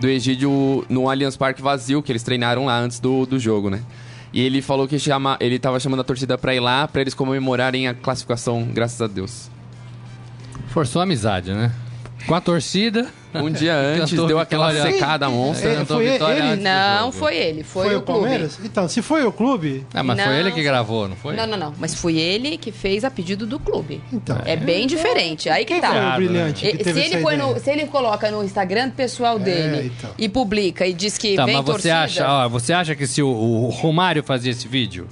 do 0.00 0.08
Egídio 0.08 0.84
no 0.88 1.08
Allianz 1.08 1.36
Parque 1.36 1.60
vazio, 1.60 2.02
que 2.02 2.10
eles 2.10 2.22
treinaram 2.22 2.64
lá 2.64 2.78
antes 2.78 2.98
do, 2.98 3.26
do 3.26 3.38
jogo, 3.38 3.68
né? 3.70 3.82
E 4.32 4.40
ele 4.40 4.62
falou 4.62 4.88
que 4.88 4.98
chama, 4.98 5.36
ele 5.40 5.58
tava 5.58 5.78
chamando 5.78 6.00
a 6.00 6.04
torcida 6.04 6.38
pra 6.38 6.54
ir 6.54 6.60
lá, 6.60 6.88
pra 6.88 7.00
eles 7.00 7.14
comemorarem 7.14 7.88
a 7.88 7.94
classificação, 7.94 8.64
graças 8.64 9.00
a 9.02 9.06
Deus. 9.06 9.50
Forçou 10.68 11.00
a 11.00 11.02
amizade, 11.02 11.52
né? 11.52 11.72
Com 12.26 12.34
a 12.34 12.40
torcida. 12.40 13.08
Um 13.32 13.48
dia 13.48 13.74
antes 14.02 14.10
deu 14.12 14.38
aquela 14.40 14.72
vitória. 14.72 14.92
secada 14.92 15.28
monstra. 15.30 15.70
É, 15.70 15.76
Cantou 15.76 15.96
foi 15.98 16.10
vitória 16.10 16.38
ele? 16.38 16.42
antes 16.48 16.58
do 16.58 16.64
Não 16.64 16.98
jogo. 17.06 17.12
foi 17.12 17.36
ele, 17.36 17.62
foi, 17.62 17.84
Foi, 17.86 17.94
o, 17.94 17.98
o 17.98 18.02
clube. 18.02 18.20
Palmeiras? 18.20 18.58
Então, 18.64 18.88
se 18.88 19.00
foi 19.02 19.24
o 19.24 19.30
clube, 19.30 19.86
Ah, 19.94 20.02
mas 20.02 20.20
foi 20.20 20.32
Não. 20.32 20.40
ele 20.40 20.50
que 20.52 20.62
gravou, 20.62 21.08
não 21.08 21.14
foi? 21.14 21.36
Não, 21.36 21.46
não, 21.46 21.56
não. 21.56 21.74
Mas 21.78 21.94
foi 21.94 22.16
ele 22.18 22.56
que 22.58 22.72
fez 22.72 23.04
a 23.04 23.10
pedido 23.10 23.46
do 23.46 23.58
clube. 23.60 24.02
então. 24.12 24.36
É 24.44 24.56
bem 24.56 24.84
diferente. 24.86 25.48
Aí 25.48 25.64
que 25.64 25.74
Quem 25.74 25.80
tá. 25.80 25.90
foi 25.92 26.00
o 26.24 26.28
brilhante 26.28 26.66
E- 26.66 26.76
que 26.76 26.82
Se 26.84 26.90
ele, 26.90 27.00
essa 27.00 27.18
põe 27.18 27.34
ideia? 27.36 27.52
no- 27.54 27.60
se 27.60 27.70
ele 27.70 27.86
coloca 27.86 28.30
no 28.32 28.42
Instagram 28.42 28.90
pessoal 28.90 29.38
dele 29.38 29.92
então. 29.96 30.10
e 30.18 30.28
publica 30.28 30.84
e 30.86 30.92
diz 30.92 31.16
que 31.16 31.36
Tá, 31.36 31.44
vem 31.46 31.54
mas 31.54 31.64
você 31.64 31.72
torcida... 31.72 32.00
acha, 32.00 32.28
ó, 32.28 32.48
você 32.48 32.72
acha 32.72 32.96
que 32.96 33.06
se 33.06 33.22
o, 33.22 33.28
o 33.28 33.68
Romário 33.68 34.24
fazia 34.24 34.50
esse 34.50 34.66
vídeo, 34.66 35.06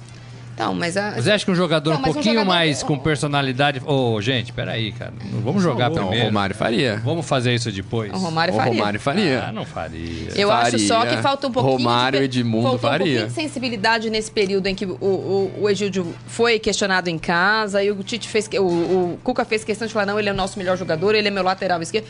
Então, 0.59 0.73
mas 0.73 0.97
a... 0.97 1.11
você 1.11 1.31
acha 1.31 1.45
que 1.45 1.51
um 1.51 1.55
jogador 1.55 1.91
Não, 1.91 1.97
um 1.99 2.01
mas 2.01 2.11
um 2.11 2.13
pouquinho 2.15 2.33
jogador- 2.35 2.49
mais 2.53 2.83
com 2.83 2.97
personalidade. 2.99 3.81
Ô, 3.85 4.19
gente, 4.21 4.51
peraí, 4.51 4.91
cara. 4.91 5.13
Não 5.31 5.39
vamos 5.39 5.63
jogar 5.63 5.89
Então, 5.89 6.03
o 6.03 6.07
primeiro. 6.07 6.25
Romário 6.27 6.53
faria. 6.55 6.97
Vamos 6.97 7.25
fazer 7.25 7.53
isso 7.55 7.71
depois. 7.71 8.11
O 8.11 8.17
Romário 8.17 8.53
O 8.53 8.57
faria. 8.57 8.73
Romário 8.73 8.99
faria. 8.99 9.43
Ah, 9.47 9.51
não 9.53 9.63
faria. 9.65 10.29
Eu 10.35 10.51
acho 10.51 10.77
só 10.79 10.99
Faria. 10.99 11.15
que 11.15 11.21
falta 11.21 11.47
um 11.47 11.51
pouquinho 11.51 11.77
Romário, 11.77 12.19
de, 12.19 12.25
Edmundo 12.39 12.63
faltou 12.63 12.77
um 12.89 12.91
faria. 12.91 13.05
pouquinho 13.05 13.27
de 13.27 13.33
sensibilidade 13.33 14.09
nesse 14.09 14.29
período 14.31 14.67
em 14.67 14.75
que 14.75 14.85
o, 14.85 14.91
o, 15.01 15.53
o 15.61 15.69
Egídio 15.69 16.13
foi 16.27 16.59
questionado 16.59 17.09
em 17.09 17.17
casa 17.17 17.81
e 17.81 17.89
o 17.89 18.03
Tite 18.03 18.27
fez 18.27 18.47
que- 18.47 18.59
o, 18.59 18.65
o 18.67 19.19
Cuca 19.23 19.45
fez 19.45 19.63
questão 19.63 19.87
de 19.87 19.93
falar 19.93 20.05
não, 20.07 20.19
ele 20.19 20.27
é 20.27 20.31
o 20.33 20.35
nosso 20.35 20.59
melhor 20.59 20.77
jogador, 20.77 21.15
ele 21.15 21.27
é 21.29 21.31
meu 21.31 21.43
lateral 21.43 21.81
esquerdo. 21.81 22.05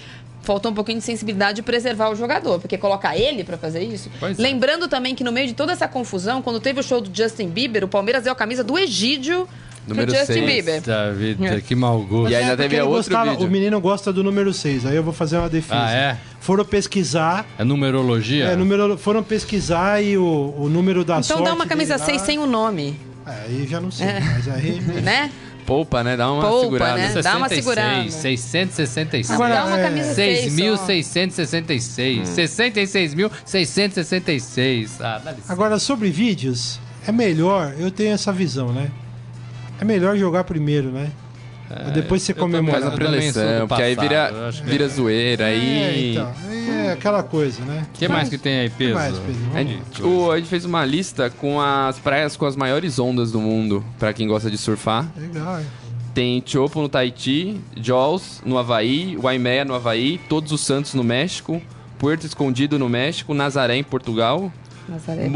Faltou 0.50 0.72
um 0.72 0.74
pouquinho 0.74 0.98
de 0.98 1.04
sensibilidade 1.04 1.58
de 1.58 1.62
preservar 1.62 2.10
o 2.10 2.16
jogador, 2.16 2.60
porque 2.60 2.76
colocar 2.76 3.16
ele 3.16 3.44
pra 3.44 3.56
fazer 3.56 3.84
isso. 3.84 4.10
Pois 4.20 4.40
é. 4.40 4.42
Lembrando 4.42 4.88
também 4.88 5.14
que 5.14 5.24
no 5.24 5.32
meio 5.32 5.46
de 5.46 5.54
toda 5.54 5.72
essa 5.74 5.88
confusão, 5.88 6.42
quando 6.42 6.60
teve 6.60 6.80
o 6.80 6.84
show 6.84 7.00
do 7.00 7.16
Justin 7.16 7.50
Bieber, 7.50 7.84
o 7.84 7.88
Palmeiras 7.88 8.24
deu 8.24 8.34
a 8.34 8.36
camisa 8.36 8.64
do 8.64 8.76
Egídio 8.76 9.48
Número 9.88 10.08
pro 10.08 10.18
Justin 10.20 10.34
seis. 10.34 10.46
Bieber. 10.48 10.80
Puta 10.82 11.14
vida, 11.14 11.62
que 11.62 11.76
mau 11.76 12.02
gosto. 12.02 12.32
E 12.32 12.36
ainda 12.36 12.54
É 12.54 12.56
teve 12.56 12.82
outro 12.82 12.96
gostava- 12.96 13.30
vídeo. 13.30 13.46
O 13.46 13.52
menino 13.52 13.80
gosta 13.80 14.12
do 14.12 14.24
número 14.24 14.52
6, 14.52 14.88
aí 14.88 14.96
eu 14.96 15.04
vou 15.04 15.14
fazer 15.14 15.38
uma 15.38 15.50
defesa. 15.50 15.84
Ah, 15.86 15.92
é? 15.94 16.18
Foram 16.40 16.66
pesquisar, 16.66 17.46
É 17.60 17.64
numerologia? 17.64 18.46
é, 18.46 18.56
número, 18.56 18.98
foram 18.98 19.22
pesquisar 19.22 20.02
e 20.04 20.18
o, 20.18 20.56
o 20.58 20.68
número 20.68 21.04
da 21.06 21.20
Então 21.20 21.24
sorte 21.38 21.44
dá 21.44 21.54
uma 21.54 21.68
camisa 21.68 21.94
dele 21.94 22.00
lá- 22.00 22.06
6 22.08 22.22
sem 22.24 22.40
o 22.40 22.48
nome, 22.48 23.00
É, 23.28 23.46
aí 23.46 23.68
já 23.70 23.80
não 23.80 23.92
sei, 23.92 24.08
mas 24.20 24.48
aí... 24.48 24.82
né? 25.04 25.30
Poupa, 25.70 26.04
né? 26.04 26.18
Dá 26.18 26.30
uma 26.32 26.42
Poupa, 26.42 26.64
segurada. 26.64 26.98
né? 26.98 27.14
Dá 27.22 27.38
uma 27.38 27.48
66, 27.48 27.64
segurada. 27.64 28.10
666. 28.12 29.32
Agora, 29.32 29.54
dá 29.54 29.66
uma 29.66 29.78
camisa 29.78 30.16
6 30.16 30.54
6.666. 30.54 32.24
66.666. 32.24 34.90
Ah. 35.00 35.22
Agora, 35.48 35.78
sobre 35.78 36.10
vídeos, 36.10 36.80
é 37.08 37.12
melhor, 37.12 37.76
eu 37.78 37.92
tenho 37.92 38.14
essa 38.14 38.34
visão, 38.34 38.74
né? 38.74 38.90
É 39.80 39.86
melhor 39.86 40.18
jogar 40.18 40.44
primeiro, 40.44 40.90
né? 40.90 41.12
Depois 41.94 42.22
você 42.24 42.34
comemora. 42.34 42.82
Faz 42.82 42.84
a 42.84 42.96
Eu 42.96 42.98
também 43.06 43.32
sou 43.32 43.42
preleção, 43.44 43.68
porque 43.68 43.84
aí 43.84 43.96
vira, 43.96 44.52
vira 44.64 44.88
zoeira. 44.88 45.44
É, 45.44 45.48
Aí. 45.48 46.12
então, 46.12 46.34
é 46.88 46.92
aquela 46.94 47.22
coisa, 47.24 47.64
né? 47.64 47.86
O 47.94 47.98
que 47.98 48.08
mais 48.08 48.28
que 48.30 48.38
tem 48.38 48.60
aí, 48.62 48.70
peso? 48.70 48.94
mais, 48.96 49.16
Pedro? 49.18 49.42
A 49.54 49.60
gente, 49.64 50.04
o- 50.04 50.32
a 50.32 50.38
gente 50.38 50.50
fez 50.50 50.66
uma 50.66 50.84
lista 50.86 51.30
com 51.30 51.62
as 51.62 52.00
praias 52.00 52.36
com 52.36 52.46
as 52.46 52.56
maiores 52.56 52.98
ondas 53.00 53.32
do 53.32 53.40
mundo, 53.40 53.84
pra 54.00 54.14
quem 54.14 54.28
gosta 54.28 54.50
de 54.50 54.58
surfar. 54.58 55.08
Legal, 55.16 55.58
é. 55.58 55.64
Tem 56.14 56.42
Chopo 56.46 56.82
no 56.82 56.90
Tahiti, 56.90 57.62
Jaws 57.78 58.42
no 58.44 58.58
Havaí, 58.58 59.16
Waimea 59.18 59.64
no 59.64 59.76
Havaí, 59.76 60.20
Todos 60.28 60.52
os 60.52 60.62
Santos 60.62 60.94
no 60.96 61.04
México, 61.04 61.62
Puerto 62.00 62.26
Escondido 62.26 62.80
no 62.80 62.90
México, 62.90 63.34
Nazaré 63.34 63.76
em 63.78 63.84
Portugal, 63.84 64.52
Nazaré. 64.88 65.30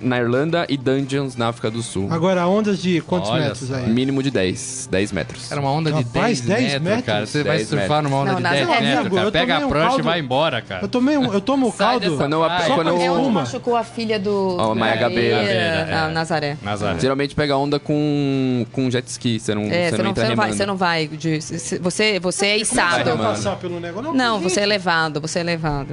Na 0.00 0.18
Irlanda 0.18 0.66
e 0.68 0.76
Dungeons 0.76 1.36
na 1.36 1.48
África 1.48 1.70
do 1.70 1.82
Sul. 1.82 2.08
Agora, 2.10 2.46
ondas 2.46 2.80
de 2.80 3.00
quantos 3.02 3.30
Olha 3.30 3.44
metros 3.48 3.68
só. 3.68 3.74
aí? 3.74 3.88
Mínimo 3.88 4.22
de 4.22 4.30
10, 4.30 4.88
10 4.90 5.12
metros. 5.12 5.50
Era 5.52 5.60
uma 5.60 5.70
onda 5.70 5.90
de 5.92 6.02
Rapaz, 6.02 6.40
10, 6.40 6.40
10 6.40 6.82
metros, 6.82 7.04
cara. 7.04 7.18
metros? 7.18 7.30
Você 7.30 7.44
vai 7.44 7.56
10 7.58 7.68
surfar 7.68 8.02
numa 8.02 8.16
onda 8.16 8.30
Não, 8.32 8.36
de 8.38 8.42
Nazaré. 8.42 8.64
10 8.64 8.68
Meu 8.70 8.80
metros, 8.80 8.98
amigo, 9.00 9.14
cara. 9.16 9.26
eu 9.28 9.32
Pega 9.32 9.56
a 9.56 9.58
um 9.58 9.68
prancha 9.68 9.86
caldo- 9.88 10.00
e 10.00 10.02
vai 10.02 10.20
embora, 10.20 10.62
cara. 10.62 10.82
Eu, 10.84 10.88
tomei 10.88 11.16
um, 11.18 11.32
eu 11.32 11.40
tomo 11.40 11.66
Sai 11.72 12.00
caldo. 12.00 12.16
Quando 12.16 12.32
eu, 12.32 12.44
praia. 12.44 12.74
quando 12.74 12.88
eu- 12.88 13.00
É 13.00 13.10
onde 13.10 13.26
Uma. 13.28 13.40
machucou 13.40 13.76
a 13.76 13.84
filha 13.84 14.18
do. 14.18 14.56
Ó, 14.58 14.74
Maia 14.74 14.96
Gabeira. 14.96 15.36
Ah, 15.38 16.08
É. 16.08 16.12
Nazaré. 16.12 16.56
Nazaré. 16.62 16.98
Geralmente 16.98 17.34
pega 17.34 17.56
onda 17.56 17.78
com, 17.78 18.66
com 18.72 18.90
jet 18.90 19.06
ski, 19.08 19.38
você 19.38 19.54
não, 19.54 19.62
É, 19.64 19.66
você 19.66 19.90
você 19.90 19.96
não 19.98 20.04
não, 20.04 20.10
entra 20.10 20.22
você 20.24 20.28
não 20.30 20.36
vai, 20.36 20.46
remando. 20.46 20.56
você 20.56 20.66
não 20.66 20.76
vai. 20.76 21.06
de- 21.08 21.40
você, 21.80 22.18
você 22.18 22.44
é 22.44 22.50
é 22.50 22.56
içado. 22.58 22.96
você 22.98 23.04
vai 23.04 23.16
mano. 23.16 23.28
passar 23.30 23.56
pelo 23.56 23.78
negócio? 23.80 24.12
Não, 24.14 24.40
você 24.40 24.60
é 24.60 24.66
levado, 24.66 25.20
você 25.20 25.40
é 25.40 25.42
levado. 25.42 25.88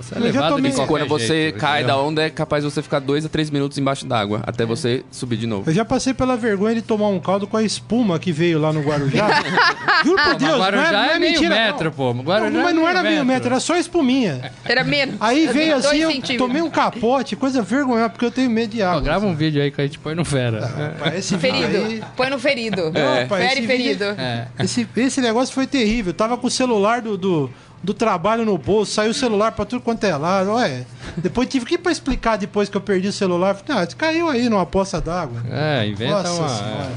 Você 0.00 0.14
é 0.14 0.18
Eu 0.18 0.32
já 0.32 0.48
levado 0.48 0.86
Quando 0.86 1.08
você 1.08 1.52
cai 1.58 1.82
da 1.84 1.96
onda, 1.98 2.22
é 2.22 2.30
capaz 2.30 2.62
de 2.64 2.70
você 2.70 2.82
ficar 2.82 2.98
dois 3.00 3.24
a 3.24 3.28
três 3.48 3.50
minutos 3.50 3.78
embaixo 3.78 4.06
d'água, 4.06 4.42
até 4.46 4.64
você 4.64 5.02
subir 5.10 5.36
de 5.36 5.46
novo. 5.46 5.68
Eu 5.70 5.74
já 5.74 5.84
passei 5.84 6.12
pela 6.14 6.36
vergonha 6.36 6.74
de 6.74 6.82
tomar 6.82 7.08
um 7.08 7.18
caldo 7.18 7.46
com 7.46 7.56
a 7.56 7.62
espuma 7.62 8.18
que 8.18 8.30
veio 8.30 8.58
lá 8.60 8.72
no 8.72 8.80
Guarujá. 8.82 9.26
Juro 10.04 10.22
por 10.22 10.34
Deus, 10.36 10.58
Guarujá 10.58 10.92
não 10.92 10.98
é, 10.98 11.04
não 11.04 11.10
é 11.12 11.16
é 11.16 11.18
meio 11.18 11.32
mentira. 11.32 11.54
metro, 11.54 11.84
não. 11.86 11.92
pô. 11.92 12.12
Guarujá 12.12 12.50
não, 12.50 12.60
é 12.60 12.64
mas 12.64 12.74
não 12.74 12.82
meio 12.82 12.90
era 12.90 13.02
meio 13.02 13.14
metro. 13.16 13.26
metro, 13.26 13.48
era 13.48 13.60
só 13.60 13.76
espuminha. 13.76 14.52
Era 14.64 14.84
menos. 14.84 15.16
Aí 15.20 15.44
Era 15.44 15.52
veio 15.52 15.76
assim, 15.76 15.96
eu 15.98 16.10
centímetros. 16.10 16.38
tomei 16.38 16.62
um 16.62 16.70
capote, 16.70 17.34
coisa 17.36 17.62
vergonhosa, 17.62 18.08
porque 18.10 18.24
eu 18.24 18.30
tenho 18.30 18.50
medo 18.50 18.70
de 18.70 18.82
Ó, 18.82 18.88
água. 18.90 19.00
grava 19.00 19.26
um 19.26 19.34
vídeo 19.34 19.62
aí 19.62 19.70
que 19.70 19.80
a 19.80 19.84
gente 19.84 19.98
põe 19.98 20.14
no 20.14 20.24
Fera. 20.24 20.94
Esse 21.16 21.36
vídeo 21.36 21.60
Ferido. 21.68 21.76
aí- 21.86 22.02
Põe 22.16 22.30
no 22.30 22.38
ferido. 22.38 22.82
Não, 22.92 23.28
Fere 23.28 23.44
esse 23.58 23.66
ferido. 23.66 24.04
vídeo- 24.04 24.14
É. 24.20 24.46
Esse, 24.60 24.86
esse 24.96 25.20
negócio 25.20 25.54
foi 25.54 25.66
terrível. 25.66 26.10
Eu 26.10 26.14
tava 26.14 26.36
com 26.36 26.46
o 26.46 26.50
celular 26.50 27.00
do, 27.00 27.16
do, 27.16 27.50
do 27.82 27.94
trabalho 27.94 28.44
no 28.44 28.56
bolso, 28.58 28.92
saiu 28.92 29.10
o 29.10 29.14
celular 29.14 29.52
pra 29.52 29.64
tudo 29.64 29.80
quanto 29.82 30.04
é 30.04 30.16
lado. 30.16 30.52
Ué. 30.54 30.84
Depois 31.22 31.48
tive 31.48 31.66
que 31.66 31.74
ir 31.74 31.78
pra 31.78 31.90
explicar 31.92 32.36
depois 32.36 32.68
que 32.68 32.76
eu 32.76 32.80
perdi 32.80 33.08
o 33.08 33.12
celular. 33.12 33.54
Falei, 33.54 33.82
ah, 33.82 33.86
caiu 33.96 34.28
aí 34.28 34.48
numa 34.48 34.64
poça 34.66 35.00
d'água. 35.00 35.42
É, 35.50 35.86
inventa 35.86 36.12
Nossa 36.22 36.32
uma. 36.32 36.48
senhora. 36.48 36.90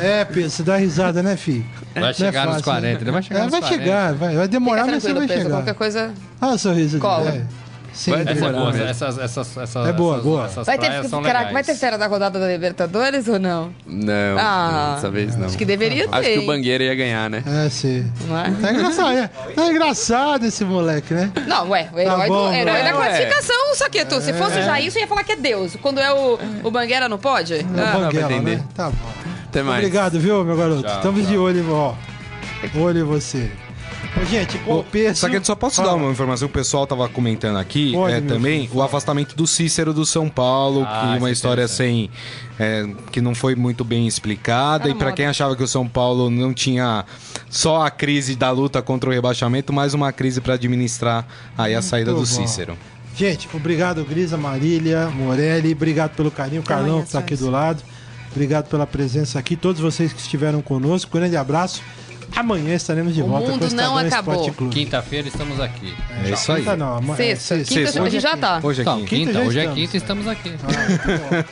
É, 0.00 0.24
Pedro, 0.24 0.50
você 0.50 0.62
dá 0.62 0.76
risada, 0.76 1.22
né, 1.22 1.36
filho? 1.36 1.64
Vai 1.94 2.12
chegar 2.14 2.46
nos 2.46 2.62
40, 2.62 3.02
ele 3.02 3.10
vai 3.10 3.22
chegar 3.22 3.40
é, 3.40 3.42
nos 3.42 3.50
vai 3.52 3.60
40. 3.60 3.82
chegar, 3.82 4.14
vai, 4.14 4.36
vai 4.36 4.48
demorar, 4.48 4.86
mas 4.86 5.02
você 5.02 5.12
vai 5.12 5.26
Pedro. 5.26 5.42
chegar. 5.44 5.56
Qualquer 5.58 5.74
coisa. 5.74 6.12
Olha 6.40 6.52
o 6.54 6.58
sorriso 6.58 6.98
Cola. 6.98 7.30
dele. 7.30 7.44
É. 7.60 7.63
Sim, 7.94 8.10
Vai 8.10 8.22
Essa 8.22 8.30
é 8.30 8.34
demorar 8.34 8.58
boa, 8.58 8.70
essas, 8.90 9.18
essas, 9.18 9.56
essas, 9.56 9.86
É 9.88 9.92
boa, 9.92 10.14
essas, 10.14 10.24
boa. 10.24 10.44
essas 10.46 10.66
Vai 10.66 10.76
ter, 10.78 11.04
são 11.08 11.22
caraca, 11.22 11.38
legais. 11.46 11.52
vai 11.52 11.62
ter 11.62 11.74
fera 11.76 11.96
da 11.96 12.08
rodada 12.08 12.40
da 12.40 12.48
Libertadores 12.48 13.28
ou 13.28 13.38
não? 13.38 13.72
Não, 13.86 14.36
Ah, 14.36 14.92
dessa 14.96 15.10
vez 15.10 15.36
não. 15.36 15.46
Acho 15.46 15.56
que 15.56 15.64
deveria 15.64 16.08
ter. 16.08 16.14
Acho 16.16 16.28
que 16.32 16.38
o 16.40 16.46
Bangueira 16.46 16.82
ia 16.82 16.94
ganhar, 16.96 17.30
né? 17.30 17.42
É, 17.46 17.68
sim. 17.70 18.10
Não 18.26 18.36
é? 18.38 18.50
Tá 18.60 18.72
engraçado, 18.72 19.16
é. 19.16 19.28
Tá 19.54 19.66
engraçado 19.70 20.44
esse 20.46 20.64
moleque, 20.64 21.14
né? 21.14 21.30
Não, 21.46 21.70
ué, 21.70 21.88
o 21.94 21.98
herói, 22.00 22.28
bom, 22.28 22.48
do, 22.48 22.54
herói 22.54 22.72
ué. 22.74 22.82
da 22.92 22.98
Ué. 22.98 23.06
classificação, 23.06 23.74
Saqueto. 23.76 24.20
Se 24.20 24.32
fosse 24.32 24.60
já 24.62 24.80
isso, 24.80 24.98
ia 24.98 25.06
falar 25.06 25.22
que 25.22 25.32
é 25.32 25.36
Deus. 25.36 25.76
Quando 25.80 26.00
é 26.00 26.12
o, 26.12 26.36
o 26.64 26.70
Bangueira, 26.72 27.08
não 27.08 27.18
pode? 27.18 27.54
É 27.54 27.60
Ah, 27.60 27.96
o 27.96 28.00
Banguela, 28.00 28.32
entender. 28.32 28.56
né? 28.56 28.64
Tá 28.74 28.90
bom. 28.90 28.96
Até 29.48 29.62
mais. 29.62 29.78
Obrigado, 29.84 30.18
viu, 30.18 30.44
meu 30.44 30.56
garoto? 30.56 30.82
Tchau, 30.82 30.96
Estamos 30.96 31.20
tchau. 31.22 31.30
de 31.30 31.38
olho, 31.38 31.72
ó. 31.72 31.94
Olho 32.76 33.00
em 33.00 33.04
você. 33.04 33.50
Ô, 34.20 34.24
gente, 34.24 34.60
o 34.66 34.82
peso... 34.82 35.20
Só 35.20 35.28
que 35.28 35.44
só 35.44 35.54
posso 35.54 35.82
dar 35.82 35.94
uma 35.94 36.10
informação 36.10 36.48
que 36.48 36.52
o 36.52 36.54
pessoal 36.54 36.86
tava 36.86 37.08
comentando 37.08 37.56
aqui 37.58 37.92
Pode, 37.92 38.14
é, 38.14 38.20
também 38.20 38.66
filho, 38.66 38.78
o 38.78 38.82
afastamento 38.82 39.34
do 39.36 39.46
Cícero 39.46 39.92
do 39.92 40.04
São 40.06 40.28
Paulo, 40.28 40.84
Ah, 40.86 41.00
que 41.00 41.06
isso 41.08 41.18
uma 41.18 41.28
é 41.28 41.32
história 41.32 41.68
sem 41.68 42.10
é, 42.58 42.86
que 43.10 43.20
não 43.20 43.34
foi 43.34 43.54
muito 43.54 43.84
bem 43.84 44.06
explicada 44.06 44.88
e 44.88 44.94
para 44.94 45.12
quem 45.12 45.26
achava 45.26 45.56
que 45.56 45.62
o 45.62 45.68
São 45.68 45.88
Paulo 45.88 46.30
não 46.30 46.52
tinha 46.54 47.04
só 47.50 47.82
a 47.82 47.90
crise 47.90 48.36
da 48.36 48.50
luta 48.50 48.80
contra 48.82 49.10
o 49.10 49.12
rebaixamento, 49.12 49.72
mais 49.72 49.94
uma 49.94 50.12
crise 50.12 50.40
para 50.40 50.54
administrar 50.54 51.26
aí 51.56 51.74
a 51.74 51.82
saída 51.82 52.12
do 52.12 52.18
bom. 52.18 52.24
Cícero. 52.24 52.76
Gente, 53.16 53.48
obrigado, 53.54 54.04
Grisa, 54.04 54.36
Marília, 54.36 55.08
Morelli. 55.08 55.72
Obrigado 55.72 56.16
pelo 56.16 56.32
carinho. 56.32 56.62
O 56.62 56.64
Carlão, 56.64 57.00
que 57.00 57.06
está 57.06 57.20
aqui 57.20 57.36
do 57.36 57.48
lado. 57.48 57.80
Obrigado 58.32 58.68
pela 58.68 58.86
presença 58.86 59.38
aqui. 59.38 59.54
Todos 59.54 59.80
vocês 59.80 60.12
que 60.12 60.20
estiveram 60.20 60.60
conosco. 60.60 61.16
Grande 61.16 61.36
abraço. 61.36 61.80
Amanhã 62.34 62.74
estaremos 62.74 63.14
de 63.14 63.22
O 63.22 63.26
volta 63.26 63.48
mundo 63.48 63.58
com 63.60 63.64
o 63.64 63.68
Estadão 63.68 63.94
não 63.94 64.06
acabou. 64.06 64.50
Quinta-feira 64.70 65.28
estamos 65.28 65.60
aqui. 65.60 65.94
É 66.24 66.30
isso 66.30 66.52
aí. 66.52 66.60
Quinta 66.62 66.76
não, 66.76 66.96
amanhã- 66.96 67.16
Sexta. 67.16 67.54
é, 67.54 68.02
hoje 68.02 68.20
já 68.20 68.36
tá. 68.36 68.60
Hoje 68.62 68.82
aqui. 68.82 69.04
Quinta 69.04 69.38
hoje 69.40 69.58
é 69.60 69.66
quinta 69.68 69.96
e 69.96 69.98
estamos 69.98 70.26
aqui. 70.26 70.52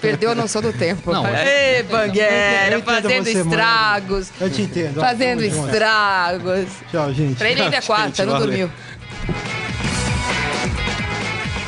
Perdeu 0.00 0.30
a 0.32 0.34
noção 0.34 0.60
do 0.62 0.72
tempo. 0.72 1.12
Não, 1.12 1.24
Ei, 1.26 1.82
Banguera, 1.84 2.80
fazendo 2.82 3.24
você, 3.24 3.34
Morelli. 3.34 3.38
estragos. 3.50 4.28
Eu 4.40 4.50
te 4.50 4.62
entendo. 4.62 5.00
Fazendo 5.00 5.44
estragos. 5.44 6.66
Tchau, 6.90 7.12
gente. 7.12 7.36
Pra 7.36 7.50
ele 7.50 7.62
ainda 7.62 7.76
é 7.76 7.80
quarta, 7.80 8.24
não 8.24 8.38
dormiu. 8.38 8.70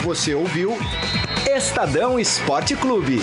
Você 0.05 0.35
ouviu 0.35 0.77
Estadão 1.57 2.19
Esporte 2.19 2.75
Clube. 2.77 3.21